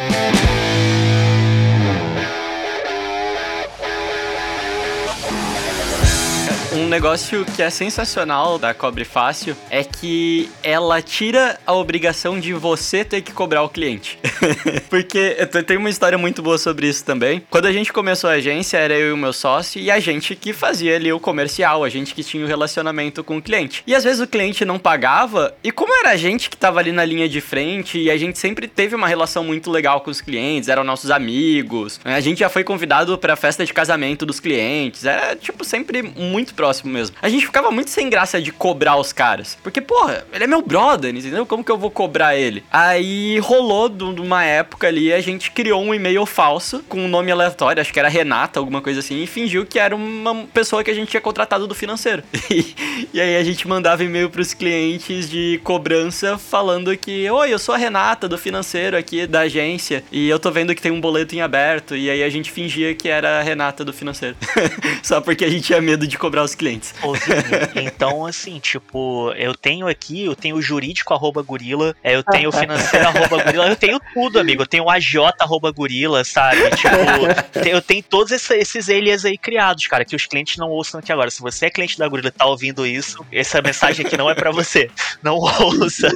Um 6.86 6.88
negócio 6.88 7.44
que 7.56 7.64
é 7.64 7.70
sensacional 7.72 8.60
da 8.60 8.72
Cobre 8.72 9.04
Fácil 9.04 9.58
é 9.72 9.84
que 9.84 10.48
ela 10.62 11.02
tira 11.02 11.60
a 11.66 11.74
obrigação 11.74 12.40
de 12.40 12.54
você 12.54 13.04
ter 13.04 13.22
que 13.22 13.34
cobrar 13.34 13.64
o 13.64 13.70
cliente. 13.70 14.20
Porque 14.88 15.36
tem 15.66 15.78
uma 15.78 15.90
história 15.90 16.16
muito 16.16 16.44
boa 16.44 16.60
sobre 16.60 16.88
isso 16.88 17.04
também. 17.04 17.42
Quando 17.50 17.66
a 17.66 17.74
gente 17.74 17.92
começou 17.92 18.30
a 18.30 18.34
agência, 18.34 18.78
era 18.78 18.94
eu 18.94 19.10
e 19.10 19.12
o 19.14 19.18
meu 19.18 19.34
sócio 19.34 19.82
e 19.82 19.90
a 19.90 20.00
gente 20.00 20.36
que 20.36 20.54
fazia 20.54 20.96
ali 20.96 21.12
o 21.12 21.20
comercial, 21.20 21.84
a 21.84 21.90
gente 21.90 22.14
que 22.14 22.24
tinha 22.24 22.46
o 22.46 22.48
relacionamento 22.48 23.24
com 23.24 23.38
o 23.38 23.42
cliente. 23.42 23.82
E 23.88 23.96
às 23.96 24.04
vezes 24.04 24.22
o 24.22 24.28
cliente 24.28 24.64
não 24.64 24.78
pagava, 24.78 25.56
e 25.64 25.72
como 25.72 25.92
era 25.92 26.12
a 26.12 26.16
gente 26.16 26.52
que 26.52 26.56
tava 26.56 26.80
ali 26.80 26.92
na 26.92 27.04
linha 27.04 27.28
de 27.28 27.42
frente 27.42 27.98
e 27.98 28.12
a 28.12 28.18
gente 28.18 28.38
sempre 28.38 28.68
teve 28.68 28.94
uma 28.94 29.08
relação 29.08 29.44
muito 29.44 29.72
legal 29.72 30.02
com 30.02 30.12
os 30.12 30.22
clientes, 30.22 30.70
eram 30.70 30.84
nossos 30.84 31.10
amigos, 31.10 32.00
né? 32.06 32.14
a 32.14 32.22
gente 32.22 32.42
já 32.42 32.50
foi 32.50 32.64
convidado 32.64 33.18
pra 33.18 33.36
festa 33.36 33.66
de 33.66 33.74
casamento 33.74 34.24
dos 34.24 34.40
clientes, 34.40 35.04
era 35.04 35.36
tipo 35.36 35.66
sempre 35.66 36.04
muito 36.04 36.54
próximo 36.54 36.76
mesmo. 36.90 37.16
A 37.22 37.30
gente 37.30 37.46
ficava 37.46 37.72
muito 37.72 37.90
sem 37.90 38.10
graça 38.10 38.42
de 38.42 38.52
cobrar 38.52 38.98
os 38.98 39.12
caras. 39.12 39.58
Porque, 39.64 39.82
porra, 39.82 40.26
ele 40.32 40.44
é 40.44 40.48
meu 40.48 40.62
brother, 40.62 41.16
entendeu? 41.16 41.46
Como 41.46 41.64
que 41.64 41.72
eu 41.72 41.78
vou 41.78 41.92
cobrar 41.92 42.36
ele? 42.36 42.64
Aí 42.72 43.40
rolou 43.40 43.90
de 43.90 44.04
uma 44.04 44.44
época 44.44 44.88
ali, 44.88 45.14
a 45.14 45.22
gente 45.22 45.52
criou 45.52 45.82
um 45.82 45.94
e-mail 45.94 46.26
falso 46.26 46.84
com 46.88 47.00
um 47.00 47.08
nome 47.08 47.32
aleatório, 47.32 47.82
acho 47.82 47.94
que 47.94 48.00
era 48.00 48.10
Renata, 48.10 48.60
alguma 48.60 48.82
coisa 48.82 49.00
assim, 49.00 49.22
e 49.22 49.28
fingiu 49.28 49.66
que 49.66 49.80
era 49.80 49.96
uma 49.96 50.46
pessoa 50.54 50.84
que 50.84 50.92
a 50.92 50.94
gente 50.94 51.10
tinha 51.10 51.22
contratado 51.22 51.68
do 51.68 51.76
financeiro. 51.76 52.24
E, 53.14 53.22
aí 53.22 53.36
a 53.36 53.44
gente 53.44 53.68
mandava 53.68 54.04
e-mail 54.04 54.30
pros 54.30 54.54
clientes 54.54 55.30
de 55.30 55.60
cobrança 55.64 56.38
falando 56.38 56.96
que, 56.98 57.30
oi, 57.30 57.54
eu 57.54 57.60
sou 57.60 57.76
a 57.76 57.78
Renata 57.78 58.28
do 58.28 58.38
financeiro 58.38 58.98
aqui 58.98 59.28
da 59.28 59.42
agência 59.42 60.04
e 60.12 60.28
eu 60.28 60.40
tô 60.40 60.52
vendo 60.52 60.74
que 60.74 60.82
tem 60.82 60.92
um 60.92 61.00
boleto 61.00 61.36
em 61.36 61.42
aberto. 61.42 61.96
E 61.96 62.10
aí 62.10 62.24
a 62.24 62.30
gente 62.30 62.52
fingia 62.52 62.94
que 62.96 63.08
era 63.08 63.40
a 63.40 63.42
Renata 63.42 63.84
do 63.86 63.94
financeiro. 63.94 64.36
Só 65.04 65.22
porque 65.22 65.46
a 65.46 65.50
gente 65.50 65.64
tinha 65.64 65.82
medo 65.82 66.08
de 66.08 66.18
cobrar 66.18 66.44
os 66.44 66.56
clientes. 66.56 66.65
Ô, 67.04 67.14
Vini, 67.14 67.88
então, 67.88 68.26
assim, 68.26 68.60
tipo, 68.60 69.32
eu 69.38 69.54
tenho 69.56 69.88
aqui, 69.88 70.26
eu 70.26 70.36
tenho 70.36 70.56
o 70.56 70.62
jurídico 70.62 71.14
arroba 71.14 71.42
gorila, 71.42 71.96
é, 72.04 72.16
eu 72.16 72.24
tenho 72.24 72.50
o 72.50 72.52
financeiro 72.54 73.08
arroba 73.08 73.44
gorila, 73.44 73.68
eu 73.68 73.76
tenho 73.76 74.00
tudo, 74.14 74.40
amigo. 74.40 74.64
Eu 74.64 74.68
tenho 74.68 74.86
o 74.86 74.90
AJ 74.90 75.16
arroba 75.40 75.72
gorila, 75.72 76.24
sabe? 76.24 76.62
Tipo, 76.72 76.96
eu 77.68 77.82
tenho 77.82 78.04
todos 78.04 78.32
esses 78.32 78.90
alias 78.90 79.26
aí 79.26 79.38
criados, 79.38 79.88
cara, 79.88 80.06
que 80.06 80.16
os 80.16 80.26
clientes 80.26 80.58
não 80.58 80.70
ouçam 80.70 81.00
aqui 81.00 81.12
agora. 81.12 81.30
Se 81.30 81.42
você 81.42 81.68
é 81.68 81.70
cliente 81.70 81.98
da 81.98 82.08
gorila 82.08 82.30
e 82.30 82.32
tá 82.32 82.46
ouvindo 82.46 82.86
isso, 82.86 83.26
essa 83.32 83.62
mensagem 83.62 84.06
aqui 84.06 84.18
não 84.18 84.30
é 84.30 84.36
para 84.36 84.52
você. 84.52 84.90
Não 85.22 85.36
ouça. 85.36 86.10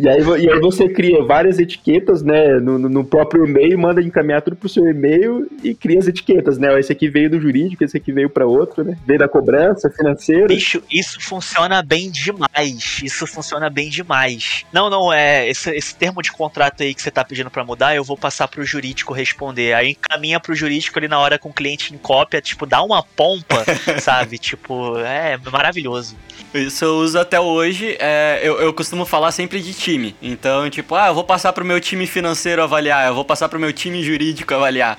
E 0.00 0.08
aí, 0.08 0.20
e 0.42 0.50
aí 0.50 0.60
você 0.60 0.88
cria 0.88 1.22
várias 1.24 1.58
etiquetas, 1.58 2.22
né, 2.22 2.58
no, 2.58 2.78
no 2.78 3.04
próprio 3.04 3.46
e-mail, 3.46 3.78
manda 3.78 4.02
encaminhar 4.02 4.42
tudo 4.42 4.56
pro 4.56 4.68
seu 4.68 4.86
e-mail 4.86 5.48
e 5.62 5.74
cria 5.74 5.98
as 5.98 6.06
etiquetas, 6.06 6.58
né? 6.58 6.78
Esse 6.78 6.92
aqui 6.92 7.08
veio 7.08 7.30
do 7.30 7.40
jurídico, 7.40 7.82
esse 7.82 7.96
aqui 7.96 8.12
veio 8.12 8.30
para 8.30 8.46
outro, 8.46 8.84
né? 8.84 8.96
Veio 9.06 9.18
da 9.18 9.28
cobrança 9.28 9.49
financeira. 9.90 10.46
Bicho, 10.46 10.82
isso 10.90 11.20
funciona 11.20 11.82
bem 11.82 12.10
demais. 12.10 13.00
Isso 13.02 13.26
funciona 13.26 13.70
bem 13.70 13.88
demais. 13.88 14.64
Não, 14.72 14.90
não, 14.90 15.12
é. 15.12 15.48
Esse, 15.48 15.70
esse 15.70 15.94
termo 15.94 16.22
de 16.22 16.32
contrato 16.32 16.82
aí 16.82 16.94
que 16.94 17.02
você 17.02 17.10
tá 17.10 17.24
pedindo 17.24 17.50
para 17.50 17.64
mudar, 17.64 17.94
eu 17.94 18.04
vou 18.04 18.16
passar 18.16 18.48
pro 18.48 18.64
jurídico 18.64 19.12
responder. 19.12 19.74
Aí 19.74 19.90
encaminha 19.90 20.40
pro 20.40 20.54
jurídico 20.54 20.98
ali 20.98 21.08
na 21.08 21.18
hora 21.18 21.38
com 21.38 21.48
o 21.48 21.52
cliente 21.52 21.94
em 21.94 21.98
cópia, 21.98 22.40
tipo, 22.40 22.66
dá 22.66 22.82
uma 22.82 23.02
pompa, 23.02 23.64
sabe? 24.00 24.38
Tipo, 24.38 24.98
é 24.98 25.36
maravilhoso. 25.50 26.16
Isso 26.54 26.84
eu 26.84 26.96
uso 26.96 27.18
até 27.18 27.38
hoje. 27.38 27.96
É, 27.98 28.40
eu, 28.42 28.60
eu 28.60 28.72
costumo 28.72 29.04
falar 29.04 29.32
sempre 29.32 29.60
de 29.60 29.72
time. 29.72 30.14
Então, 30.20 30.68
tipo, 30.68 30.94
ah, 30.94 31.08
eu 31.08 31.14
vou 31.14 31.24
passar 31.24 31.52
pro 31.52 31.64
meu 31.64 31.80
time 31.80 32.06
financeiro 32.06 32.62
avaliar, 32.62 33.08
eu 33.08 33.14
vou 33.14 33.24
passar 33.24 33.48
pro 33.48 33.58
meu 33.58 33.72
time 33.72 34.02
jurídico 34.02 34.54
avaliar. 34.54 34.98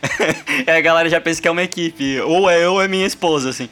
Aí 0.67 0.73
a 0.77 0.81
galera 0.81 1.09
já 1.09 1.19
pensa 1.19 1.41
que 1.41 1.47
é 1.47 1.51
uma 1.51 1.63
equipe. 1.63 2.19
Ou 2.21 2.49
é 2.49 2.63
eu 2.63 2.73
ou 2.73 2.81
é 2.81 2.87
minha 2.87 3.05
esposa, 3.05 3.49
assim. 3.49 3.69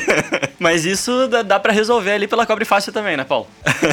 Mas 0.58 0.84
isso 0.84 1.28
dá, 1.28 1.42
dá 1.42 1.60
para 1.60 1.72
resolver 1.72 2.12
ali 2.12 2.26
pela 2.26 2.46
Cobre 2.46 2.64
Fácil 2.64 2.92
também, 2.92 3.16
né, 3.16 3.24
Paulo? 3.24 3.46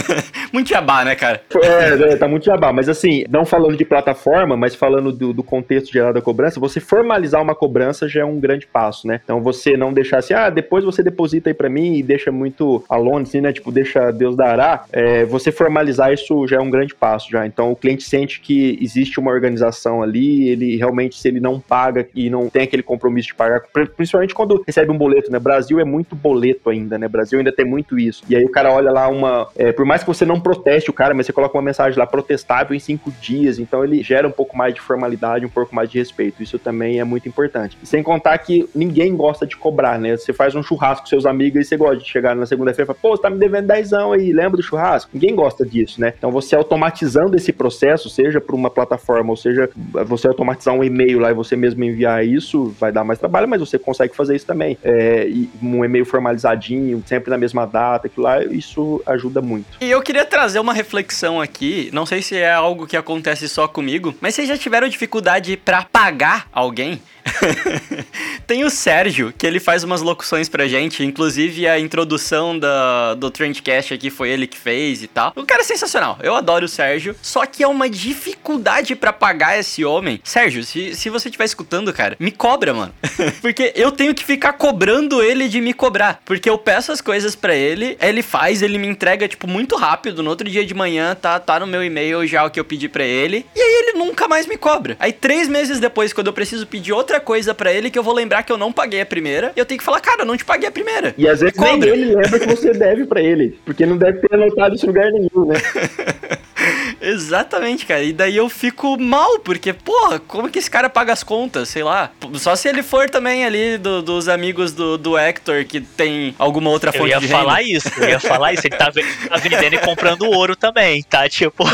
muito 0.51 0.69
jabá, 0.69 1.03
né, 1.03 1.15
cara? 1.15 1.41
É, 1.61 2.13
é, 2.13 2.15
tá 2.15 2.27
muito 2.27 2.45
jabá. 2.45 2.71
Mas 2.71 2.87
assim, 2.87 3.23
não 3.29 3.45
falando 3.45 3.75
de 3.75 3.85
plataforma, 3.85 4.55
mas 4.55 4.75
falando 4.75 5.11
do, 5.11 5.33
do 5.33 5.43
contexto 5.43 5.91
geral 5.91 6.13
da 6.13 6.21
cobrança, 6.21 6.59
você 6.59 6.79
formalizar 6.79 7.41
uma 7.41 7.55
cobrança 7.55 8.07
já 8.07 8.21
é 8.21 8.25
um 8.25 8.39
grande 8.39 8.65
passo, 8.65 9.07
né? 9.07 9.19
Então 9.23 9.41
você 9.41 9.75
não 9.75 9.91
deixar 9.91 10.19
assim, 10.19 10.33
ah, 10.33 10.49
depois 10.49 10.83
você 10.83 11.03
deposita 11.03 11.49
aí 11.49 11.53
para 11.53 11.69
mim 11.69 11.95
e 11.95 12.03
deixa 12.03 12.31
muito 12.31 12.83
alone, 13.13 13.23
assim, 13.23 13.41
né? 13.41 13.53
Tipo, 13.53 13.71
deixa 13.71 14.11
Deus 14.11 14.35
dará. 14.35 14.85
É, 14.91 15.25
você 15.25 15.51
formalizar 15.51 16.11
isso 16.11 16.47
já 16.47 16.57
é 16.57 16.59
um 16.59 16.69
grande 16.69 16.93
passo 16.93 17.29
já. 17.29 17.45
Então 17.45 17.71
o 17.71 17.75
cliente 17.75 18.03
sente 18.03 18.39
que 18.39 18.77
existe 18.81 19.19
uma 19.19 19.31
organização 19.31 20.01
ali, 20.01 20.49
ele 20.49 20.75
realmente, 20.75 21.19
se 21.19 21.27
ele 21.27 21.39
não 21.39 21.59
paga 21.59 22.07
e 22.13 22.29
não 22.29 22.49
tem 22.49 22.63
aquele 22.63 22.83
compromisso 22.83 23.27
de 23.27 23.35
pagar, 23.35 23.61
principalmente 23.95 24.33
quando 24.33 24.63
recebe 24.65 24.91
um 24.91 24.97
boleto, 24.97 25.31
né? 25.31 25.39
Brasil 25.39 25.79
é 25.79 25.83
muito 25.83 26.15
boleto 26.15 26.69
ainda, 26.69 26.97
né? 26.97 27.07
Brasil 27.07 27.39
ainda 27.39 27.51
tem 27.51 27.65
muito 27.65 27.97
isso. 27.97 28.23
E 28.29 28.35
aí 28.35 28.43
o 28.43 28.51
cara 28.51 28.71
olha 28.71 28.91
lá 28.91 29.07
uma. 29.07 29.47
É, 29.55 29.71
por 29.71 29.85
mais 29.85 30.01
que 30.01 30.07
você 30.07 30.25
não 30.25 30.39
proteste 30.39 30.89
o 30.89 30.93
cara, 30.93 31.13
mas 31.13 31.25
você 31.25 31.33
coloca 31.33 31.55
uma 31.55 31.63
mensagem 31.63 31.97
lá 31.97 32.05
protestável 32.05 32.75
em 32.75 32.79
cinco 32.79 33.11
dias, 33.21 33.59
então 33.59 33.83
ele 33.83 34.01
gera 34.03 34.27
um 34.27 34.31
pouco 34.31 34.57
mais 34.57 34.73
de 34.73 34.81
formalidade, 34.81 35.45
um 35.45 35.49
pouco 35.49 35.75
mais 35.75 35.89
de 35.89 35.97
respeito. 35.97 36.41
Isso 36.41 36.57
também 36.57 36.99
é 36.99 37.03
muito 37.03 37.27
importante. 37.27 37.77
Sem 37.83 38.01
contar 38.01 38.37
que 38.37 38.67
ninguém 38.73 39.15
gosta 39.15 39.45
de 39.45 39.55
cobrar, 39.55 39.99
né? 39.99 40.17
Você 40.17 40.33
faz 40.33 40.55
um 40.55 40.63
churrasco 40.63 41.03
com 41.03 41.09
seus 41.09 41.25
amigos 41.25 41.61
e 41.61 41.63
você 41.65 41.77
gosta 41.77 41.97
de 41.97 42.09
chegar 42.09 42.35
na 42.35 42.45
segunda-feira 42.45 42.83
e 42.83 42.87
pô, 43.03 43.17
você 43.17 43.21
tá 43.21 43.29
me 43.29 43.37
devendo 43.37 43.67
dezão 43.67 44.13
aí, 44.13 44.31
lembra 44.31 44.55
do 44.55 44.63
churrasco? 44.63 45.11
Ninguém 45.13 45.35
gosta 45.35 45.65
disso, 45.65 45.99
né? 45.99 46.13
Então 46.17 46.31
você 46.31 46.55
automatizando 46.55 47.35
esse 47.35 47.51
processo, 47.51 48.09
seja 48.09 48.39
por 48.39 48.55
uma 48.55 48.69
plataforma, 48.69 49.29
ou 49.29 49.35
seja, 49.35 49.69
você 50.05 50.25
automatizar 50.25 50.73
um 50.73 50.81
e-mail 50.81 51.19
lá 51.19 51.29
e 51.29 51.33
você 51.33 51.57
mesmo 51.57 51.83
enviar 51.83 52.25
isso, 52.25 52.73
vai 52.79 52.93
dar 52.93 53.03
mais 53.03 53.19
trabalho, 53.19 53.45
mas 53.45 53.59
você 53.59 53.77
consegue 53.77 54.15
fazer 54.15 54.37
isso 54.37 54.45
também. 54.45 54.77
É, 54.81 55.27
um 55.61 55.83
e-mail 55.83 56.05
formalizadinho, 56.05 57.03
sempre 57.05 57.29
na 57.29 57.37
mesma 57.37 57.65
data, 57.65 58.07
aquilo 58.07 58.23
lá, 58.23 58.41
isso 58.41 59.03
ajuda 59.05 59.41
muito. 59.41 59.77
E 59.81 59.91
eu 59.91 60.01
queria 60.01 60.23
trazer 60.23 60.59
uma 60.59 60.73
reflexão 60.73 61.41
aqui, 61.41 61.89
não 61.91 62.05
sei 62.05 62.21
se 62.21 62.37
é 62.37 62.53
algo 62.53 62.87
que 62.87 62.95
acontece 62.95 63.49
só 63.49 63.67
comigo, 63.67 64.15
mas 64.21 64.33
vocês 64.33 64.47
já 64.47 64.57
tiveram 64.57 64.87
dificuldade 64.87 65.57
para 65.57 65.83
pagar 65.83 66.47
alguém? 66.53 67.01
Tem 68.45 68.63
o 68.63 68.69
Sérgio, 68.69 69.33
que 69.37 69.47
ele 69.47 69.59
faz 69.59 69.83
umas 69.83 70.01
locuções 70.01 70.49
pra 70.49 70.67
gente, 70.67 71.03
inclusive 71.03 71.67
a 71.67 71.79
introdução 71.79 72.57
da, 72.57 72.92
do 73.17 73.29
Trendcast 73.29 73.93
aqui 73.93 74.09
foi 74.09 74.29
ele 74.29 74.47
que 74.47 74.57
fez 74.57 75.03
e 75.03 75.07
tal. 75.07 75.33
O 75.35 75.45
cara 75.45 75.61
é 75.61 75.65
sensacional, 75.65 76.17
eu 76.21 76.35
adoro 76.35 76.65
o 76.65 76.69
Sérgio, 76.69 77.15
só 77.21 77.45
que 77.45 77.63
é 77.63 77.67
uma 77.67 77.89
dificuldade 77.89 78.95
para 78.95 79.13
pagar 79.13 79.59
esse 79.59 79.83
homem. 79.83 80.19
Sérgio, 80.23 80.63
se, 80.63 80.95
se 80.95 81.09
você 81.09 81.29
estiver 81.29 81.45
escutando, 81.45 81.93
cara, 81.93 82.15
me 82.19 82.31
cobra, 82.31 82.73
mano. 82.73 82.93
porque 83.41 83.73
eu 83.75 83.91
tenho 83.91 84.13
que 84.13 84.23
ficar 84.23 84.53
cobrando 84.53 85.21
ele 85.21 85.47
de 85.47 85.61
me 85.61 85.73
cobrar, 85.73 86.21
porque 86.25 86.49
eu 86.49 86.57
peço 86.57 86.91
as 86.91 87.01
coisas 87.01 87.35
para 87.35 87.55
ele, 87.55 87.97
ele 88.01 88.21
faz, 88.21 88.61
ele 88.61 88.77
me 88.77 88.87
entrega, 88.87 89.27
tipo, 89.27 89.47
muito 89.47 89.75
rápido, 89.75 90.23
no 90.23 90.29
outro 90.29 90.49
dia 90.49 90.65
de 90.65 90.73
manhã 90.73 91.15
tá, 91.15 91.39
tá 91.39 91.59
no 91.59 91.67
meu 91.67 91.83
e-mail 91.83 92.25
já 92.27 92.45
o 92.45 92.49
que 92.49 92.59
eu 92.59 92.65
pedi 92.65 92.87
para 92.87 93.03
ele, 93.03 93.45
e 93.55 93.61
aí 93.61 93.83
ele 93.83 93.97
nunca 93.97 94.27
mais 94.27 94.47
me 94.47 94.57
cobra. 94.57 94.95
Aí 94.99 95.11
três 95.11 95.47
meses 95.47 95.79
depois, 95.79 96.13
quando 96.13 96.27
eu 96.27 96.33
preciso 96.33 96.67
pedir 96.67 96.93
outra 96.93 97.19
coisa 97.19 97.53
para 97.53 97.71
ele, 97.71 97.89
que 97.89 97.97
eu 97.97 98.03
vou 98.03 98.13
lembrar 98.13 98.43
que 98.43 98.51
eu 98.51 98.57
não 98.57 98.71
paguei 98.71 99.01
a 99.01 99.05
primeira, 99.05 99.51
eu 99.55 99.65
tenho 99.65 99.77
que 99.77 99.83
falar, 99.83 99.99
cara, 99.99 100.21
eu 100.21 100.25
não 100.25 100.37
te 100.37 100.45
paguei 100.45 100.67
a 100.67 100.71
primeira. 100.71 101.13
E 101.17 101.27
às 101.27 101.39
vezes 101.39 101.57
nem 101.57 101.81
ele 101.83 102.15
lembra 102.15 102.39
que 102.39 102.47
você 102.47 102.72
deve 102.73 103.05
para 103.05 103.21
ele, 103.21 103.57
porque 103.65 103.85
não 103.85 103.97
deve 103.97 104.19
ter 104.19 104.33
anotado 104.35 104.75
isso 104.75 104.85
em 104.85 104.89
lugar 104.89 105.11
nenhum, 105.11 105.45
né? 105.45 105.55
Exatamente, 107.01 107.85
cara. 107.85 108.03
E 108.03 108.13
daí 108.13 108.35
eu 108.35 108.49
fico 108.49 108.99
mal, 108.99 109.39
porque, 109.39 109.73
porra, 109.73 110.19
como 110.19 110.49
que 110.49 110.59
esse 110.59 110.69
cara 110.69 110.89
paga 110.89 111.13
as 111.13 111.23
contas? 111.23 111.69
Sei 111.69 111.83
lá. 111.83 112.11
Só 112.35 112.55
se 112.55 112.67
ele 112.67 112.83
for 112.83 113.09
também 113.09 113.45
ali 113.45 113.77
do, 113.77 114.01
dos 114.01 114.27
amigos 114.27 114.71
do, 114.71 114.97
do 114.97 115.17
Hector, 115.17 115.65
que 115.65 115.81
tem 115.81 116.35
alguma 116.37 116.69
outra 116.69 116.91
fonte 116.91 117.19
de 117.19 117.25
renda. 117.25 117.25
Eu 117.25 117.29
ia 117.29 117.37
falar 117.37 117.61
isso, 117.61 117.89
eu 117.97 118.09
ia 118.09 118.19
falar 118.19 118.53
isso. 118.53 118.67
Ele 118.67 118.75
tá, 118.75 118.91
tá 118.91 119.37
vendendo 119.37 119.73
e 119.73 119.77
comprando 119.79 120.23
ouro 120.23 120.55
também, 120.55 121.03
tá? 121.03 121.27
Tipo. 121.27 121.63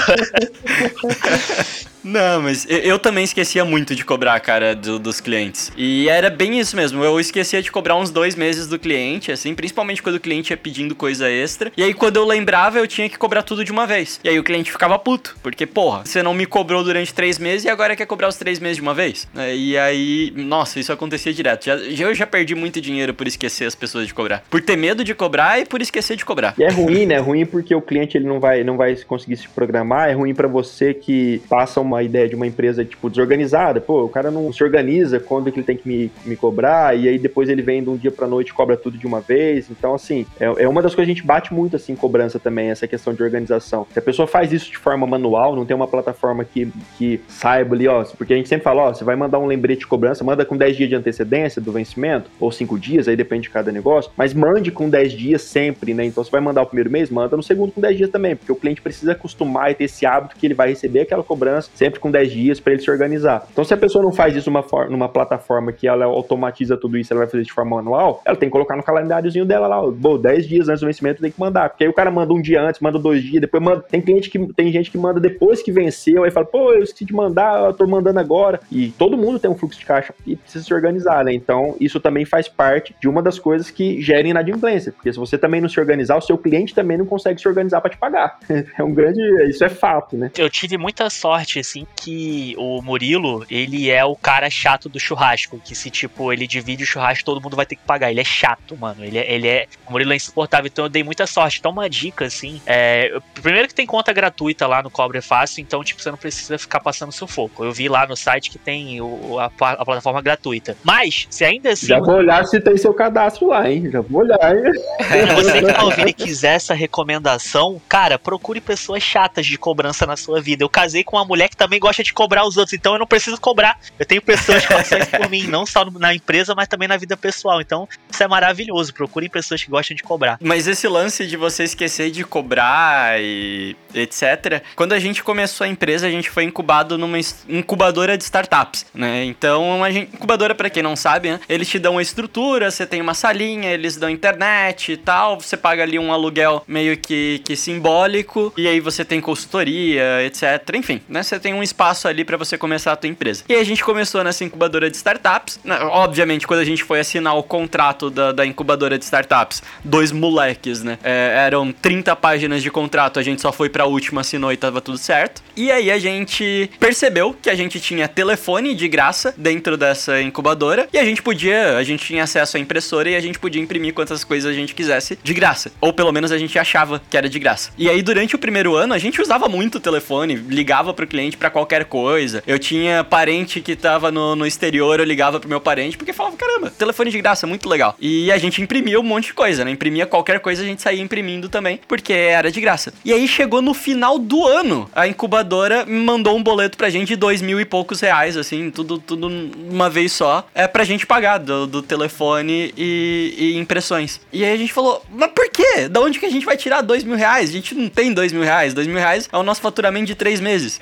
Não, 2.04 2.42
mas 2.42 2.66
eu 2.70 2.98
também 2.98 3.24
esquecia 3.24 3.66
muito 3.66 3.94
de 3.94 4.06
cobrar, 4.06 4.40
cara, 4.40 4.76
do, 4.76 4.98
dos 4.98 5.20
clientes. 5.20 5.72
E 5.76 6.08
era 6.08 6.30
bem 6.30 6.60
isso 6.60 6.76
mesmo. 6.76 7.04
Eu 7.04 7.20
esquecia 7.20 7.62
de 7.62 7.72
cobrar 7.72 7.96
uns 7.96 8.10
dois 8.10 8.36
meses 8.36 8.68
do 8.68 8.80
cliente, 8.80 9.32
assim, 9.32 9.54
principalmente 9.54 10.02
quando 10.02 10.16
o 10.16 10.20
cliente 10.20 10.52
ia 10.52 10.58
pedindo 10.58 10.96
coisa 10.96 11.30
extra. 11.30 11.72
E 11.76 11.84
aí, 11.84 11.94
quando 11.94 12.16
eu 12.16 12.26
lembrava, 12.26 12.80
eu 12.80 12.88
tinha 12.88 13.10
que 13.10 13.18
cobrar 13.18 13.44
tudo 13.44 13.66
de 13.66 13.72
uma 13.72 13.86
vez. 13.86 14.20
E 14.24 14.30
aí 14.30 14.40
o 14.40 14.44
cliente 14.44 14.72
ficava 14.80 14.98
puto, 14.98 15.36
porque, 15.44 15.66
porra, 15.66 16.06
você 16.06 16.24
não 16.24 16.34
me 16.34 16.46
cobrou 16.46 16.82
durante 16.86 17.14
três 17.14 17.38
meses 17.38 17.66
e 17.66 17.70
agora 17.70 17.98
quer 17.98 18.06
cobrar 18.06 18.30
os 18.30 18.38
três 18.38 18.60
meses 18.60 18.78
de 18.78 18.82
uma 18.82 18.94
vez? 18.94 19.28
É, 19.36 19.54
e 19.54 19.78
aí, 19.78 20.32
nossa, 20.38 20.80
isso 20.80 20.94
acontecia 20.94 21.34
direto. 21.34 21.66
Já, 21.66 21.76
eu 21.76 22.16
já 22.16 22.26
perdi 22.26 22.56
muito 22.56 22.80
dinheiro 22.80 23.14
por 23.14 23.28
esquecer 23.28 23.66
as 23.66 23.76
pessoas 23.76 24.08
de 24.08 24.14
cobrar. 24.14 24.42
Por 24.50 24.62
ter 24.62 24.78
medo 24.78 25.04
de 25.04 25.14
cobrar 25.14 25.60
e 25.60 25.66
por 25.66 25.82
esquecer 25.82 26.16
de 26.16 26.24
cobrar. 26.24 26.54
E 26.58 26.64
é 26.64 26.70
ruim, 26.70 27.06
né? 27.06 27.16
É 27.16 27.18
ruim 27.18 27.46
porque 27.46 27.76
o 27.76 27.82
cliente 27.82 28.18
ele 28.18 28.26
não 28.26 28.40
vai, 28.40 28.64
não 28.64 28.78
vai 28.78 28.96
conseguir 28.96 29.36
se 29.36 29.50
programar. 29.50 30.10
É 30.10 30.14
ruim 30.14 30.34
para 30.34 30.48
você 30.48 30.94
que 30.94 31.42
passa 31.50 31.82
uma 31.82 32.02
ideia 32.02 32.30
de 32.30 32.36
uma 32.36 32.48
empresa, 32.48 32.86
tipo, 32.86 33.10
desorganizada. 33.10 33.82
Pô, 33.82 34.06
o 34.06 34.10
cara 34.10 34.32
não 34.32 34.54
se 34.54 34.64
organiza 34.64 35.20
quando 35.20 35.52
que 35.52 35.60
ele 35.60 35.66
tem 35.66 35.76
que 35.76 35.90
me, 35.90 36.12
me 36.26 36.38
cobrar, 36.38 36.98
e 36.98 37.10
aí 37.10 37.20
depois 37.20 37.50
ele 37.50 37.62
vem 37.62 37.84
de 37.84 37.90
um 37.90 37.98
dia 37.98 38.12
pra 38.12 38.28
noite 38.28 38.50
e 38.50 38.54
cobra 38.54 38.78
tudo 38.78 38.98
de 38.98 39.06
uma 39.06 39.20
vez. 39.20 39.70
Então, 39.70 39.94
assim, 39.94 40.26
é, 40.40 40.46
é 40.46 40.70
uma 40.70 40.82
das 40.82 40.96
coisas 40.96 41.08
que 41.08 41.12
a 41.12 41.16
gente 41.16 41.28
bate 41.28 41.54
muito, 41.54 41.76
assim, 41.76 41.98
cobrança 41.98 42.40
também, 42.40 42.70
essa 42.70 42.88
questão 42.88 43.14
de 43.14 43.22
organização. 43.22 43.86
Se 43.92 44.00
a 44.00 44.02
pessoa 44.02 44.26
faz 44.26 44.54
isso 44.54 44.69
de 44.72 44.78
forma 44.78 45.06
manual, 45.06 45.56
não 45.56 45.66
tem 45.66 45.76
uma 45.76 45.88
plataforma 45.88 46.44
que, 46.44 46.72
que 46.98 47.22
saiba 47.28 47.76
ali, 47.76 47.88
ó, 47.88 48.04
porque 48.18 48.34
a 48.34 48.36
gente 48.36 48.50
sempre 48.50 48.64
fala, 48.64 48.84
ó, 48.84 48.94
você 48.94 49.04
vai 49.04 49.16
mandar 49.16 49.40
um 49.40 49.46
lembrete 49.46 49.80
de 49.80 49.88
cobrança, 49.88 50.24
manda 50.24 50.46
com 50.46 50.58
10 50.58 50.78
dias 50.78 50.90
de 50.90 50.96
antecedência 50.96 51.62
do 51.62 51.72
vencimento, 51.72 52.30
ou 52.40 52.52
5 52.52 52.78
dias, 52.78 53.08
aí 53.08 53.16
depende 53.16 53.44
de 53.44 53.50
cada 53.50 53.72
negócio, 53.72 54.12
mas 54.16 54.34
mande 54.34 54.72
com 54.72 54.90
10 54.90 55.14
dias 55.14 55.42
sempre, 55.42 55.94
né? 55.94 56.06
Então, 56.06 56.24
você 56.24 56.32
vai 56.32 56.42
mandar 56.42 56.62
o 56.62 56.66
primeiro 56.66 56.90
mês, 56.90 57.10
manda 57.10 57.36
no 57.36 57.44
segundo 57.44 57.72
com 57.72 57.82
10 57.82 57.98
dias 57.98 58.10
também, 58.10 58.36
porque 58.36 58.52
o 58.52 58.56
cliente 58.56 58.82
precisa 58.82 59.14
acostumar 59.14 59.72
e 59.72 59.76
ter 59.76 59.86
esse 59.86 60.06
hábito 60.06 60.36
que 60.36 60.46
ele 60.46 60.54
vai 60.54 60.70
receber 60.70 61.02
aquela 61.02 61.24
cobrança 61.24 61.70
sempre 61.74 62.00
com 62.00 62.12
10 62.12 62.32
dias 62.32 62.60
para 62.60 62.74
ele 62.74 62.82
se 62.82 62.90
organizar. 62.90 63.48
Então, 63.52 63.64
se 63.64 63.74
a 63.74 63.78
pessoa 63.78 64.04
não 64.04 64.12
faz 64.12 64.36
isso 64.36 64.50
numa, 64.50 64.66
numa 64.90 65.10
plataforma 65.10 65.72
que 65.72 65.88
ela 65.88 66.06
automatiza 66.06 66.78
tudo 66.78 66.98
isso, 66.98 67.14
ela 67.14 67.20
vai 67.20 67.30
fazer 67.30 67.44
de 67.44 67.52
forma 67.52 67.78
manual, 67.78 68.22
ela 68.26 68.36
tem 68.36 68.50
que 68.50 68.54
colocar 68.54 68.76
no 68.76 68.84
calendáriozinho 68.84 69.46
dela 69.46 69.68
lá, 69.68 69.82
bom, 69.92 70.18
10 70.18 70.48
dias 70.48 70.70
antes 70.70 70.82
do 70.82 70.88
vencimento 70.88 71.22
tem 71.22 71.32
que 71.32 71.40
mandar, 71.40 71.70
porque 71.70 71.84
aí 71.84 71.90
o 71.90 71.94
cara 71.94 72.12
manda 72.12 72.34
um 72.34 72.42
dia 72.42 72.62
antes, 72.62 72.80
manda 72.82 73.00
dois 73.00 73.24
dias, 73.24 73.42
depois 73.42 73.62
manda. 73.62 73.82
Tem 73.82 74.02
cliente 74.02 74.30
que 74.30 74.40
tem 74.60 74.74
gente 74.74 74.92
que 74.92 74.98
manda 74.98 75.22
depois 75.22 75.62
que 75.62 75.72
venceu, 75.72 76.26
aí 76.26 76.32
fala, 76.32 76.46
pô, 76.46 76.74
eu 76.74 76.84
esqueci 76.84 77.06
de 77.06 77.14
mandar, 77.14 77.64
eu 77.64 77.74
tô 77.74 77.88
mandando 77.88 78.20
agora. 78.20 78.60
E 78.70 78.90
todo 78.90 79.18
mundo 79.18 79.40
tem 79.40 79.50
um 79.50 79.56
fluxo 79.56 79.80
de 79.80 79.86
caixa 79.86 80.14
e 80.28 80.36
precisa 80.36 80.66
se 80.66 80.74
organizar, 80.74 81.24
né? 81.24 81.34
Então, 81.34 81.78
isso 81.80 81.98
também 81.98 82.26
faz 82.26 82.50
parte 82.50 82.94
de 83.00 83.08
uma 83.08 83.22
das 83.22 83.40
coisas 83.40 83.72
que 83.72 84.02
gerem 84.02 84.32
inadimplência, 84.32 84.92
porque 84.92 85.14
se 85.14 85.18
você 85.18 85.38
também 85.38 85.62
não 85.62 85.70
se 85.70 85.80
organizar, 85.80 86.18
o 86.18 86.22
seu 86.22 86.38
cliente 86.38 86.76
também 86.76 86.98
não 86.98 87.06
consegue 87.06 87.40
se 87.40 87.48
organizar 87.48 87.80
para 87.80 87.92
te 87.92 87.98
pagar. 87.98 88.38
É 88.78 88.84
um 88.84 88.94
grande. 88.94 89.22
Isso 89.50 89.64
é 89.64 89.70
fato, 89.70 90.16
né? 90.16 90.32
Eu 90.38 90.50
tive 90.50 90.78
muita 90.78 91.10
sorte, 91.10 91.60
assim, 91.60 91.88
que 91.96 92.56
o 92.58 92.82
Murilo, 92.82 93.46
ele 93.50 93.90
é 93.90 94.04
o 94.06 94.16
cara 94.16 94.50
chato 94.50 94.88
do 94.88 95.00
churrasco. 95.00 95.60
Que 95.64 95.76
se, 95.76 95.90
tipo, 95.90 96.32
ele 96.32 96.46
divide 96.46 96.84
o 96.84 96.86
churrasco, 96.86 97.26
todo 97.26 97.42
mundo 97.42 97.56
vai 97.56 97.66
ter 97.66 97.76
que 97.76 97.82
pagar. 97.84 98.12
Ele 98.12 98.22
é 98.22 98.24
chato, 98.24 98.78
mano. 98.78 99.04
Ele 99.04 99.18
é. 99.18 99.34
Ele 99.34 99.48
é 99.48 99.68
o 99.88 99.92
Murilo 99.92 100.14
é 100.14 100.16
insuportável, 100.16 100.70
então 100.72 100.86
eu 100.86 100.90
dei 100.90 101.04
muita 101.04 101.26
sorte. 101.26 101.60
Então, 101.60 101.72
uma 101.72 101.90
dica, 101.90 102.26
assim. 102.26 102.62
É, 102.66 103.20
primeiro 103.42 103.68
que 103.68 103.74
tem 103.74 103.86
conta 103.86 104.14
gratuita 104.14 104.49
lá 104.68 104.82
no 104.82 104.90
Cobre 104.90 105.22
Fácil, 105.22 105.62
então, 105.62 105.84
tipo, 105.84 106.02
você 106.02 106.12
não 106.12 106.18
precisa 106.18 106.58
ficar 106.58 106.80
passando 106.80 107.12
sufoco. 107.12 107.64
Eu 107.64 107.72
vi 107.72 107.88
lá 107.88 108.06
no 108.08 108.16
site 108.16 108.50
que 108.50 108.58
tem 108.58 109.02
o, 109.02 109.40
a, 109.40 109.46
a 109.46 109.86
plataforma 109.86 110.22
gratuita. 110.22 110.76
Mas, 110.84 111.28
se 111.30 111.44
ainda 111.44 111.72
assim. 111.72 111.88
Já 111.88 112.00
vou 112.00 112.16
olhar 112.16 112.46
se 112.46 112.60
tem 112.60 112.78
seu 112.78 112.94
cadastro 112.94 113.48
lá, 113.48 113.70
hein? 113.70 113.90
Já 113.92 114.02
vou 114.02 114.22
olhar, 114.22 114.56
hein? 114.56 114.74
Se 115.00 115.34
você 115.36 115.62
que 115.62 115.74
tá 115.74 115.84
ouvindo 115.84 116.10
e 116.10 116.14
quiser 116.14 116.56
essa 116.56 116.74
recomendação, 116.74 117.82
cara, 117.88 118.18
procure 118.18 118.62
pessoas 118.62 119.04
chatas 119.04 119.46
de 119.46 119.58
cobrança 119.58 120.06
na 120.06 120.16
sua 120.16 120.42
vida. 120.42 120.64
Eu 120.64 120.70
casei 120.70 121.04
com 121.04 121.18
uma 121.18 121.26
mulher 121.26 121.50
que 121.50 121.58
também 121.58 121.80
gosta 121.80 122.04
de 122.04 122.14
cobrar 122.14 122.46
os 122.46 122.58
outros, 122.58 122.74
então 122.74 122.94
eu 122.94 123.00
não 123.00 123.08
preciso 123.08 123.40
cobrar. 123.40 123.80
Eu 123.98 124.06
tenho 124.06 124.22
pessoas 124.22 124.66
que 124.66 124.74
fazem 124.74 125.00
isso 125.00 125.12
por 125.12 125.30
mim, 125.30 125.44
não 125.48 125.66
só 125.66 125.86
na 125.86 126.14
empresa, 126.14 126.54
mas 126.56 126.68
também 126.68 126.88
na 126.88 126.98
vida 126.98 127.16
pessoal. 127.18 127.62
Então, 127.62 127.88
isso 128.10 128.24
é 128.24 128.28
maravilhoso. 128.28 128.94
Procurem 128.94 129.30
pessoas 129.30 129.64
que 129.64 129.70
gostam 129.70 129.96
de 129.96 130.04
cobrar. 130.04 130.38
Mas 130.42 130.68
esse 130.68 130.88
lance 130.88 131.26
de 131.26 131.38
você 131.38 131.64
esquecer 131.64 132.12
de 132.12 132.24
cobrar 132.24 133.20
e 133.20 133.76
etc. 133.94 134.39
Quando 134.76 134.94
a 134.94 135.00
gente 135.00 135.24
começou 135.24 135.66
a 135.66 135.68
empresa, 135.68 136.08
a 136.08 136.12
gente 136.12 136.30
foi 136.30 136.44
incubado 136.44 136.98
numa 136.98 137.20
incubadora 137.48 138.18
de 138.18 138.24
startups, 138.24 138.86
né? 138.94 139.24
Então, 139.26 139.84
a 139.84 139.92
gente, 139.92 140.14
incubadora, 140.14 140.56
para 140.56 140.70
quem 140.70 140.84
não 140.84 140.96
sabe, 140.96 141.32
né? 141.32 141.40
Eles 141.48 141.68
te 141.68 141.80
dão 141.80 141.94
uma 141.94 142.02
estrutura, 142.02 142.72
você 142.72 142.86
tem 142.86 143.02
uma 143.02 143.14
salinha, 143.14 143.70
eles 143.72 143.98
dão 143.98 144.10
internet 144.10 144.94
e 144.94 144.98
tal, 144.98 145.40
você 145.40 145.58
paga 145.58 145.84
ali 145.84 146.00
um 146.00 146.12
aluguel 146.12 146.64
meio 146.68 146.98
que, 146.98 147.42
que 147.44 147.56
simbólico, 147.56 148.54
e 148.58 148.68
aí 148.68 148.80
você 148.80 149.04
tem 149.06 149.22
consultoria, 149.22 150.24
etc. 150.26 150.44
Enfim, 150.76 151.02
né? 151.08 151.24
Você 151.24 151.40
tem 151.40 151.54
um 151.54 151.64
espaço 151.64 152.08
ali 152.08 152.24
para 152.24 152.38
você 152.38 152.58
começar 152.58 152.94
a 152.94 152.96
tua 152.96 153.10
empresa. 153.10 153.44
E 153.48 153.56
a 153.56 153.64
gente 153.64 153.84
começou 153.84 154.24
nessa 154.24 154.44
incubadora 154.44 154.90
de 154.90 154.96
startups. 154.96 155.60
Né? 155.64 155.78
Obviamente, 155.82 156.48
quando 156.48 156.60
a 156.62 156.66
gente 156.66 156.84
foi 156.84 157.00
assinar 157.00 157.36
o 157.38 157.44
contrato 157.44 158.10
da, 158.10 158.32
da 158.32 158.46
incubadora 158.46 158.98
de 158.98 159.06
startups, 159.06 159.62
dois 159.84 160.12
moleques, 160.12 160.84
né? 160.84 160.98
É, 161.04 161.34
eram 161.46 161.72
30 161.72 162.16
páginas 162.16 162.62
de 162.62 162.72
contrato, 162.72 163.20
a 163.20 163.24
gente 163.24 163.42
só 163.42 163.52
foi 163.52 163.70
pra 163.70 163.86
última, 163.86 164.19
assinou 164.20 164.52
e 164.52 164.58
tava 164.58 164.82
tudo 164.82 164.98
certo. 164.98 165.42
E 165.56 165.72
aí 165.72 165.92
a 165.92 166.00
gente 166.00 166.70
percebeu 166.80 167.36
que 167.42 167.50
a 167.50 167.56
gente 167.56 167.80
tinha 167.80 168.08
telefone 168.08 168.74
de 168.74 168.88
graça 168.88 169.34
dentro 169.38 169.78
dessa 169.78 170.22
incubadora 170.22 170.88
e 170.94 170.98
a 170.98 171.06
gente 171.06 171.22
podia, 171.22 171.78
a 171.78 171.84
gente 171.84 172.06
tinha 172.06 172.24
acesso 172.24 172.58
à 172.58 172.60
impressora 172.60 173.10
e 173.10 173.16
a 173.16 173.20
gente 173.20 173.40
podia 173.40 173.62
imprimir 173.62 173.94
quantas 173.94 174.24
coisas 174.24 174.52
a 174.52 174.54
gente 174.54 174.74
quisesse 174.74 175.18
de 175.24 175.34
graça. 175.34 175.72
Ou 175.82 175.94
pelo 175.94 176.12
menos 176.12 176.32
a 176.32 176.38
gente 176.38 176.58
achava 176.58 177.02
que 177.10 177.18
era 177.18 177.30
de 177.30 177.40
graça. 177.40 177.72
E 177.78 177.90
aí 177.90 178.02
durante 178.02 178.36
o 178.36 178.40
primeiro 178.40 178.76
ano 178.76 178.94
a 178.94 178.98
gente 178.98 179.22
usava 179.22 179.48
muito 179.48 179.76
o 179.76 179.80
telefone, 179.80 180.36
ligava 180.36 180.94
pro 180.94 181.08
cliente 181.08 181.38
para 181.38 181.50
qualquer 181.50 181.86
coisa. 181.86 182.44
Eu 182.46 182.58
tinha 182.58 183.04
parente 183.04 183.62
que 183.62 183.76
tava 183.76 184.12
no, 184.12 184.36
no 184.36 184.46
exterior, 184.46 185.00
eu 185.00 185.06
ligava 185.06 185.40
pro 185.40 185.50
meu 185.50 185.62
parente 185.62 185.98
porque 185.98 186.14
falava, 186.14 186.38
caramba, 186.38 186.70
telefone 186.70 187.12
de 187.12 187.22
graça, 187.22 187.46
muito 187.46 187.68
legal. 187.68 187.96
E 188.00 188.32
a 188.32 188.38
gente 188.38 188.62
imprimia 188.62 189.00
um 189.00 189.04
monte 189.04 189.28
de 189.28 189.34
coisa, 189.34 189.66
né? 189.66 189.72
Imprimia 189.72 190.06
qualquer 190.06 190.40
coisa, 190.40 190.64
a 190.64 190.66
gente 190.66 190.82
saía 190.82 191.02
imprimindo 191.02 191.50
também, 191.50 191.80
porque 191.88 192.14
era 192.14 192.52
de 192.52 192.62
graça. 192.62 192.94
E 193.04 193.14
aí 193.14 193.28
chegou 193.28 193.62
no 193.62 193.74
final 193.74 194.09
do 194.18 194.48
ano, 194.48 194.90
a 194.96 195.08
incubadora 195.08 195.86
mandou 195.86 196.38
um 196.38 196.44
boleto 196.44 196.78
pra 196.78 196.90
gente 196.90 197.10
de 197.10 197.16
dois 197.16 197.42
mil 197.42 197.60
e 197.60 197.66
poucos 197.66 198.00
reais, 198.00 198.38
assim, 198.38 198.72
tudo, 198.72 198.98
tudo 198.98 199.30
uma 199.70 199.90
vez 199.90 200.12
só, 200.12 200.48
é 200.56 200.68
pra 200.68 200.84
gente 200.84 201.06
pagar 201.06 201.38
do, 201.38 201.68
do 201.68 201.82
telefone 201.82 202.74
e, 202.78 203.36
e, 203.38 203.58
impressões. 203.58 204.20
E 204.32 204.44
aí 204.44 204.54
a 204.54 204.58
gente 204.58 204.74
falou, 204.74 205.04
mas 205.12 205.32
por 205.32 205.50
quê? 205.50 205.88
Da 205.90 206.00
onde 206.00 206.20
que 206.20 206.26
a 206.26 206.30
gente 206.30 206.46
vai 206.46 206.58
tirar 206.58 206.82
dois 206.82 207.04
mil 207.04 207.16
reais? 207.16 207.50
A 207.50 207.54
gente 207.54 207.76
não 207.76 207.90
tem 207.90 208.14
dois 208.14 208.32
mil 208.32 208.44
reais. 208.44 208.74
Dois 208.74 208.88
mil 208.88 208.98
reais 208.98 209.30
é 209.32 209.38
o 209.38 209.44
nosso 209.44 209.62
faturamento 209.62 210.06
de 210.06 210.16
três 210.16 210.40
meses. 210.40 210.80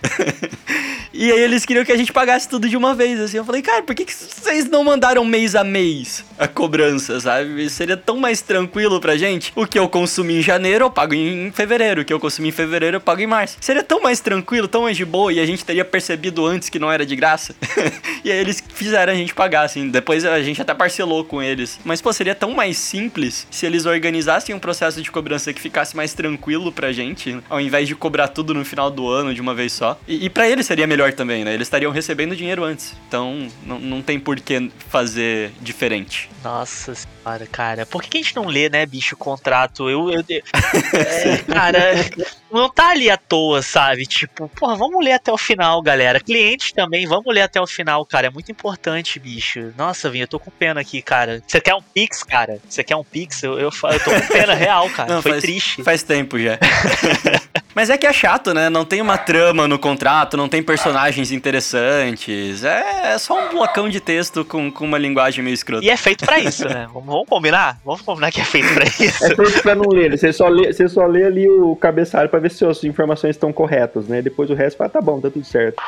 e 1.13 1.31
aí 1.31 1.39
eles 1.39 1.65
queriam 1.65 1.83
que 1.83 1.91
a 1.91 1.97
gente 1.97 2.13
pagasse 2.13 2.47
tudo 2.47 2.69
de 2.69 2.77
uma 2.77 2.93
vez, 2.93 3.19
assim. 3.19 3.37
Eu 3.37 3.45
falei, 3.45 3.61
cara, 3.61 3.81
por 3.83 3.95
que, 3.95 4.05
que 4.05 4.13
vocês 4.13 4.69
não 4.69 4.83
mandaram 4.83 5.25
mês 5.25 5.55
a 5.55 5.63
mês 5.63 6.23
a 6.37 6.47
cobrança, 6.47 7.19
sabe? 7.19 7.69
Seria 7.69 7.97
tão 7.97 8.17
mais 8.17 8.41
tranquilo 8.41 8.99
pra 8.99 9.17
gente. 9.17 9.51
O 9.55 9.65
que 9.65 9.79
eu 9.79 9.89
consumi 9.89 10.39
em 10.39 10.41
janeiro, 10.41 10.85
eu 10.85 10.89
pago 10.89 11.13
em 11.13 11.51
fevereiro. 11.51 12.01
O 12.01 12.05
que 12.05 12.13
eu 12.13 12.19
consumi 12.19 12.49
em 12.49 12.51
fevereiro, 12.51 12.97
eu 12.97 13.01
pago 13.01 13.16
em 13.21 13.27
março. 13.27 13.57
Seria 13.61 13.83
tão 13.83 14.01
mais 14.01 14.19
tranquilo, 14.19 14.67
tão 14.67 14.83
mais 14.83 14.97
de 14.97 15.05
boa, 15.05 15.31
e 15.31 15.39
a 15.39 15.45
gente 15.45 15.63
teria 15.63 15.85
percebido 15.85 16.45
antes 16.45 16.69
que 16.69 16.79
não 16.79 16.91
era 16.91 17.05
de 17.05 17.15
graça. 17.15 17.55
e 18.23 18.31
aí 18.31 18.37
eles 18.37 18.63
fizeram 18.73 19.13
a 19.13 19.15
gente 19.15 19.33
pagar, 19.33 19.63
assim. 19.63 19.89
Depois 19.89 20.25
a 20.25 20.41
gente 20.41 20.61
até 20.61 20.73
parcelou 20.73 21.23
com 21.23 21.41
eles. 21.41 21.79
Mas, 21.83 22.01
pô, 22.01 22.11
seria 22.11 22.35
tão 22.35 22.51
mais 22.53 22.77
simples 22.77 23.47
se 23.49 23.65
eles 23.65 23.85
organizassem 23.85 24.53
um 24.53 24.59
processo 24.59 25.01
de 25.01 25.11
cobrança 25.11 25.53
que 25.53 25.61
ficasse 25.61 25.95
mais 25.95 26.13
tranquilo 26.13 26.71
pra 26.71 26.91
gente, 26.91 27.37
ao 27.49 27.59
invés 27.59 27.87
de 27.87 27.95
cobrar 27.95 28.27
tudo 28.27 28.53
no 28.53 28.65
final 28.65 28.89
do 28.89 29.07
ano 29.09 29.33
de 29.33 29.41
uma 29.41 29.53
vez 29.53 29.73
só. 29.73 29.99
E, 30.07 30.25
e 30.25 30.29
para 30.29 30.49
eles 30.49 30.65
seria 30.65 30.87
melhor 30.87 31.13
também, 31.13 31.43
né? 31.43 31.53
Eles 31.53 31.67
estariam 31.67 31.91
recebendo 31.91 32.35
dinheiro 32.35 32.63
antes. 32.63 32.93
Então, 33.07 33.47
não, 33.65 33.79
não 33.79 34.01
tem 34.01 34.19
por 34.19 34.39
que 34.39 34.71
fazer 34.89 35.51
diferente. 35.61 36.29
Nossa 36.43 36.95
senhora, 36.95 37.45
cara. 37.45 37.85
Por 37.85 38.01
que 38.03 38.17
a 38.17 38.21
gente 38.21 38.35
não 38.35 38.45
lê, 38.45 38.69
né, 38.69 38.85
bicho, 38.85 39.15
o 39.15 39.17
contrato? 39.17 39.89
Eu. 39.89 40.09
eu 40.11 40.23
é, 40.93 41.37
cara, 41.39 41.79
não 42.51 42.69
tá 42.69 42.89
ali 42.89 43.09
à 43.09 43.17
toa, 43.17 43.61
sabe? 43.61 44.05
Tipo, 44.05 44.49
porra, 44.49 44.75
vamos 44.75 45.03
ler 45.03 45.13
até 45.13 45.31
o 45.31 45.37
final, 45.37 45.81
galera. 45.81 46.19
Clientes 46.19 46.71
também, 46.71 47.05
vamos 47.05 47.33
ler 47.33 47.41
até 47.41 47.59
o 47.61 47.67
final, 47.67 48.05
cara. 48.05 48.27
É 48.27 48.29
muito 48.29 48.51
importante, 48.51 49.19
bicho. 49.19 49.73
Nossa, 49.77 50.09
Vinha, 50.09 50.23
eu 50.23 50.27
tô 50.27 50.39
com 50.39 50.51
pena 50.51 50.81
aqui, 50.81 51.01
cara. 51.01 51.41
Você 51.45 51.59
quer 51.59 51.75
um 51.75 51.81
Pix, 51.81 52.23
cara? 52.23 52.59
Você 52.67 52.83
quer 52.83 52.95
um 52.95 53.03
Pix? 53.03 53.43
Eu, 53.43 53.53
eu, 53.59 53.69
eu 53.69 53.99
tô 53.99 54.11
com 54.11 54.27
pena 54.27 54.53
real, 54.55 54.89
cara. 54.89 55.15
Não, 55.15 55.21
Foi 55.21 55.33
faz, 55.33 55.43
triste. 55.43 55.83
Faz 55.83 56.03
tempo 56.03 56.39
já. 56.39 56.57
Mas 57.77 57.91
é 57.91 57.97
que 57.97 58.07
é 58.07 58.11
chato, 58.11 58.55
né? 58.55 58.71
Não 58.71 58.83
tem 58.83 59.03
uma 59.03 59.19
trama 59.19 59.67
no 59.67 59.77
contrato, 59.77 60.35
não 60.35 60.49
tem 60.49 60.63
personagens 60.63 61.31
interessantes. 61.31 62.63
É, 62.63 63.13
é 63.13 63.17
só 63.19 63.39
um 63.39 63.49
blocão 63.49 63.87
de 63.87 63.99
texto 63.99 64.43
com, 64.43 64.71
com 64.71 64.83
uma 64.83 64.97
linguagem 64.97 65.43
meio 65.43 65.53
escrota. 65.53 65.85
E 65.85 65.89
é 65.91 65.95
feito 65.95 66.25
pra 66.25 66.39
isso, 66.39 66.67
né? 66.67 66.87
Vamos, 66.91 67.07
vamos 67.07 67.29
combinar? 67.29 67.79
Vamos 67.85 68.01
combinar 68.01 68.31
que 68.31 68.41
é 68.41 68.43
feito 68.43 68.73
pra 68.73 68.83
isso. 68.83 69.23
É 69.23 69.35
feito 69.35 69.61
pra 69.61 69.75
não 69.75 69.87
ler. 69.89 70.17
Você 70.17 70.33
só 70.33 70.47
lê, 70.47 70.73
você 70.73 70.89
só 70.89 71.05
lê 71.05 71.23
ali 71.23 71.47
o 71.47 71.75
cabeçalho 71.75 72.29
pra 72.29 72.39
ver 72.39 72.49
se 72.49 72.65
as 72.65 72.83
informações 72.83 73.35
estão 73.35 73.53
corretas, 73.53 74.07
né? 74.07 74.23
Depois 74.23 74.49
o 74.49 74.55
resto 74.55 74.77
fala, 74.77 74.89
tá 74.89 74.99
bom, 74.99 75.21
tá 75.21 75.29
tudo 75.29 75.45
certo. 75.45 75.79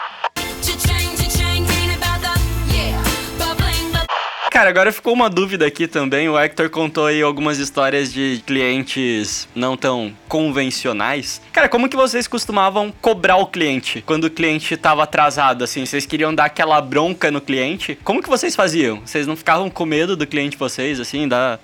Cara, 4.52 4.70
agora 4.70 4.92
ficou 4.92 5.14
uma 5.14 5.30
dúvida 5.30 5.66
aqui 5.66 5.88
também. 5.88 6.28
O 6.28 6.38
Hector 6.38 6.70
contou 6.70 7.06
aí 7.06 7.22
algumas 7.22 7.60
histórias 7.60 8.12
de 8.12 8.44
clientes 8.46 9.48
não 9.54 9.78
tão 9.78 10.14
convencionais. 10.28 11.42
Cara, 11.54 11.70
como 11.70 11.88
que 11.88 11.96
vocês 11.96 12.28
costumavam 12.28 12.92
cobrar 13.00 13.38
o 13.38 13.46
cliente 13.48 14.04
quando 14.06 14.26
o 14.26 14.30
cliente 14.30 14.76
tava 14.76 15.04
atrasado, 15.04 15.64
assim? 15.64 15.86
Vocês 15.86 16.06
queriam 16.06 16.34
dar 16.34 16.46
aquela 16.46 16.82
bronca 16.82 17.30
no 17.30 17.40
cliente? 17.40 17.98
Como 18.04 18.24
que 18.24 18.30
vocês 18.30 18.56
faziam? 18.56 19.02
Vocês 19.06 19.28
não 19.28 19.36
ficavam 19.36 19.70
com 19.70 19.86
medo 19.86 20.18
do 20.18 20.26
cliente 20.26 20.52
de 20.52 20.58
vocês, 20.58 21.00
assim, 21.00 21.28
da... 21.28 21.60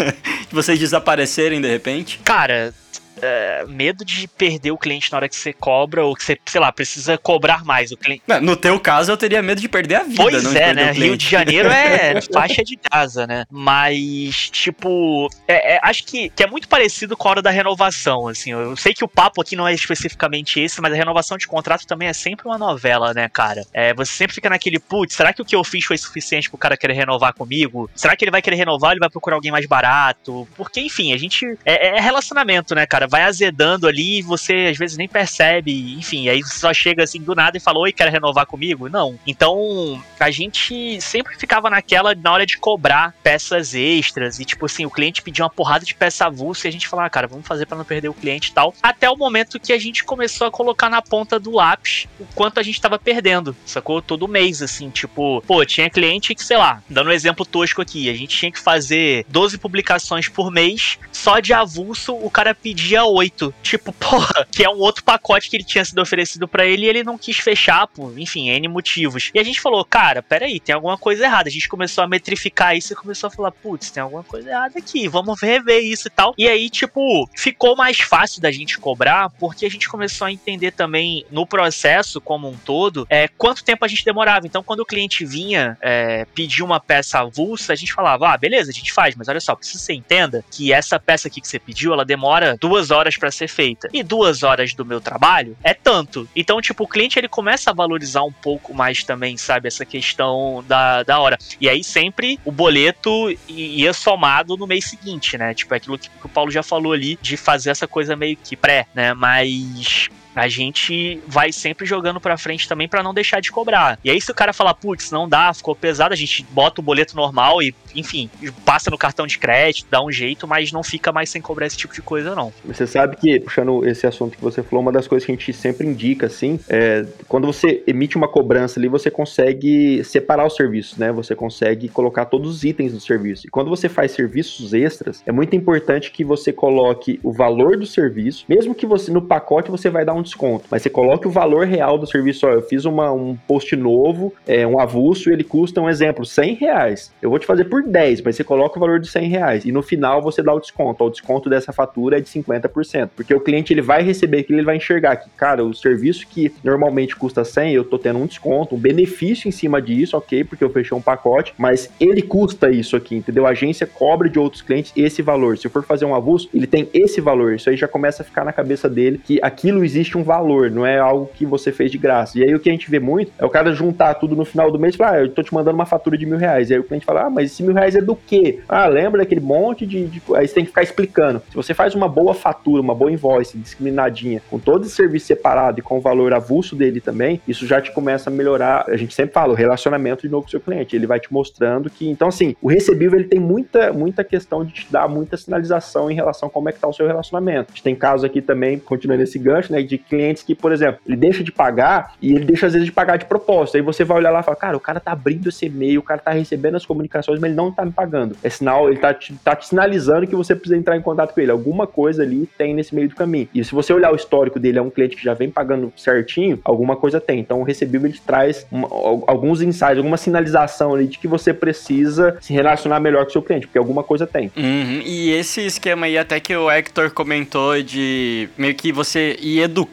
de 0.48 0.54
vocês 0.54 0.78
desaparecerem 0.78 1.60
de 1.60 1.68
repente? 1.68 2.20
Cara, 2.24 2.74
é, 3.20 3.64
medo 3.66 4.04
de 4.04 4.26
perder 4.28 4.70
o 4.70 4.78
cliente 4.78 5.10
na 5.12 5.18
hora 5.18 5.28
que 5.28 5.36
você 5.36 5.52
cobra, 5.52 6.04
ou 6.04 6.14
que 6.14 6.22
você, 6.24 6.38
sei 6.46 6.60
lá, 6.60 6.70
precisa 6.72 7.16
cobrar 7.18 7.64
mais 7.64 7.90
o 7.92 7.96
cliente. 7.96 8.22
No 8.42 8.56
teu 8.56 8.78
caso, 8.80 9.10
eu 9.12 9.16
teria 9.16 9.42
medo 9.42 9.60
de 9.60 9.68
perder 9.68 9.96
a 9.96 10.02
vida, 10.02 10.22
Pois 10.22 10.54
é, 10.54 10.74
né? 10.74 10.92
Rio 10.92 11.16
de 11.16 11.28
Janeiro 11.28 11.68
é 11.68 12.20
faixa 12.32 12.62
de 12.62 12.76
casa, 12.76 13.26
né? 13.26 13.44
Mas, 13.50 14.50
tipo, 14.50 15.28
é- 15.46 15.76
é- 15.76 15.80
acho 15.82 16.04
que, 16.04 16.28
que 16.30 16.42
é 16.42 16.46
muito 16.46 16.68
parecido 16.68 17.16
com 17.16 17.28
a 17.28 17.30
hora 17.32 17.42
da 17.42 17.50
renovação, 17.50 18.28
assim. 18.28 18.52
Eu 18.52 18.76
sei 18.76 18.92
que 18.94 19.04
o 19.04 19.08
papo 19.08 19.40
aqui 19.40 19.56
não 19.56 19.66
é 19.66 19.74
especificamente 19.74 20.60
esse, 20.60 20.80
mas 20.80 20.92
a 20.92 20.96
renovação 20.96 21.36
de 21.36 21.46
contrato 21.46 21.86
também 21.86 22.08
é 22.08 22.12
sempre 22.12 22.46
uma 22.46 22.58
novela, 22.58 23.12
né, 23.14 23.28
cara? 23.28 23.64
É, 23.72 23.94
você 23.94 24.12
sempre 24.12 24.34
fica 24.34 24.48
naquele, 24.50 24.78
putz, 24.78 25.14
será 25.14 25.32
que 25.32 25.42
o 25.42 25.44
que 25.44 25.54
eu 25.54 25.64
fiz 25.64 25.84
foi 25.84 25.98
suficiente 25.98 26.48
pro 26.48 26.58
cara 26.58 26.76
querer 26.76 26.94
renovar 26.94 27.34
comigo? 27.34 27.90
Será 27.94 28.16
que 28.16 28.24
ele 28.24 28.30
vai 28.30 28.42
querer 28.42 28.56
renovar 28.56 28.90
ou 28.90 28.92
ele 28.92 29.00
vai 29.00 29.10
procurar 29.10 29.36
alguém 29.36 29.50
mais 29.52 29.66
barato? 29.66 30.46
Porque, 30.56 30.80
enfim, 30.80 31.12
a 31.12 31.16
gente. 31.16 31.46
É, 31.64 31.98
é 31.98 32.00
relacionamento, 32.00 32.74
né, 32.74 32.86
cara? 32.86 32.99
Vai 33.06 33.22
azedando 33.22 33.86
ali 33.86 34.18
e 34.18 34.22
você 34.22 34.68
às 34.70 34.78
vezes 34.78 34.96
nem 34.96 35.08
percebe. 35.08 35.94
Enfim, 35.98 36.28
aí 36.28 36.42
você 36.42 36.58
só 36.58 36.72
chega 36.72 37.02
assim 37.02 37.20
do 37.20 37.34
nada 37.34 37.56
e 37.56 37.60
fala, 37.60 37.78
oi, 37.78 37.92
quer 37.92 38.10
renovar 38.10 38.46
comigo? 38.46 38.88
Não. 38.88 39.18
Então, 39.26 40.02
a 40.18 40.30
gente 40.30 41.00
sempre 41.00 41.36
ficava 41.36 41.70
naquela 41.70 42.14
na 42.14 42.32
hora 42.32 42.46
de 42.46 42.58
cobrar 42.58 43.14
peças 43.22 43.74
extras 43.74 44.38
e, 44.38 44.44
tipo 44.44 44.66
assim, 44.66 44.84
o 44.84 44.90
cliente 44.90 45.22
pedia 45.22 45.44
uma 45.44 45.50
porrada 45.50 45.84
de 45.84 45.94
peça 45.94 46.26
avulsa 46.26 46.66
e 46.66 46.68
a 46.68 46.72
gente 46.72 46.88
falava, 46.88 47.06
ah, 47.06 47.10
cara, 47.10 47.26
vamos 47.26 47.46
fazer 47.46 47.66
pra 47.66 47.76
não 47.76 47.84
perder 47.84 48.08
o 48.08 48.14
cliente 48.14 48.50
e 48.50 48.52
tal. 48.52 48.74
Até 48.82 49.08
o 49.08 49.16
momento 49.16 49.58
que 49.58 49.72
a 49.72 49.78
gente 49.78 50.04
começou 50.04 50.46
a 50.46 50.50
colocar 50.50 50.88
na 50.88 51.00
ponta 51.00 51.38
do 51.38 51.52
lápis 51.52 52.06
o 52.18 52.26
quanto 52.34 52.60
a 52.60 52.62
gente 52.62 52.80
tava 52.80 52.98
perdendo, 52.98 53.56
sacou? 53.64 54.02
Todo 54.02 54.28
mês, 54.28 54.62
assim, 54.62 54.90
tipo, 54.90 55.42
pô, 55.46 55.64
tinha 55.64 55.88
cliente 55.88 56.34
que, 56.34 56.44
sei 56.44 56.56
lá, 56.56 56.82
dando 56.88 57.08
um 57.08 57.12
exemplo 57.12 57.44
tosco 57.44 57.80
aqui, 57.80 58.10
a 58.10 58.14
gente 58.14 58.36
tinha 58.36 58.52
que 58.52 58.58
fazer 58.58 59.24
12 59.28 59.58
publicações 59.58 60.28
por 60.28 60.50
mês, 60.50 60.98
só 61.12 61.40
de 61.40 61.52
avulso 61.52 62.14
o 62.14 62.30
cara 62.30 62.54
pedia 62.54 62.89
8. 62.98 63.54
Tipo, 63.62 63.92
porra, 63.94 64.46
que 64.50 64.64
é 64.64 64.70
um 64.70 64.78
outro 64.78 65.04
pacote 65.04 65.48
que 65.48 65.56
ele 65.56 65.64
tinha 65.64 65.84
sido 65.84 66.00
oferecido 66.00 66.48
pra 66.48 66.66
ele 66.66 66.86
e 66.86 66.88
ele 66.88 67.04
não 67.04 67.18
quis 67.18 67.38
fechar, 67.38 67.86
por, 67.86 68.18
enfim, 68.18 68.48
N 68.50 68.68
motivos. 68.68 69.30
E 69.34 69.38
a 69.38 69.42
gente 69.42 69.60
falou, 69.60 69.84
cara, 69.84 70.22
peraí, 70.22 70.58
tem 70.58 70.74
alguma 70.74 70.96
coisa 70.96 71.24
errada. 71.24 71.48
A 71.48 71.52
gente 71.52 71.68
começou 71.68 72.02
a 72.02 72.08
metrificar 72.08 72.76
isso 72.76 72.92
e 72.92 72.96
começou 72.96 73.28
a 73.28 73.30
falar, 73.30 73.50
putz, 73.50 73.90
tem 73.90 74.02
alguma 74.02 74.22
coisa 74.22 74.50
errada 74.50 74.78
aqui, 74.78 75.08
vamos 75.08 75.40
rever 75.40 75.84
isso 75.84 76.08
e 76.08 76.10
tal. 76.10 76.34
E 76.36 76.48
aí, 76.48 76.70
tipo, 76.70 77.28
ficou 77.36 77.76
mais 77.76 77.98
fácil 78.00 78.40
da 78.40 78.50
gente 78.50 78.78
cobrar, 78.78 79.30
porque 79.30 79.66
a 79.66 79.70
gente 79.70 79.88
começou 79.88 80.26
a 80.26 80.32
entender 80.32 80.72
também 80.72 81.24
no 81.30 81.46
processo 81.46 82.20
como 82.20 82.48
um 82.48 82.56
todo, 82.56 83.06
é, 83.10 83.28
quanto 83.28 83.64
tempo 83.64 83.84
a 83.84 83.88
gente 83.88 84.04
demorava. 84.04 84.46
Então, 84.46 84.62
quando 84.62 84.80
o 84.80 84.86
cliente 84.86 85.24
vinha 85.24 85.76
é, 85.80 86.24
pedir 86.34 86.62
uma 86.62 86.80
peça 86.80 87.20
avulsa, 87.20 87.72
a 87.72 87.76
gente 87.76 87.92
falava, 87.92 88.32
ah, 88.32 88.36
beleza, 88.36 88.70
a 88.70 88.74
gente 88.74 88.92
faz, 88.92 89.14
mas 89.14 89.28
olha 89.28 89.40
só, 89.40 89.54
preciso 89.54 89.78
que 89.78 89.84
você 89.84 89.94
entenda 89.94 90.44
que 90.50 90.72
essa 90.72 90.98
peça 90.98 91.28
aqui 91.28 91.40
que 91.40 91.48
você 91.48 91.58
pediu, 91.58 91.92
ela 91.92 92.04
demora 92.04 92.56
duas 92.58 92.79
horas 92.90 93.18
pra 93.18 93.30
ser 93.30 93.48
feita. 93.48 93.88
E 93.92 94.02
duas 94.02 94.42
horas 94.42 94.72
do 94.72 94.84
meu 94.84 95.00
trabalho 95.00 95.56
é 95.62 95.74
tanto. 95.74 96.26
Então, 96.34 96.60
tipo, 96.62 96.84
o 96.84 96.88
cliente 96.88 97.18
ele 97.18 97.28
começa 97.28 97.70
a 97.70 97.74
valorizar 97.74 98.22
um 98.22 98.32
pouco 98.32 98.72
mais 98.72 99.04
também, 99.04 99.36
sabe, 99.36 99.68
essa 99.68 99.84
questão 99.84 100.64
da, 100.66 101.02
da 101.02 101.18
hora. 101.18 101.36
E 101.60 101.68
aí 101.68 101.84
sempre 101.84 102.40
o 102.44 102.50
boleto 102.50 103.10
ia 103.48 103.92
somado 103.92 104.56
no 104.56 104.66
mês 104.66 104.86
seguinte, 104.86 105.36
né? 105.36 105.52
Tipo, 105.52 105.74
é 105.74 105.76
aquilo 105.76 105.98
que 105.98 106.08
o 106.24 106.28
Paulo 106.28 106.50
já 106.50 106.62
falou 106.62 106.92
ali, 106.92 107.18
de 107.20 107.36
fazer 107.36 107.70
essa 107.70 107.86
coisa 107.86 108.16
meio 108.16 108.36
que 108.36 108.56
pré, 108.56 108.86
né? 108.94 109.12
Mas 109.12 110.08
a 110.34 110.48
gente 110.48 111.20
vai 111.26 111.52
sempre 111.52 111.86
jogando 111.86 112.20
pra 112.20 112.36
frente 112.36 112.68
também 112.68 112.88
pra 112.88 113.02
não 113.02 113.14
deixar 113.14 113.40
de 113.40 113.50
cobrar. 113.50 113.98
E 114.04 114.10
aí 114.10 114.20
se 114.20 114.30
o 114.30 114.34
cara 114.34 114.52
falar, 114.52 114.74
putz, 114.74 115.10
não 115.10 115.28
dá, 115.28 115.52
ficou 115.52 115.74
pesado, 115.74 116.12
a 116.12 116.16
gente 116.16 116.46
bota 116.50 116.80
o 116.80 116.84
boleto 116.84 117.16
normal 117.16 117.62
e, 117.62 117.74
enfim, 117.94 118.30
passa 118.64 118.90
no 118.90 118.98
cartão 118.98 119.26
de 119.26 119.38
crédito, 119.38 119.86
dá 119.90 120.02
um 120.02 120.10
jeito, 120.10 120.46
mas 120.46 120.72
não 120.72 120.82
fica 120.82 121.12
mais 121.12 121.30
sem 121.30 121.40
cobrar 121.40 121.66
esse 121.66 121.76
tipo 121.76 121.94
de 121.94 122.02
coisa, 122.02 122.34
não. 122.34 122.52
Você 122.64 122.86
sabe 122.86 123.16
que, 123.16 123.40
puxando 123.40 123.86
esse 123.86 124.06
assunto 124.06 124.36
que 124.36 124.42
você 124.42 124.62
falou, 124.62 124.82
uma 124.82 124.92
das 124.92 125.06
coisas 125.06 125.24
que 125.26 125.32
a 125.32 125.34
gente 125.34 125.52
sempre 125.52 125.86
indica, 125.86 126.26
assim, 126.26 126.58
é 126.68 127.04
quando 127.28 127.46
você 127.46 127.82
emite 127.86 128.16
uma 128.16 128.28
cobrança 128.28 128.78
ali, 128.78 128.88
você 128.88 129.10
consegue 129.10 130.02
separar 130.04 130.46
os 130.46 130.54
serviços, 130.54 130.98
né? 130.98 131.12
Você 131.12 131.34
consegue 131.34 131.88
colocar 131.88 132.26
todos 132.26 132.56
os 132.56 132.64
itens 132.64 132.92
do 132.92 133.00
serviço. 133.00 133.46
E 133.46 133.50
quando 133.50 133.68
você 133.68 133.88
faz 133.88 134.12
serviços 134.12 134.72
extras, 134.72 135.22
é 135.26 135.32
muito 135.32 135.54
importante 135.56 136.10
que 136.10 136.24
você 136.24 136.52
coloque 136.52 137.18
o 137.22 137.32
valor 137.32 137.76
do 137.76 137.86
serviço, 137.86 138.44
mesmo 138.48 138.74
que 138.74 138.86
você 138.86 139.10
no 139.10 139.22
pacote 139.22 139.70
você 139.70 139.90
vai 139.90 140.04
dar 140.04 140.14
um 140.14 140.19
desconto, 140.22 140.66
mas 140.70 140.82
você 140.82 140.90
coloque 140.90 141.26
o 141.26 141.30
valor 141.30 141.66
real 141.66 141.98
do 141.98 142.06
serviço. 142.06 142.46
Ó, 142.46 142.50
eu 142.50 142.62
fiz 142.62 142.84
uma, 142.84 143.12
um 143.12 143.36
post 143.48 143.74
novo, 143.76 144.32
é, 144.46 144.66
um 144.66 144.78
avulso, 144.78 145.30
ele 145.30 145.44
custa, 145.44 145.80
um 145.80 145.88
exemplo, 145.88 146.24
100 146.24 146.54
reais. 146.54 147.12
Eu 147.20 147.30
vou 147.30 147.38
te 147.38 147.46
fazer 147.46 147.64
por 147.64 147.82
10, 147.82 148.22
mas 148.22 148.36
você 148.36 148.44
coloca 148.44 148.76
o 148.76 148.80
valor 148.80 149.00
de 149.00 149.08
100 149.08 149.28
reais. 149.28 149.64
E 149.64 149.72
no 149.72 149.82
final 149.82 150.22
você 150.22 150.42
dá 150.42 150.52
o 150.52 150.60
desconto. 150.60 151.04
Ó, 151.04 151.06
o 151.06 151.10
desconto 151.10 151.48
dessa 151.48 151.72
fatura 151.72 152.18
é 152.18 152.20
de 152.20 152.28
50%. 152.28 153.10
Porque 153.14 153.34
o 153.34 153.40
cliente 153.40 153.72
ele 153.72 153.82
vai 153.82 154.02
receber 154.02 154.40
aquilo, 154.40 154.58
ele 154.58 154.66
vai 154.66 154.76
enxergar 154.76 155.16
que, 155.16 155.30
cara, 155.30 155.64
o 155.64 155.74
serviço 155.74 156.26
que 156.26 156.52
normalmente 156.62 157.16
custa 157.16 157.44
100, 157.44 157.74
eu 157.74 157.84
tô 157.84 157.98
tendo 157.98 158.18
um 158.18 158.26
desconto, 158.26 158.74
um 158.74 158.78
benefício 158.78 159.48
em 159.48 159.52
cima 159.52 159.80
disso, 159.80 160.16
ok, 160.16 160.44
porque 160.44 160.64
eu 160.64 160.70
fechei 160.70 160.96
um 160.96 161.00
pacote, 161.00 161.54
mas 161.58 161.90
ele 162.00 162.22
custa 162.22 162.70
isso 162.70 162.96
aqui, 162.96 163.16
entendeu? 163.16 163.46
A 163.46 163.50
agência 163.50 163.86
cobra 163.86 164.28
de 164.28 164.38
outros 164.38 164.62
clientes 164.62 164.92
esse 164.96 165.22
valor. 165.22 165.56
Se 165.58 165.66
eu 165.66 165.70
for 165.70 165.84
fazer 165.84 166.04
um 166.04 166.14
avulso, 166.14 166.48
ele 166.54 166.66
tem 166.66 166.88
esse 166.92 167.20
valor. 167.20 167.54
Isso 167.54 167.70
aí 167.70 167.76
já 167.76 167.88
começa 167.88 168.22
a 168.22 168.24
ficar 168.24 168.44
na 168.44 168.52
cabeça 168.52 168.88
dele 168.88 169.20
que 169.22 169.38
aquilo 169.42 169.84
existe 169.84 170.09
um 170.16 170.22
valor, 170.22 170.70
não 170.70 170.86
é 170.86 170.98
algo 170.98 171.30
que 171.34 171.44
você 171.46 171.72
fez 171.72 171.90
de 171.90 171.98
graça. 171.98 172.38
E 172.38 172.44
aí 172.44 172.54
o 172.54 172.60
que 172.60 172.68
a 172.68 172.72
gente 172.72 172.90
vê 172.90 172.98
muito 172.98 173.32
é 173.38 173.44
o 173.44 173.50
cara 173.50 173.72
juntar 173.72 174.14
tudo 174.14 174.36
no 174.36 174.44
final 174.44 174.70
do 174.70 174.78
mês 174.78 174.94
e 174.94 174.98
falar, 174.98 175.12
ah, 175.12 175.20
eu 175.20 175.28
tô 175.30 175.42
te 175.42 175.52
mandando 175.54 175.74
uma 175.74 175.86
fatura 175.86 176.16
de 176.16 176.26
mil 176.26 176.38
reais. 176.38 176.70
E 176.70 176.74
aí 176.74 176.80
o 176.80 176.84
cliente 176.84 177.04
fala, 177.04 177.26
ah, 177.26 177.30
mas 177.30 177.50
esse 177.50 177.62
mil 177.62 177.74
reais 177.74 177.94
é 177.94 178.00
do 178.00 178.14
quê? 178.14 178.60
Ah, 178.68 178.86
lembra 178.86 179.20
daquele 179.20 179.40
monte 179.40 179.86
de, 179.86 180.06
de... 180.06 180.22
Aí 180.34 180.46
você 180.46 180.54
tem 180.54 180.64
que 180.64 180.70
ficar 180.70 180.82
explicando. 180.82 181.42
Se 181.48 181.56
você 181.56 181.74
faz 181.74 181.94
uma 181.94 182.08
boa 182.08 182.34
fatura, 182.34 182.82
uma 182.82 182.94
boa 182.94 183.10
invoice, 183.10 183.58
discriminadinha, 183.58 184.42
com 184.50 184.58
todo 184.58 184.84
esse 184.84 184.94
serviço 184.94 185.26
separado 185.26 185.80
e 185.80 185.82
com 185.82 185.98
o 185.98 186.00
valor 186.00 186.32
avulso 186.32 186.76
dele 186.76 187.00
também, 187.00 187.40
isso 187.46 187.66
já 187.66 187.80
te 187.80 187.92
começa 187.92 188.30
a 188.30 188.32
melhorar. 188.32 188.84
A 188.88 188.96
gente 188.96 189.14
sempre 189.14 189.32
fala, 189.32 189.52
o 189.52 189.56
relacionamento 189.56 190.22
de 190.22 190.28
novo 190.28 190.42
com 190.42 190.48
o 190.48 190.50
seu 190.50 190.60
cliente. 190.60 190.96
Ele 190.96 191.06
vai 191.06 191.20
te 191.20 191.32
mostrando 191.32 191.90
que. 191.90 192.08
Então, 192.08 192.28
assim, 192.28 192.54
o 192.60 192.68
recebível 192.68 193.18
ele 193.18 193.28
tem 193.28 193.40
muita, 193.40 193.92
muita 193.92 194.24
questão 194.24 194.64
de 194.64 194.72
te 194.72 194.86
dar 194.90 195.08
muita 195.08 195.36
sinalização 195.36 196.10
em 196.10 196.14
relação 196.14 196.48
a 196.48 196.50
como 196.50 196.68
é 196.68 196.72
que 196.72 196.78
tá 196.78 196.88
o 196.88 196.92
seu 196.92 197.06
relacionamento. 197.06 197.70
A 197.70 197.72
gente 197.72 197.82
tem 197.82 197.94
casos 197.94 198.24
aqui 198.24 198.40
também, 198.40 198.78
continuando 198.78 199.22
esse 199.22 199.38
gancho, 199.38 199.72
né, 199.72 199.82
de 199.82 199.98
clientes 200.00 200.42
que, 200.42 200.54
por 200.54 200.72
exemplo, 200.72 201.00
ele 201.06 201.16
deixa 201.16 201.42
de 201.42 201.52
pagar 201.52 202.14
e 202.20 202.32
ele 202.32 202.44
deixa 202.44 202.66
às 202.66 202.72
vezes 202.72 202.86
de 202.86 202.92
pagar 202.92 203.16
de 203.16 203.24
propósito. 203.24 203.76
Aí 203.76 203.82
você 203.82 204.04
vai 204.04 204.18
olhar 204.18 204.30
lá 204.30 204.40
e 204.40 204.42
fala, 204.42 204.56
cara, 204.56 204.76
o 204.76 204.80
cara 204.80 205.00
tá 205.00 205.12
abrindo 205.12 205.48
esse 205.48 205.66
e-mail, 205.66 206.00
o 206.00 206.02
cara 206.02 206.20
tá 206.20 206.30
recebendo 206.30 206.76
as 206.76 206.86
comunicações, 206.86 207.38
mas 207.38 207.50
ele 207.50 207.56
não 207.56 207.70
tá 207.70 207.84
me 207.84 207.92
pagando. 207.92 208.36
É 208.42 208.50
sinal, 208.50 208.88
ele 208.88 208.98
tá 208.98 209.12
te, 209.14 209.34
tá 209.44 209.54
te 209.54 209.66
sinalizando 209.66 210.26
que 210.26 210.36
você 210.36 210.54
precisa 210.54 210.76
entrar 210.76 210.96
em 210.96 211.02
contato 211.02 211.34
com 211.34 211.40
ele. 211.40 211.50
Alguma 211.50 211.86
coisa 211.86 212.22
ali 212.22 212.48
tem 212.58 212.74
nesse 212.74 212.94
meio 212.94 213.08
do 213.08 213.14
caminho. 213.14 213.48
E 213.54 213.64
se 213.64 213.72
você 213.72 213.92
olhar 213.92 214.12
o 214.12 214.16
histórico 214.16 214.58
dele, 214.58 214.78
é 214.78 214.82
um 214.82 214.90
cliente 214.90 215.16
que 215.16 215.22
já 215.24 215.34
vem 215.34 215.50
pagando 215.50 215.92
certinho, 215.96 216.58
alguma 216.64 216.96
coisa 216.96 217.20
tem. 217.20 217.40
Então 217.40 217.60
o 217.60 217.64
recebível 217.64 218.08
ele 218.08 218.18
traz 218.24 218.66
uma, 218.70 218.88
alguns 219.26 219.62
insights, 219.62 219.98
alguma 219.98 220.16
sinalização 220.16 220.94
ali 220.94 221.06
de 221.06 221.18
que 221.18 221.28
você 221.28 221.52
precisa 221.52 222.36
se 222.40 222.52
relacionar 222.52 223.00
melhor 223.00 223.24
com 223.24 223.30
o 223.30 223.32
seu 223.32 223.42
cliente, 223.42 223.66
porque 223.66 223.78
alguma 223.78 224.02
coisa 224.02 224.26
tem. 224.26 224.50
Uhum, 224.56 225.02
E 225.04 225.30
esse 225.32 225.64
esquema 225.64 226.06
aí, 226.06 226.16
até 226.18 226.40
que 226.40 226.54
o 226.54 226.70
Hector 226.70 227.10
comentou 227.10 227.82
de 227.82 228.48
meio 228.56 228.74
que 228.74 228.92
você 228.92 229.36
ir 229.40 229.60
educando 229.60 229.89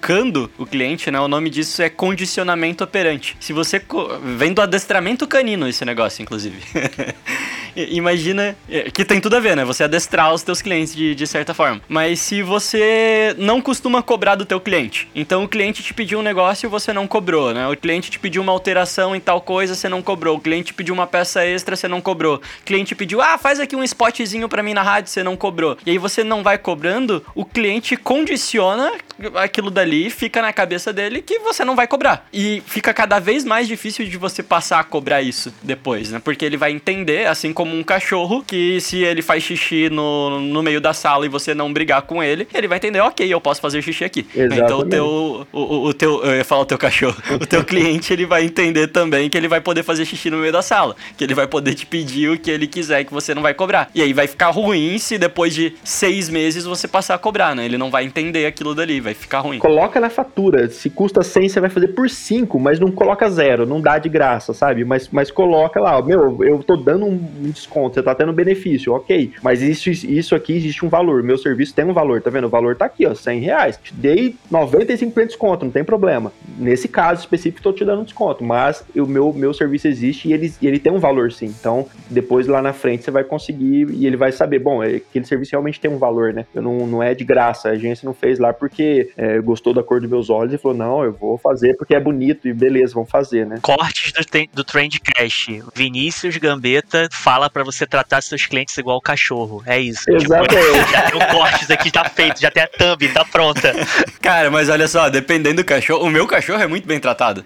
o 0.57 0.65
cliente, 0.65 1.11
né? 1.11 1.19
O 1.19 1.27
nome 1.27 1.49
disso 1.49 1.81
é 1.81 1.89
condicionamento 1.89 2.83
operante. 2.83 3.35
Se 3.39 3.51
você. 3.53 3.79
co- 3.79 4.17
Vem 4.37 4.53
do 4.53 4.61
adestramento 4.61 5.27
canino 5.27 5.67
esse 5.67 5.83
negócio, 5.83 6.21
inclusive. 6.21 6.57
Imagina. 7.75 8.55
é, 8.69 8.89
Que 8.89 9.05
tem 9.05 9.19
tudo 9.21 9.35
a 9.35 9.39
ver, 9.39 9.55
né? 9.55 9.63
Você 9.63 9.83
adestrar 9.83 10.33
os 10.33 10.41
teus 10.43 10.61
clientes 10.61 10.95
de, 10.95 11.13
de 11.13 11.27
certa 11.27 11.53
forma. 11.53 11.81
Mas 11.87 12.19
se 12.19 12.41
você 12.41 13.35
não 13.37 13.61
costuma 13.61 14.01
cobrar 14.01 14.35
do 14.35 14.45
teu 14.45 14.59
cliente, 14.59 15.07
então 15.13 15.43
o 15.43 15.47
cliente 15.47 15.83
te 15.83 15.93
pediu 15.93 16.19
um 16.19 16.23
negócio 16.23 16.65
e 16.67 16.69
você 16.69 16.91
não 16.91 17.07
cobrou, 17.07 17.53
né? 17.53 17.67
O 17.67 17.75
cliente 17.77 18.09
te 18.09 18.19
pediu 18.19 18.41
uma 18.41 18.51
alteração 18.51 19.15
em 19.15 19.19
tal 19.19 19.41
coisa, 19.41 19.75
você 19.75 19.87
não 19.89 20.01
cobrou. 20.01 20.37
O 20.37 20.39
cliente 20.41 20.73
pediu 20.73 20.93
uma 20.93 21.05
peça 21.07 21.45
extra, 21.45 21.75
você 21.75 21.87
não 21.87 22.01
cobrou. 22.01 22.37
O 22.37 22.41
cliente 22.65 22.95
pediu, 22.95 23.21
ah, 23.21 23.37
faz 23.37 23.59
aqui 23.59 23.75
um 23.75 23.83
spotzinho 23.83 24.49
pra 24.49 24.63
mim 24.63 24.73
na 24.73 24.81
rádio, 24.83 25.11
você 25.11 25.21
não 25.23 25.35
cobrou. 25.37 25.77
E 25.85 25.91
aí 25.91 25.97
você 25.97 26.23
não 26.23 26.41
vai 26.43 26.57
cobrando, 26.57 27.23
o 27.35 27.45
cliente 27.45 27.95
condiciona 27.95 28.91
aquilo 29.35 29.69
dali, 29.69 29.86
fica 30.09 30.41
na 30.41 30.51
cabeça 30.53 30.91
dele 30.93 31.21
que 31.21 31.39
você 31.39 31.63
não 31.65 31.75
vai 31.75 31.87
cobrar. 31.87 32.27
E 32.33 32.61
fica 32.65 32.93
cada 32.93 33.19
vez 33.19 33.43
mais 33.45 33.67
difícil 33.67 34.05
de 34.05 34.17
você 34.17 34.41
passar 34.43 34.79
a 34.79 34.83
cobrar 34.83 35.21
isso 35.21 35.53
depois, 35.63 36.11
né? 36.11 36.21
Porque 36.23 36.43
ele 36.45 36.57
vai 36.57 36.71
entender, 36.71 37.27
assim 37.27 37.53
como 37.53 37.75
um 37.75 37.83
cachorro, 37.83 38.43
que 38.45 38.79
se 38.81 38.97
ele 39.03 39.21
faz 39.21 39.43
xixi 39.43 39.89
no, 39.89 40.39
no 40.39 40.61
meio 40.63 40.81
da 40.81 40.93
sala 40.93 41.25
e 41.25 41.29
você 41.29 41.53
não 41.53 41.71
brigar 41.71 42.01
com 42.03 42.23
ele, 42.23 42.47
ele 42.53 42.67
vai 42.67 42.77
entender, 42.77 42.99
ok, 43.01 43.27
eu 43.31 43.39
posso 43.41 43.61
fazer 43.61 43.81
xixi 43.81 44.03
aqui. 44.03 44.25
Exatamente. 44.35 44.61
Então 44.63 44.79
o 44.79 44.85
teu, 44.85 45.47
o, 45.51 45.85
o- 45.87 45.93
teu, 45.93 46.23
eu 46.23 46.35
ia 46.37 46.45
falar 46.45 46.61
o 46.61 46.65
teu 46.65 46.77
cachorro, 46.77 47.15
o 47.41 47.45
teu 47.45 47.63
cliente, 47.63 48.11
ele 48.13 48.25
vai 48.25 48.43
entender 48.43 48.87
também 48.87 49.29
que 49.29 49.37
ele 49.37 49.47
vai 49.47 49.61
poder 49.61 49.83
fazer 49.83 50.05
xixi 50.05 50.29
no 50.29 50.37
meio 50.37 50.51
da 50.51 50.61
sala, 50.61 50.95
que 51.17 51.23
ele 51.23 51.33
vai 51.33 51.47
poder 51.47 51.73
te 51.73 51.85
pedir 51.85 52.29
o 52.29 52.37
que 52.37 52.49
ele 52.51 52.67
quiser 52.67 53.03
que 53.03 53.13
você 53.13 53.33
não 53.33 53.41
vai 53.41 53.53
cobrar. 53.53 53.89
E 53.93 54.01
aí 54.01 54.13
vai 54.13 54.27
ficar 54.27 54.49
ruim 54.49 54.97
se 54.97 55.17
depois 55.17 55.53
de 55.53 55.73
seis 55.83 56.29
meses 56.29 56.65
você 56.65 56.87
passar 56.87 57.15
a 57.15 57.17
cobrar, 57.17 57.55
né? 57.55 57.65
Ele 57.65 57.77
não 57.77 57.89
vai 57.89 58.03
entender 58.05 58.45
aquilo 58.45 58.73
dali, 58.75 58.99
vai 58.99 59.13
ficar 59.13 59.39
ruim. 59.39 59.59
Coloca 59.77 59.99
na 59.99 60.09
fatura. 60.09 60.67
Se 60.69 60.89
custa 60.89 61.21
100, 61.21 61.49
você 61.49 61.59
vai 61.59 61.69
fazer 61.69 61.89
por 61.89 62.09
5, 62.09 62.59
mas 62.59 62.79
não 62.79 62.89
coloca 62.89 63.29
zero, 63.29 63.63
não 63.63 63.79
dá 63.79 63.99
de 63.99 64.09
graça, 64.09 64.51
sabe? 64.51 64.83
Mas, 64.83 65.07
mas 65.09 65.29
coloca 65.29 65.79
lá, 65.79 65.99
ó, 65.99 66.01
meu, 66.01 66.43
eu 66.43 66.63
tô 66.63 66.75
dando 66.75 67.05
um 67.05 67.15
desconto, 67.41 67.93
você 67.93 68.01
tá 68.01 68.15
tendo 68.15 68.33
benefício, 68.33 68.91
ok. 68.93 69.33
Mas 69.43 69.61
isso, 69.61 69.91
isso 69.91 70.33
aqui 70.33 70.53
existe 70.53 70.83
um 70.83 70.89
valor. 70.89 71.21
Meu 71.21 71.37
serviço 71.37 71.75
tem 71.75 71.85
um 71.85 71.93
valor, 71.93 72.23
tá 72.23 72.31
vendo? 72.31 72.45
O 72.45 72.49
valor 72.49 72.75
tá 72.75 72.85
aqui, 72.85 73.05
ó, 73.05 73.13
100 73.13 73.39
reais. 73.39 73.77
Te 73.77 73.93
dei 73.93 74.35
95% 74.51 75.13
de 75.13 75.25
desconto, 75.27 75.65
não 75.65 75.71
tem 75.71 75.83
problema. 75.83 76.33
Nesse 76.57 76.87
caso 76.87 77.19
específico, 77.19 77.61
tô 77.61 77.71
te 77.71 77.85
dando 77.85 78.01
um 78.01 78.05
desconto, 78.05 78.43
mas 78.43 78.83
o 78.95 79.05
meu, 79.05 79.31
meu 79.31 79.53
serviço 79.53 79.87
existe 79.87 80.27
e 80.27 80.33
ele, 80.33 80.51
ele 80.59 80.79
tem 80.79 80.91
um 80.91 80.97
valor 80.97 81.31
sim. 81.31 81.53
Então, 81.59 81.85
depois 82.09 82.47
lá 82.47 82.63
na 82.63 82.73
frente 82.73 83.03
você 83.03 83.11
vai 83.11 83.23
conseguir 83.23 83.91
e 83.91 84.07
ele 84.07 84.17
vai 84.17 84.31
saber, 84.31 84.57
bom, 84.57 84.83
é, 84.83 84.95
aquele 84.95 85.25
serviço 85.25 85.51
realmente 85.51 85.79
tem 85.79 85.91
um 85.91 85.99
valor, 85.99 86.33
né? 86.33 86.47
Eu 86.55 86.63
não, 86.63 86.87
não 86.87 87.03
é 87.03 87.13
de 87.13 87.23
graça, 87.23 87.69
a 87.69 87.73
agência 87.73 88.07
não 88.07 88.13
fez 88.15 88.39
lá 88.39 88.51
porque 88.51 89.11
é, 89.15 89.39
gostou 89.39 89.66
da 89.73 89.83
cor 89.83 90.01
dos 90.01 90.09
meus 90.09 90.29
olhos 90.29 90.53
e 90.53 90.57
falou, 90.57 90.77
não, 90.77 91.03
eu 91.03 91.11
vou 91.11 91.37
fazer 91.37 91.75
porque 91.75 91.95
é 91.95 91.99
bonito 91.99 92.47
e 92.47 92.53
beleza, 92.53 92.93
vamos 92.93 93.09
fazer, 93.09 93.45
né? 93.45 93.59
Cortes 93.61 94.11
do, 94.11 94.25
do 94.53 94.63
Trendcast. 94.63 95.63
Vinícius 95.75 96.37
Gambetta 96.37 97.07
fala 97.11 97.49
para 97.49 97.63
você 97.63 97.85
tratar 97.85 98.21
seus 98.21 98.45
clientes 98.45 98.77
igual 98.77 99.01
cachorro. 99.01 99.63
É 99.65 99.79
isso. 99.79 100.03
Tipo, 100.05 100.17
Exatamente. 100.17 100.65
Tipo, 100.65 100.91
já 100.91 101.01
tem 101.01 101.21
o 101.21 101.27
cortes 101.27 101.71
aqui, 101.71 101.91
tá 101.91 102.05
feito, 102.09 102.39
já 102.39 102.51
tem 102.51 102.63
a 102.63 102.67
thumb, 102.67 103.07
tá 103.09 103.25
pronta. 103.25 103.73
Cara, 104.21 104.49
mas 104.49 104.69
olha 104.69 104.87
só, 104.87 105.09
dependendo 105.09 105.57
do 105.57 105.65
cachorro, 105.65 106.05
o 106.05 106.09
meu 106.09 106.27
cachorro 106.27 106.61
é 106.61 106.67
muito 106.67 106.87
bem 106.87 106.99
tratado. 106.99 107.45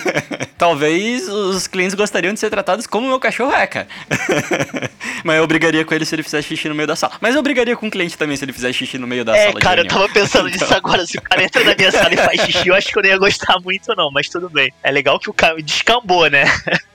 Talvez 0.56 1.28
os 1.28 1.66
clientes 1.66 1.94
gostariam 1.94 2.34
de 2.34 2.40
ser 2.40 2.50
tratados 2.50 2.86
como 2.86 3.06
o 3.06 3.10
meu 3.10 3.20
cachorro 3.20 3.52
é, 3.52 3.66
cara. 3.66 3.88
mas 5.24 5.36
eu 5.36 5.46
brigaria 5.46 5.84
com 5.84 5.94
ele 5.94 6.04
se 6.04 6.14
ele 6.14 6.22
fizesse 6.22 6.48
xixi 6.48 6.68
no 6.68 6.74
meio 6.74 6.86
da 6.86 6.96
sala. 6.96 7.14
Mas 7.20 7.34
eu 7.34 7.42
brigaria 7.42 7.76
com 7.76 7.86
o 7.86 7.90
cliente 7.90 8.16
também 8.18 8.36
se 8.36 8.44
ele 8.44 8.52
fizesse 8.52 8.74
xixi 8.74 8.98
no 8.98 9.06
meio 9.06 9.24
da 9.24 9.36
é, 9.36 9.46
sala. 9.46 9.58
É, 9.58 9.62
cara, 9.62 9.80
eu 9.80 9.88
tava 9.88 10.08
pensando 10.08 10.48
então... 10.50 10.66
nisso 10.66 10.74
agora. 10.74 11.06
Se 11.06 11.18
o 11.18 11.22
cara 11.22 11.42
entra 11.60 11.70
na 11.70 11.76
minha 11.76 11.92
sala 11.92 12.14
e 12.14 12.16
faz 12.16 12.40
xixi, 12.42 12.68
eu 12.68 12.74
acho 12.74 12.88
que 12.88 12.98
eu 12.98 13.02
não 13.02 13.10
ia 13.10 13.18
gostar 13.18 13.58
muito, 13.60 13.94
não, 13.96 14.10
mas 14.10 14.28
tudo 14.28 14.48
bem. 14.48 14.72
É 14.82 14.90
legal 14.90 15.18
que 15.18 15.30
o 15.30 15.34
cara 15.34 15.60
descambou, 15.62 16.28
né? 16.30 16.44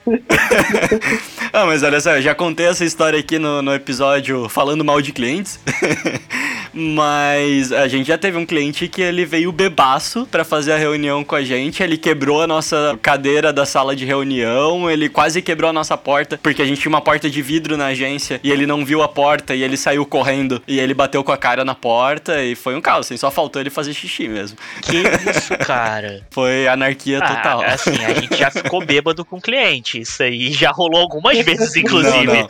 ah, 1.54 1.66
mas 1.66 1.82
olha 1.82 2.00
só, 2.00 2.16
eu 2.16 2.22
já 2.22 2.34
contei 2.34 2.66
essa 2.66 2.84
história 2.84 3.18
aqui 3.18 3.38
no, 3.38 3.62
no 3.62 3.72
episódio 3.72 4.48
falando 4.48 4.84
mal 4.84 5.00
de 5.00 5.12
clientes. 5.12 5.60
mas 6.74 7.70
a 7.70 7.86
gente 7.86 8.08
já 8.08 8.18
teve 8.18 8.36
um 8.36 8.44
cliente 8.44 8.88
que 8.88 9.00
ele 9.00 9.24
veio 9.24 9.52
bebaço 9.52 10.26
para 10.28 10.44
fazer 10.44 10.72
a 10.72 10.76
reunião 10.76 11.22
com 11.22 11.36
a 11.36 11.42
gente. 11.42 11.82
Ele 11.82 11.96
quebrou 11.96 12.42
a 12.42 12.46
nossa 12.46 12.98
cadeira 13.00 13.52
da 13.52 13.64
sala 13.64 13.94
de 13.94 14.04
reunião, 14.04 14.90
ele 14.90 15.08
quase 15.08 15.40
quebrou 15.40 15.70
a 15.70 15.72
nossa 15.72 15.96
porta, 15.96 16.38
porque 16.42 16.60
a 16.60 16.66
gente 16.66 16.80
tinha 16.80 16.90
uma 16.90 17.00
porta 17.00 17.30
de 17.30 17.40
vidro 17.40 17.76
na 17.76 17.86
agência 17.86 18.40
e 18.42 18.50
ele 18.50 18.66
não 18.66 18.84
viu 18.84 19.02
a 19.02 19.08
porta 19.08 19.54
e 19.54 19.62
ele 19.62 19.76
saiu 19.76 20.04
correndo 20.04 20.60
e 20.66 20.80
ele 20.80 20.92
bateu 20.92 21.22
com 21.22 21.30
a 21.30 21.36
cara 21.36 21.64
na 21.64 21.74
porta 21.74 22.42
e 22.42 22.56
foi 22.56 22.74
um 22.74 22.80
caos, 22.80 23.06
assim, 23.06 23.16
só 23.16 23.30
faltou 23.30 23.62
ele 23.62 23.70
fazer 23.70 23.94
xixi 23.94 24.26
mesmo. 24.26 24.58
Que 24.82 25.02
isso, 25.30 25.56
cara? 25.64 26.22
Foi 26.30 26.66
anarquia 26.66 27.18
ah, 27.18 27.34
total. 27.34 27.62
Assim, 27.62 28.04
a 28.04 28.14
gente 28.14 28.36
já 28.36 28.50
ficou 28.50 28.84
bêbado 28.84 29.24
com 29.24 29.36
o 29.36 29.40
cliente. 29.40 30.00
Isso 30.00 30.22
aí 30.22 30.50
já 30.52 30.72
rolou 30.72 31.00
algumas 31.00 31.43
vezes, 31.44 31.76
inclusive. 31.76 32.26
Não, 32.26 32.34
não. 32.34 32.48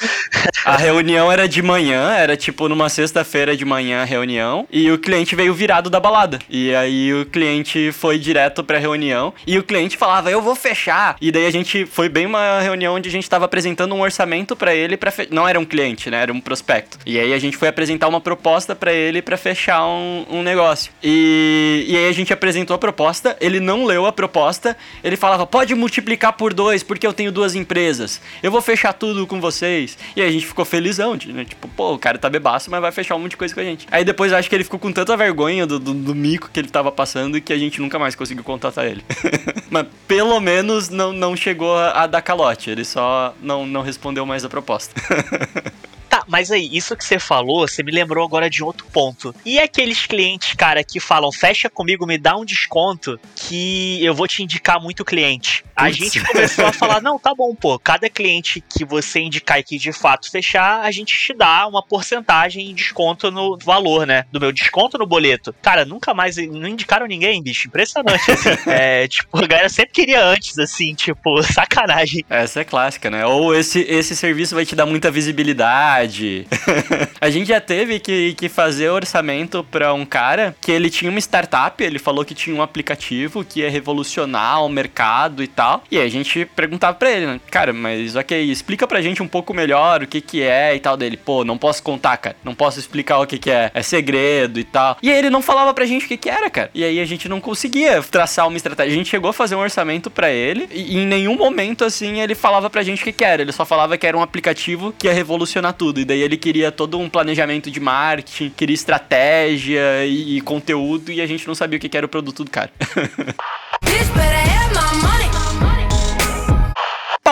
A 0.64 0.76
reunião 0.76 1.30
era 1.30 1.49
de 1.49 1.61
manhã, 1.62 2.12
era 2.12 2.36
tipo 2.36 2.68
numa 2.68 2.88
sexta-feira 2.88 3.57
de 3.57 3.64
manhã 3.64 4.03
a 4.03 4.05
reunião, 4.05 4.66
e 4.70 4.90
o 4.90 4.99
cliente 4.99 5.34
veio 5.34 5.53
virado 5.53 5.90
da 5.90 6.01
balada. 6.01 6.38
E 6.49 6.74
aí 6.74 7.12
o 7.12 7.26
cliente 7.26 7.92
foi 7.92 8.18
direto 8.18 8.64
pra 8.64 8.78
reunião, 8.78 9.32
e 9.47 9.59
o 9.59 9.62
cliente 9.62 9.97
falava, 9.97 10.30
eu 10.30 10.40
vou 10.40 10.55
fechar. 10.55 11.16
E 11.20 11.30
daí 11.30 11.47
a 11.47 11.51
gente 11.51 11.86
foi 11.86 12.09
bem 12.09 12.26
uma 12.26 12.61
reunião 12.61 12.95
onde 12.95 13.09
a 13.09 13.12
gente 13.12 13.28
tava 13.28 13.45
apresentando 13.45 13.95
um 13.95 14.01
orçamento 14.01 14.57
para 14.57 14.74
ele 14.74 14.97
para 14.97 15.11
fe... 15.11 15.28
não 15.30 15.47
era 15.47 15.59
um 15.59 15.64
cliente, 15.64 16.11
né, 16.11 16.22
era 16.22 16.32
um 16.32 16.40
prospecto. 16.40 16.99
E 17.05 17.18
aí 17.18 17.32
a 17.32 17.38
gente 17.38 17.57
foi 17.57 17.68
apresentar 17.68 18.09
uma 18.09 18.20
proposta 18.20 18.74
para 18.74 18.92
ele 18.92 19.20
para 19.20 19.36
fechar 19.36 19.84
um, 19.86 20.24
um 20.30 20.42
negócio. 20.42 20.92
E... 21.03 21.84
e 21.88 21.97
aí 21.97 22.09
a 22.09 22.12
gente 22.12 22.32
apresentou 22.32 22.74
a 22.74 22.78
proposta, 22.78 23.36
ele 23.40 23.61
não 23.61 23.84
leu 23.84 24.07
a 24.07 24.12
proposta, 24.12 24.76
ele 25.03 25.16
falava, 25.16 25.47
pode 25.47 25.74
multiplicar 25.74 26.32
por 26.34 26.53
dois, 26.53 26.82
porque 26.82 27.07
eu 27.07 27.12
tenho 27.12 27.32
duas 27.32 27.55
empresas. 27.55 28.20
Eu 28.42 28.51
vou 28.51 28.61
fechar 28.61 28.84
tudo 28.93 29.26
com 29.26 29.41
vocês. 29.41 29.97
E 30.14 30.22
a 30.22 30.30
gente 30.30 30.47
ficou 30.47 30.64
felizão, 30.64 31.18
né? 31.26 31.45
Tipo, 31.45 31.68
pô, 31.68 31.95
o 31.95 31.99
cara 31.99 32.18
tá 32.18 32.28
bebaço, 32.28 32.70
mas 32.70 32.80
vai 32.80 32.93
fechar 32.93 33.16
um 33.16 33.20
monte 33.20 33.32
de 33.32 33.37
coisa 33.37 33.55
com 33.55 33.61
a 33.61 33.64
gente. 33.64 33.87
Aí 33.91 34.05
depois 34.05 34.32
acho 34.32 34.49
que 34.49 34.55
ele 34.55 34.64
ficou 34.64 34.78
com 34.78 34.93
tanta 34.93 35.16
vergonha 35.16 35.66
do, 35.66 35.78
do, 35.78 35.95
do 35.95 36.14
mico 36.14 36.51
que 36.53 36.61
ele 36.61 36.68
tava 36.68 36.91
passando 36.93 37.41
que 37.41 37.53
a 37.53 37.59
gente 37.59 37.80
nunca 37.80 37.99
mais 37.99 38.14
conseguiu 38.14 38.45
contatar 38.45 38.87
ele. 38.87 39.05
mas 39.70 39.87
pelo 40.07 40.39
menos 40.41 40.89
não, 40.89 41.12
não 41.12 41.37
chegou 41.37 41.76
a, 41.76 42.03
a 42.03 42.07
dar 42.07 42.22
calote, 42.22 42.70
ele 42.70 42.85
só 42.85 43.35
não, 43.41 43.66
não 43.66 43.82
respondeu 43.82 44.26
mais 44.26 44.45
a 44.45 44.49
proposta. 44.49 44.95
Tá, 46.09 46.25
mas 46.29 46.51
aí, 46.51 46.69
isso 46.73 46.97
que 46.97 47.05
você 47.05 47.19
falou, 47.19 47.67
você 47.67 47.83
me 47.83 47.93
lembrou 47.93 48.25
agora 48.25 48.49
de 48.49 48.63
outro 48.63 48.87
ponto. 48.93 49.35
E 49.45 49.59
aqueles 49.59 50.07
clientes, 50.07 50.55
cara, 50.55 50.85
que 50.85 51.01
falam, 51.01 51.33
fecha 51.33 51.69
comigo, 51.69 52.07
me 52.07 52.19
dá 52.19 52.37
um 52.37 52.45
desconto, 52.45 53.19
que 53.35 54.05
eu 54.05 54.15
vou 54.15 54.27
te 54.27 54.43
indicar 54.43 54.81
muito 54.81 55.05
cliente. 55.05 55.65
A 55.77 55.91
gente 55.91 56.21
começou 56.23 56.67
a 56.67 56.73
falar, 56.73 57.01
não, 57.01 57.19
tá 57.19 57.35
bom, 57.35 57.55
pô, 57.55 57.79
cada 57.79 58.09
cliente 58.09 58.61
que 58.61 58.85
você 58.85 59.21
indicar 59.21 59.59
e 59.59 59.65
que 59.65 59.79
de 59.79 59.93
fato 59.93 60.31
fechar, 60.31 60.81
a 60.83 60.91
gente 60.91 61.17
te 61.19 61.35
dá 61.35 61.67
uma 61.67 61.83
porcentagem 61.83 62.71
em 62.71 62.75
desconto 62.75 63.31
no 63.31 63.59
valor, 63.59 64.07
né? 64.07 64.25
Do 64.31 64.41
meu 64.41 64.53
desconto 64.53 64.97
no 64.99 65.07
boleto. 65.07 65.55
Cara, 65.61 65.85
nunca 65.85 66.15
mais, 66.15 66.37
não 66.37 66.69
indicaram 66.69 67.07
ninguém, 67.07 67.43
bicho, 67.43 67.69
impressionante, 67.69 68.31
assim. 68.31 68.51
é, 68.71 69.09
tipo, 69.09 69.37
a 69.37 69.47
galera 69.47 69.69
sempre 69.69 69.93
queria 69.93 70.25
antes, 70.25 70.59
assim, 70.59 70.95
tipo, 70.95 71.43
sacanagem. 71.43 72.25
Essa 72.31 72.61
é 72.61 72.65
clássica, 72.65 73.11
né? 73.11 73.27
Ou 73.27 73.55
esse, 73.55 73.81
esse 73.81 74.15
serviço 74.15 74.55
vai 74.55 74.65
te 74.65 74.77
dar 74.77 74.87
muita 74.87 75.11
visibilidade, 75.11 75.93
a 77.20 77.30
gente 77.30 77.49
já 77.49 77.61
teve 77.61 78.01
que, 78.01 78.34
que 78.34 78.49
fazer 78.49 78.88
orçamento 78.88 79.64
para 79.70 79.92
um 79.95 80.05
cara 80.05 80.55
que 80.61 80.70
ele 80.70 80.90
tinha 80.90 81.11
uma 81.11 81.20
startup, 81.20 81.82
ele 81.82 81.99
falou 81.99 82.24
que 82.24 82.34
tinha 82.34 82.55
um 82.55 82.62
aplicativo 82.62 83.45
que 83.45 83.61
ia 83.61 83.70
revolucionar 83.70 84.64
o 84.64 84.68
mercado 84.68 85.42
e 85.42 85.47
tal. 85.47 85.84
E 85.90 85.99
aí 85.99 86.07
a 86.07 86.11
gente 86.11 86.45
perguntava 86.57 86.97
para 86.97 87.11
ele, 87.11 87.26
né? 87.26 87.40
cara, 87.51 87.72
mas 87.72 88.16
ok, 88.16 88.51
explica 88.51 88.86
pra 88.86 89.01
gente 89.01 89.22
um 89.22 89.28
pouco 89.28 89.55
melhor 89.55 90.03
o 90.03 90.07
que 90.07 90.20
que 90.20 90.42
é 90.42 90.74
e 90.74 90.80
tal 90.80 90.97
dele. 90.97 91.16
Pô, 91.16 91.45
não 91.45 91.57
posso 91.57 91.82
contar, 91.82 92.16
cara. 92.16 92.36
Não 92.42 92.55
posso 92.55 92.78
explicar 92.78 93.18
o 93.18 93.26
que 93.26 93.38
que 93.38 93.51
é. 93.51 93.70
É 93.72 93.82
segredo 93.82 94.59
e 94.59 94.64
tal. 94.64 94.97
E 95.03 95.11
aí 95.11 95.18
ele 95.18 95.30
não 95.30 95.42
falava 95.42 95.72
pra 95.72 95.86
gente 95.86 96.07
o 96.07 96.09
que 96.09 96.16
que 96.16 96.28
era, 96.28 96.51
cara. 96.51 96.70
E 96.74 96.82
aí 96.82 97.01
a 97.01 97.05
gente 97.05 97.28
não 97.28 97.40
conseguia 97.40 98.03
traçar 98.03 98.49
uma 98.49 98.57
estratégia. 98.57 98.92
A 98.92 98.97
gente 98.97 99.11
chegou 99.11 99.30
a 99.30 99.32
fazer 99.32 99.55
um 99.55 99.61
orçamento 99.61 100.11
para 100.11 100.30
ele 100.30 100.68
e 100.72 100.97
em 100.97 101.07
nenhum 101.07 101.36
momento 101.36 101.84
assim 101.84 102.20
ele 102.20 102.34
falava 102.34 102.68
pra 102.68 102.82
gente 102.82 103.03
o 103.03 103.05
que 103.05 103.12
que 103.12 103.24
era. 103.24 103.42
Ele 103.42 103.53
só 103.53 103.64
falava 103.64 103.97
que 103.97 104.07
era 104.07 104.16
um 104.16 104.22
aplicativo 104.22 104.92
que 104.99 105.07
ia 105.07 105.12
revolucionar 105.12 105.72
tudo 105.72 105.84
tudo. 105.85 106.01
E 106.01 106.05
daí 106.05 106.22
ele 106.22 106.37
queria 106.37 106.72
todo 106.72 106.99
um 106.99 107.11
planejamento 107.11 107.70
de 107.70 107.78
marketing, 107.78 108.51
queria 108.57 108.74
estratégia 108.74 110.07
e, 110.07 110.39
e 110.39 110.41
conteúdo, 110.41 111.12
e 111.12 111.20
a 111.20 111.26
gente 111.26 111.47
não 111.47 111.55
sabia 111.55 111.76
o 111.76 111.80
que, 111.80 111.89
que 111.89 111.97
era 111.97 112.07
o 112.07 112.09
produto 112.09 112.45
do 112.45 112.51
cara. 112.51 112.70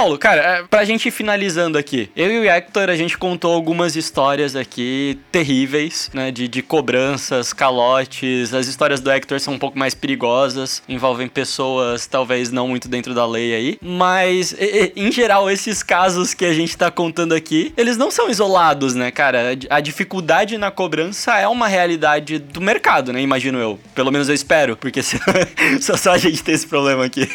Paulo, 0.02 0.18
cara, 0.18 0.40
é, 0.42 0.64
pra 0.64 0.84
gente 0.84 1.06
ir 1.06 1.10
finalizando 1.12 1.78
aqui, 1.78 2.10
eu 2.16 2.28
e 2.28 2.40
o 2.40 2.50
Hector, 2.50 2.90
a 2.90 2.96
gente 2.96 3.16
contou 3.16 3.52
algumas 3.52 3.94
histórias 3.94 4.56
aqui 4.56 5.16
terríveis, 5.30 6.10
né, 6.12 6.32
de, 6.32 6.48
de 6.48 6.60
cobranças, 6.60 7.52
calotes, 7.52 8.52
as 8.52 8.66
histórias 8.66 8.98
do 8.98 9.08
Hector 9.08 9.38
são 9.38 9.54
um 9.54 9.60
pouco 9.60 9.78
mais 9.78 9.94
perigosas, 9.94 10.82
envolvem 10.88 11.28
pessoas 11.28 12.04
talvez 12.04 12.50
não 12.50 12.66
muito 12.66 12.88
dentro 12.88 13.14
da 13.14 13.24
lei 13.24 13.54
aí, 13.54 13.78
mas 13.80 14.56
em 14.96 15.12
geral 15.12 15.48
esses 15.48 15.84
casos 15.84 16.34
que 16.34 16.46
a 16.46 16.52
gente 16.52 16.76
tá 16.76 16.90
contando 16.90 17.32
aqui, 17.32 17.72
eles 17.76 17.96
não 17.96 18.10
são 18.10 18.28
isolados, 18.28 18.96
né, 18.96 19.12
cara, 19.12 19.56
a 19.70 19.78
dificuldade 19.78 20.58
na 20.58 20.72
cobrança 20.72 21.38
é 21.38 21.46
uma 21.46 21.68
realidade 21.68 22.40
do 22.40 22.60
mercado, 22.60 23.12
né, 23.12 23.20
imagino 23.20 23.56
eu, 23.60 23.78
pelo 23.94 24.10
menos 24.10 24.28
eu 24.28 24.34
espero, 24.34 24.76
porque 24.76 25.00
só, 25.80 25.96
só 25.96 26.10
a 26.10 26.18
gente 26.18 26.42
tem 26.42 26.56
esse 26.56 26.66
problema 26.66 27.04
aqui. 27.04 27.28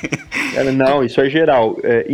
Não, 0.74 1.02
isso 1.02 1.22
é 1.22 1.30
geral, 1.30 1.78
é, 1.82 2.06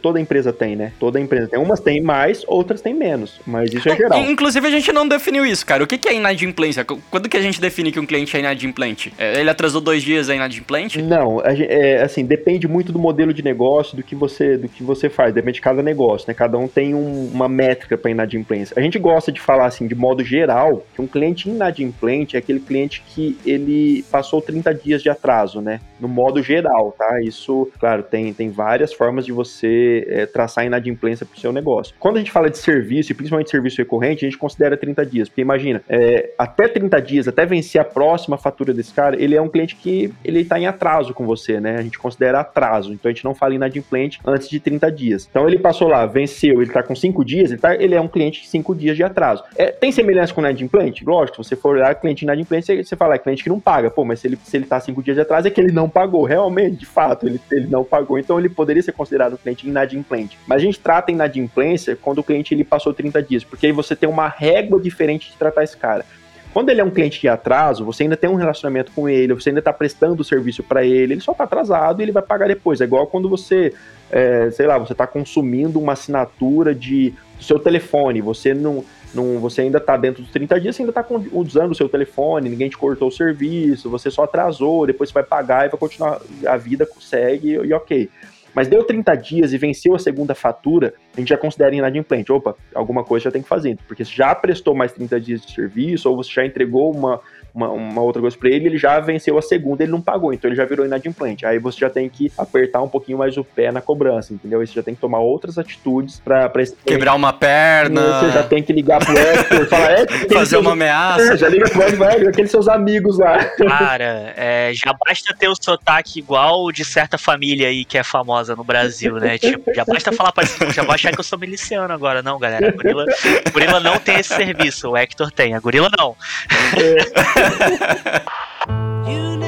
toda 0.00 0.20
empresa 0.20 0.52
tem, 0.52 0.76
né? 0.76 0.92
Toda 0.98 1.20
empresa 1.20 1.48
tem. 1.48 1.58
Umas 1.58 1.80
tem 1.80 2.00
mais, 2.00 2.44
outras 2.46 2.80
tem 2.80 2.94
menos. 2.94 3.40
Mas 3.46 3.72
isso 3.72 3.88
é 3.88 3.96
geral. 3.96 4.18
Inclusive, 4.20 4.66
a 4.66 4.70
gente 4.70 4.92
não 4.92 5.06
definiu 5.06 5.44
isso, 5.44 5.64
cara. 5.64 5.82
O 5.82 5.86
que 5.86 6.08
é 6.08 6.14
inadimplência? 6.14 6.84
Quando 6.84 7.28
que 7.28 7.36
a 7.36 7.42
gente 7.42 7.60
define 7.60 7.92
que 7.92 8.00
um 8.00 8.06
cliente 8.06 8.36
é 8.36 8.40
inadimplente? 8.40 9.12
É, 9.18 9.40
ele 9.40 9.50
atrasou 9.50 9.80
dois 9.80 10.02
dias, 10.02 10.28
é 10.28 10.36
inadimplente? 10.36 11.00
Não, 11.02 11.40
é, 11.44 12.02
assim, 12.02 12.24
depende 12.24 12.66
muito 12.68 12.92
do 12.92 12.98
modelo 12.98 13.32
de 13.32 13.42
negócio, 13.42 13.96
do 13.96 14.02
que 14.02 14.14
você, 14.14 14.56
do 14.56 14.68
que 14.68 14.82
você 14.82 15.08
faz. 15.08 15.32
Depende 15.32 15.54
de 15.56 15.60
cada 15.60 15.82
negócio, 15.82 16.26
né? 16.28 16.34
Cada 16.34 16.58
um 16.58 16.66
tem 16.66 16.94
um, 16.94 17.30
uma 17.32 17.48
métrica 17.48 17.96
para 17.96 18.10
inadimplência. 18.10 18.74
A 18.76 18.80
gente 18.80 18.98
gosta 18.98 19.30
de 19.30 19.40
falar, 19.40 19.66
assim, 19.66 19.86
de 19.86 19.94
modo 19.94 20.24
geral, 20.24 20.84
que 20.94 21.00
um 21.00 21.06
cliente 21.06 21.48
inadimplente 21.48 22.36
é 22.36 22.38
aquele 22.38 22.60
cliente 22.60 23.02
que 23.06 23.38
ele 23.44 24.04
passou 24.10 24.40
30 24.40 24.74
dias 24.74 25.02
de 25.02 25.10
atraso, 25.10 25.60
né? 25.60 25.80
No 26.00 26.08
modo 26.08 26.42
geral, 26.42 26.94
tá? 26.96 27.20
Isso, 27.22 27.70
claro, 27.78 28.02
tem, 28.02 28.32
tem 28.32 28.50
várias 28.50 28.92
formas 28.92 29.23
formas 29.24 29.26
de 29.26 29.32
você 29.32 30.06
é, 30.08 30.26
traçar 30.26 30.64
inadimplência 30.64 31.24
para 31.24 31.36
o 31.36 31.40
seu 31.40 31.52
negócio. 31.52 31.94
Quando 31.98 32.16
a 32.16 32.18
gente 32.18 32.30
fala 32.30 32.50
de 32.50 32.58
serviço, 32.58 33.12
e 33.12 33.14
principalmente 33.14 33.50
serviço 33.50 33.78
recorrente, 33.78 34.24
a 34.24 34.28
gente 34.28 34.38
considera 34.38 34.76
30 34.76 35.06
dias, 35.06 35.28
porque 35.28 35.40
imagina, 35.40 35.82
é, 35.88 36.32
até 36.38 36.68
30 36.68 37.00
dias, 37.00 37.28
até 37.28 37.46
vencer 37.46 37.80
a 37.80 37.84
próxima 37.84 38.36
fatura 38.36 38.72
desse 38.72 38.92
cara, 38.92 39.20
ele 39.20 39.34
é 39.34 39.40
um 39.40 39.48
cliente 39.48 39.76
que 39.76 40.12
ele 40.24 40.40
está 40.40 40.58
em 40.58 40.66
atraso 40.66 41.14
com 41.14 41.24
você, 41.24 41.60
né? 41.60 41.76
A 41.78 41.82
gente 41.82 41.98
considera 41.98 42.40
atraso, 42.40 42.92
então 42.92 43.10
a 43.10 43.12
gente 43.12 43.24
não 43.24 43.34
fala 43.34 43.54
inadimplente 43.54 44.20
antes 44.24 44.48
de 44.48 44.60
30 44.60 44.90
dias. 44.92 45.28
Então 45.30 45.48
ele 45.48 45.58
passou 45.58 45.88
lá, 45.88 46.04
venceu, 46.06 46.60
ele 46.60 46.70
está 46.70 46.82
com 46.82 46.94
5 46.94 47.24
dias, 47.24 47.50
ele, 47.50 47.60
tá, 47.60 47.74
ele 47.74 47.94
é 47.94 48.00
um 48.00 48.08
cliente 48.08 48.42
de 48.42 48.48
5 48.48 48.74
dias 48.74 48.96
de 48.96 49.02
atraso. 49.02 49.44
É, 49.56 49.66
tem 49.66 49.92
semelhança 49.92 50.32
com 50.32 50.40
inadimplente? 50.40 51.04
Lógico, 51.04 51.42
se 51.42 51.48
você 51.48 51.56
for 51.56 51.76
olhar 51.76 51.94
cliente 51.94 52.24
inadimplente, 52.24 52.66
você, 52.66 52.82
você 52.82 52.96
fala, 52.96 53.14
é 53.14 53.18
cliente 53.18 53.42
que 53.42 53.48
não 53.48 53.60
paga. 53.60 53.90
Pô, 53.90 54.04
mas 54.04 54.20
se 54.20 54.26
ele, 54.26 54.38
se 54.42 54.56
ele 54.56 54.66
tá 54.66 54.78
5 54.80 55.02
dias 55.02 55.16
de 55.16 55.22
atraso, 55.22 55.48
é 55.48 55.50
que 55.50 55.60
ele 55.60 55.72
não 55.72 55.88
pagou, 55.88 56.24
realmente, 56.24 56.76
de 56.76 56.86
fato, 56.86 57.26
ele, 57.26 57.40
ele 57.50 57.66
não 57.66 57.84
pagou, 57.84 58.18
então 58.18 58.38
ele 58.38 58.48
poderia 58.48 58.82
ser 58.82 58.92
considerado 58.92 59.13
considerado 59.14 59.38
cliente 59.38 59.66
inadimplente. 59.66 60.38
Mas 60.46 60.60
a 60.60 60.64
gente 60.64 60.80
trata 60.80 61.12
inadimplência 61.12 61.96
quando 61.96 62.18
o 62.18 62.24
cliente 62.24 62.52
ele 62.52 62.64
passou 62.64 62.92
30 62.92 63.22
dias, 63.22 63.44
porque 63.44 63.66
aí 63.66 63.72
você 63.72 63.94
tem 63.94 64.08
uma 64.08 64.28
régua 64.28 64.80
diferente 64.80 65.30
de 65.30 65.36
tratar 65.36 65.62
esse 65.62 65.76
cara. 65.76 66.04
Quando 66.52 66.68
ele 66.70 66.80
é 66.80 66.84
um 66.84 66.90
cliente 66.90 67.20
de 67.20 67.28
atraso, 67.28 67.84
você 67.84 68.04
ainda 68.04 68.16
tem 68.16 68.30
um 68.30 68.36
relacionamento 68.36 68.92
com 68.92 69.08
ele, 69.08 69.34
você 69.34 69.48
ainda 69.48 69.58
está 69.58 69.72
prestando 69.72 70.22
o 70.22 70.24
serviço 70.24 70.62
para 70.62 70.84
ele, 70.84 71.14
ele 71.14 71.20
só 71.20 71.32
está 71.32 71.44
atrasado 71.44 72.00
e 72.00 72.04
ele 72.04 72.12
vai 72.12 72.22
pagar 72.22 72.46
depois. 72.46 72.80
É 72.80 72.84
igual 72.84 73.08
quando 73.08 73.28
você, 73.28 73.72
é, 74.10 74.50
sei 74.52 74.66
lá, 74.66 74.78
você 74.78 74.92
está 74.92 75.06
consumindo 75.06 75.80
uma 75.80 75.94
assinatura 75.94 76.74
de 76.74 77.12
do 77.36 77.42
seu 77.42 77.58
telefone, 77.58 78.20
você 78.20 78.54
não, 78.54 78.84
não 79.12 79.40
você 79.40 79.62
ainda 79.62 79.78
está 79.78 79.96
dentro 79.96 80.22
dos 80.22 80.30
30 80.30 80.60
dias, 80.60 80.76
você 80.76 80.82
ainda 80.82 80.90
está 80.92 81.04
usando 81.32 81.72
o 81.72 81.74
seu 81.74 81.88
telefone, 81.88 82.48
ninguém 82.48 82.68
te 82.68 82.78
cortou 82.78 83.08
o 83.08 83.12
serviço, 83.12 83.90
você 83.90 84.08
só 84.08 84.22
atrasou, 84.22 84.86
depois 84.86 85.10
você 85.10 85.14
vai 85.14 85.24
pagar 85.24 85.66
e 85.66 85.70
vai 85.70 85.78
continuar, 85.78 86.20
a 86.46 86.56
vida 86.56 86.88
segue 87.00 87.54
e 87.54 87.72
ok. 87.72 88.08
Mas 88.54 88.68
deu 88.68 88.84
30 88.84 89.14
dias 89.16 89.52
e 89.52 89.58
venceu 89.58 89.94
a 89.94 89.98
segunda 89.98 90.34
fatura, 90.34 90.94
a 91.16 91.20
gente 91.20 91.28
já 91.28 91.36
considera 91.36 91.74
inadimplente. 91.74 92.32
Opa, 92.32 92.56
alguma 92.74 93.04
coisa 93.04 93.24
já 93.24 93.30
tem 93.30 93.42
que 93.42 93.48
fazer. 93.48 93.78
Porque 93.86 94.04
se 94.04 94.14
já 94.14 94.34
prestou 94.34 94.74
mais 94.74 94.92
30 94.92 95.20
dias 95.20 95.40
de 95.40 95.52
serviço, 95.52 96.10
ou 96.10 96.16
você 96.16 96.30
já 96.32 96.44
entregou 96.44 96.92
uma, 96.92 97.20
uma, 97.54 97.68
uma 97.68 98.02
outra 98.02 98.20
coisa 98.20 98.36
para 98.36 98.48
ele, 98.48 98.66
ele 98.66 98.78
já 98.78 98.98
venceu 98.98 99.38
a 99.38 99.42
segunda, 99.42 99.84
ele 99.84 99.92
não 99.92 100.00
pagou, 100.00 100.32
então 100.32 100.48
ele 100.48 100.56
já 100.56 100.64
virou 100.64 100.84
inadimplente. 100.84 101.46
Aí 101.46 101.58
você 101.58 101.78
já 101.78 101.88
tem 101.88 102.08
que 102.08 102.32
apertar 102.36 102.82
um 102.82 102.88
pouquinho 102.88 103.18
mais 103.18 103.36
o 103.36 103.44
pé 103.44 103.70
na 103.70 103.80
cobrança, 103.80 104.34
entendeu? 104.34 104.60
Aí 104.60 104.66
você 104.66 104.74
já 104.74 104.82
tem 104.82 104.94
que 104.94 105.00
tomar 105.00 105.20
outras 105.20 105.56
atitudes 105.56 106.20
para 106.20 106.50
quebrar 106.84 107.14
uma 107.14 107.32
perna. 107.32 108.20
Você 108.20 108.32
já 108.32 108.42
tem 108.42 108.62
que 108.62 108.72
ligar 108.72 109.04
pro 109.04 109.16
Hector, 109.16 109.66
falar, 109.66 109.92
Hector, 109.92 110.18
fazer 110.34 110.46
seus... 110.46 110.62
uma 110.62 110.72
ameaça. 110.72 111.34
É, 111.34 111.36
já 111.36 111.48
liga 111.48 111.70
pro 111.70 111.82
Hector, 111.82 112.28
aqueles 112.28 112.50
seus 112.50 112.66
amigos 112.66 113.18
lá. 113.18 113.44
Cara, 113.44 114.34
é, 114.36 114.72
já 114.74 114.92
basta 115.06 115.34
ter 115.38 115.48
o 115.48 115.54
sotaque 115.54 116.18
igual 116.18 116.72
de 116.72 116.84
certa 116.84 117.16
família 117.16 117.68
aí 117.68 117.84
que 117.84 117.96
é 117.96 118.02
famosa 118.02 118.56
no 118.56 118.64
Brasil, 118.64 119.14
né? 119.16 119.38
Tipo, 119.38 119.72
já 119.72 119.84
basta 119.84 120.10
falar 120.10 120.32
para 120.32 120.44
já 120.72 120.82
vai 120.82 120.98
achar 121.04 121.12
que 121.12 121.20
eu 121.20 121.24
sou 121.24 121.38
miliciano 121.38 121.92
agora, 121.92 122.22
não, 122.22 122.38
galera. 122.38 122.68
A 122.68 122.72
gorila, 122.72 123.04
a 123.46 123.50
gorila 123.50 123.80
não 123.80 123.98
tem 123.98 124.18
esse 124.18 124.34
serviço, 124.34 124.90
o 124.90 124.96
Hector 124.96 125.30
tem, 125.30 125.54
a 125.54 125.60
gorila 125.60 125.90
não. 125.98 126.16